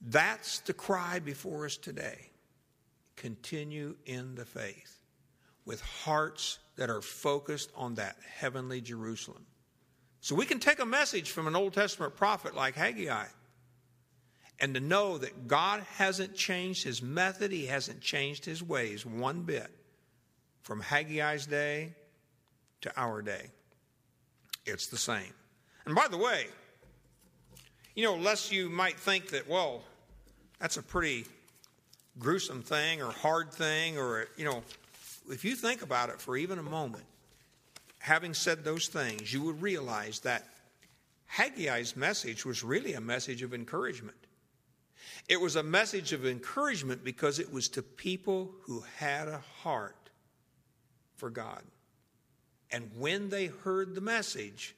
That's 0.01 0.59
the 0.61 0.75
cry 0.75 1.21
before 1.21 1.65
us 1.67 1.77
today. 1.77 2.31
Continue 3.17 3.97
in 4.05 4.35
the 4.35 4.45
faith 4.45 5.01
with 5.65 5.81
hearts 5.81 6.59
that 6.77 6.91
are 6.91 7.01
focused 7.01 7.71
on 7.75 7.95
that 7.95 8.17
heavenly 8.29 8.81
Jerusalem. 8.81 9.47
So 10.21 10.35
we 10.35 10.45
can 10.45 10.59
take 10.59 10.81
a 10.81 10.87
message 10.87 11.31
from 11.31 11.47
an 11.47 11.57
Old 11.57 11.73
Testament 11.73 12.17
prophet 12.17 12.55
like 12.55 12.75
Haggai 12.75 13.27
and 14.61 14.75
to 14.75 14.81
know 14.81 15.19
that 15.19 15.49
God 15.49 15.85
hasn't 15.97 16.35
changed 16.35 16.83
his 16.85 17.03
method, 17.03 17.53
he 17.53 17.67
hasn't 17.67 18.01
changed 18.01 18.45
his 18.45 18.63
ways 18.63 19.05
one 19.05 19.43
bit 19.43 19.71
from 20.63 20.83
Haggai's 20.83 21.47
day 21.47 21.93
to 22.81 22.93
our 22.97 23.23
day. 23.23 23.51
It's 24.65 24.89
the 24.89 24.97
same. 24.97 25.33
And 25.85 25.95
by 25.95 26.09
the 26.09 26.17
way, 26.17 26.47
you 27.95 28.05
know, 28.05 28.17
lest 28.17 28.51
you 28.51 28.69
might 28.69 28.99
think 28.99 29.29
that, 29.31 29.49
well, 29.49 29.83
that's 30.59 30.77
a 30.77 30.83
pretty 30.83 31.27
gruesome 32.19 32.63
thing 32.63 33.03
or 33.03 33.13
hard 33.13 33.53
thing, 33.53 33.99
or, 33.99 34.27
you 34.37 34.45
know, 34.45 34.63
if 35.31 35.45
you 35.45 35.55
think 35.55 35.83
about 35.83 36.09
it 36.09 36.21
for 36.21 36.37
even 36.37 36.59
a 36.59 36.63
moment, 36.63 37.05
having 37.99 38.35
said 38.35 38.65
those 38.65 38.89
things, 38.89 39.33
you 39.33 39.43
would 39.43 39.61
realize 39.61 40.21
that 40.21 40.45
Haggai's 41.33 41.97
message 41.97 42.45
was 42.45 42.63
really 42.65 42.95
a 42.95 43.01
message 43.01 43.43
of 43.43 43.53
encouragement. 43.53 44.17
It 45.29 45.41
was 45.41 45.57
a 45.57 45.63
message 45.63 46.13
of 46.13 46.25
encouragement 46.25 47.03
because 47.03 47.39
it 47.39 47.53
was 47.53 47.69
to 47.71 47.83
people 47.83 48.53
who 48.63 48.85
had 48.97 49.27
a 49.27 49.43
heart 49.63 50.11
for 51.17 51.31
God. 51.31 51.63
And 52.71 52.91
when 52.97 53.29
they 53.29 53.47
heard 53.47 53.95
the 53.95 54.01
message, 54.01 54.75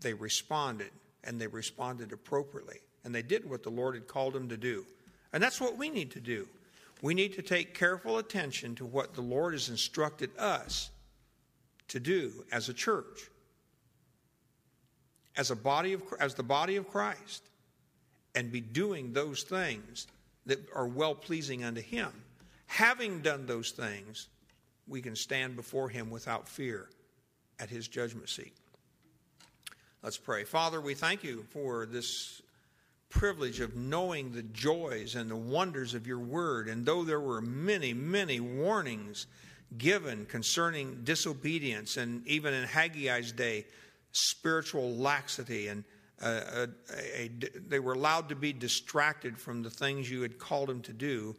they 0.00 0.14
responded, 0.14 0.90
and 1.24 1.40
they 1.40 1.46
responded 1.46 2.12
appropriately. 2.12 2.78
And 3.04 3.14
they 3.14 3.22
did 3.22 3.48
what 3.48 3.62
the 3.62 3.70
Lord 3.70 3.94
had 3.94 4.08
called 4.08 4.34
them 4.34 4.48
to 4.48 4.56
do. 4.56 4.84
And 5.32 5.42
that's 5.42 5.60
what 5.60 5.76
we 5.76 5.90
need 5.90 6.10
to 6.12 6.20
do. 6.20 6.48
We 7.02 7.14
need 7.14 7.34
to 7.34 7.42
take 7.42 7.74
careful 7.74 8.18
attention 8.18 8.74
to 8.76 8.86
what 8.86 9.14
the 9.14 9.20
Lord 9.20 9.52
has 9.52 9.68
instructed 9.68 10.30
us 10.38 10.90
to 11.88 12.00
do 12.00 12.32
as 12.50 12.68
a 12.68 12.74
church, 12.74 13.30
as 15.36 15.50
a 15.50 15.56
body 15.56 15.92
of 15.92 16.02
as 16.18 16.34
the 16.34 16.42
body 16.42 16.76
of 16.76 16.88
Christ, 16.88 17.42
and 18.36 18.52
be 18.52 18.60
doing 18.60 19.12
those 19.12 19.42
things 19.42 20.06
that 20.44 20.60
are 20.74 20.86
well 20.86 21.14
pleasing 21.14 21.64
unto 21.64 21.80
Him. 21.80 22.12
Having 22.66 23.22
done 23.22 23.46
those 23.46 23.70
things, 23.70 24.28
we 24.86 25.00
can 25.00 25.16
stand 25.16 25.56
before 25.56 25.88
Him 25.88 26.10
without 26.10 26.48
fear 26.48 26.88
at 27.58 27.70
His 27.70 27.88
judgment 27.88 28.28
seat. 28.28 28.52
Let's 30.02 30.18
pray. 30.18 30.44
Father, 30.44 30.80
we 30.80 30.94
thank 30.94 31.24
you 31.24 31.46
for 31.50 31.86
this 31.86 32.40
privilege 33.08 33.60
of 33.60 33.74
knowing 33.74 34.32
the 34.32 34.42
joys 34.42 35.14
and 35.14 35.30
the 35.30 35.36
wonders 35.36 35.94
of 35.94 36.06
your 36.06 36.18
word. 36.18 36.68
And 36.68 36.84
though 36.84 37.02
there 37.02 37.20
were 37.20 37.40
many, 37.40 37.94
many 37.94 38.38
warnings 38.38 39.26
given 39.78 40.26
concerning 40.26 41.02
disobedience, 41.02 41.96
and 41.96 42.26
even 42.26 42.54
in 42.54 42.68
Haggai's 42.68 43.32
day, 43.32 43.66
spiritual 44.12 44.94
laxity, 44.94 45.68
and 45.68 45.84
a, 46.22 46.28
a, 46.28 46.68
a, 47.14 47.30
they 47.68 47.78
were 47.78 47.92
allowed 47.92 48.28
to 48.30 48.36
be 48.36 48.52
distracted 48.52 49.38
from 49.38 49.62
the 49.62 49.70
things 49.70 50.10
you 50.10 50.22
had 50.22 50.38
called 50.38 50.68
them 50.68 50.82
to 50.82 50.92
do. 50.92 51.36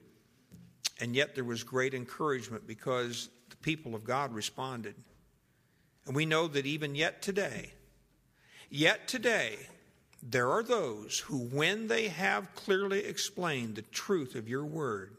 And 0.99 1.15
yet 1.15 1.35
there 1.35 1.43
was 1.43 1.63
great 1.63 1.93
encouragement 1.93 2.67
because 2.67 3.29
the 3.49 3.55
people 3.57 3.95
of 3.95 4.03
God 4.03 4.33
responded. 4.33 4.95
And 6.05 6.15
we 6.15 6.25
know 6.25 6.47
that 6.47 6.65
even 6.65 6.95
yet 6.95 7.21
today, 7.21 7.73
yet 8.69 9.07
today, 9.07 9.57
there 10.23 10.49
are 10.49 10.63
those 10.63 11.19
who, 11.19 11.37
when 11.37 11.87
they 11.87 12.07
have 12.07 12.53
clearly 12.55 13.05
explained 13.05 13.75
the 13.75 13.81
truth 13.83 14.35
of 14.35 14.49
your 14.49 14.65
word, 14.65 15.15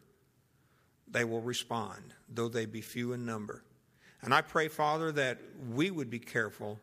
they 1.11 1.25
will 1.25 1.41
respond, 1.41 2.03
though 2.29 2.49
they 2.49 2.67
be 2.67 2.81
few 2.81 3.13
in 3.13 3.25
number. 3.25 3.63
And 4.23 4.35
I 4.35 4.43
pray, 4.43 4.69
Father, 4.69 5.13
that 5.13 5.39
we 5.73 5.91
would 5.91 6.11
be 6.11 6.19
careful 6.19 6.81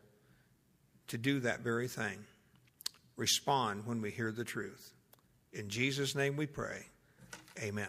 to 1.08 1.18
do 1.18 1.40
that 1.40 1.60
very 1.60 1.88
thing. 1.88 2.24
Respond 3.16 3.86
when 3.86 4.00
we 4.00 4.10
hear 4.10 4.30
the 4.30 4.44
truth. 4.44 4.92
In 5.52 5.68
Jesus' 5.68 6.14
name 6.14 6.36
we 6.36 6.46
pray. 6.46 6.86
Amen. 7.62 7.88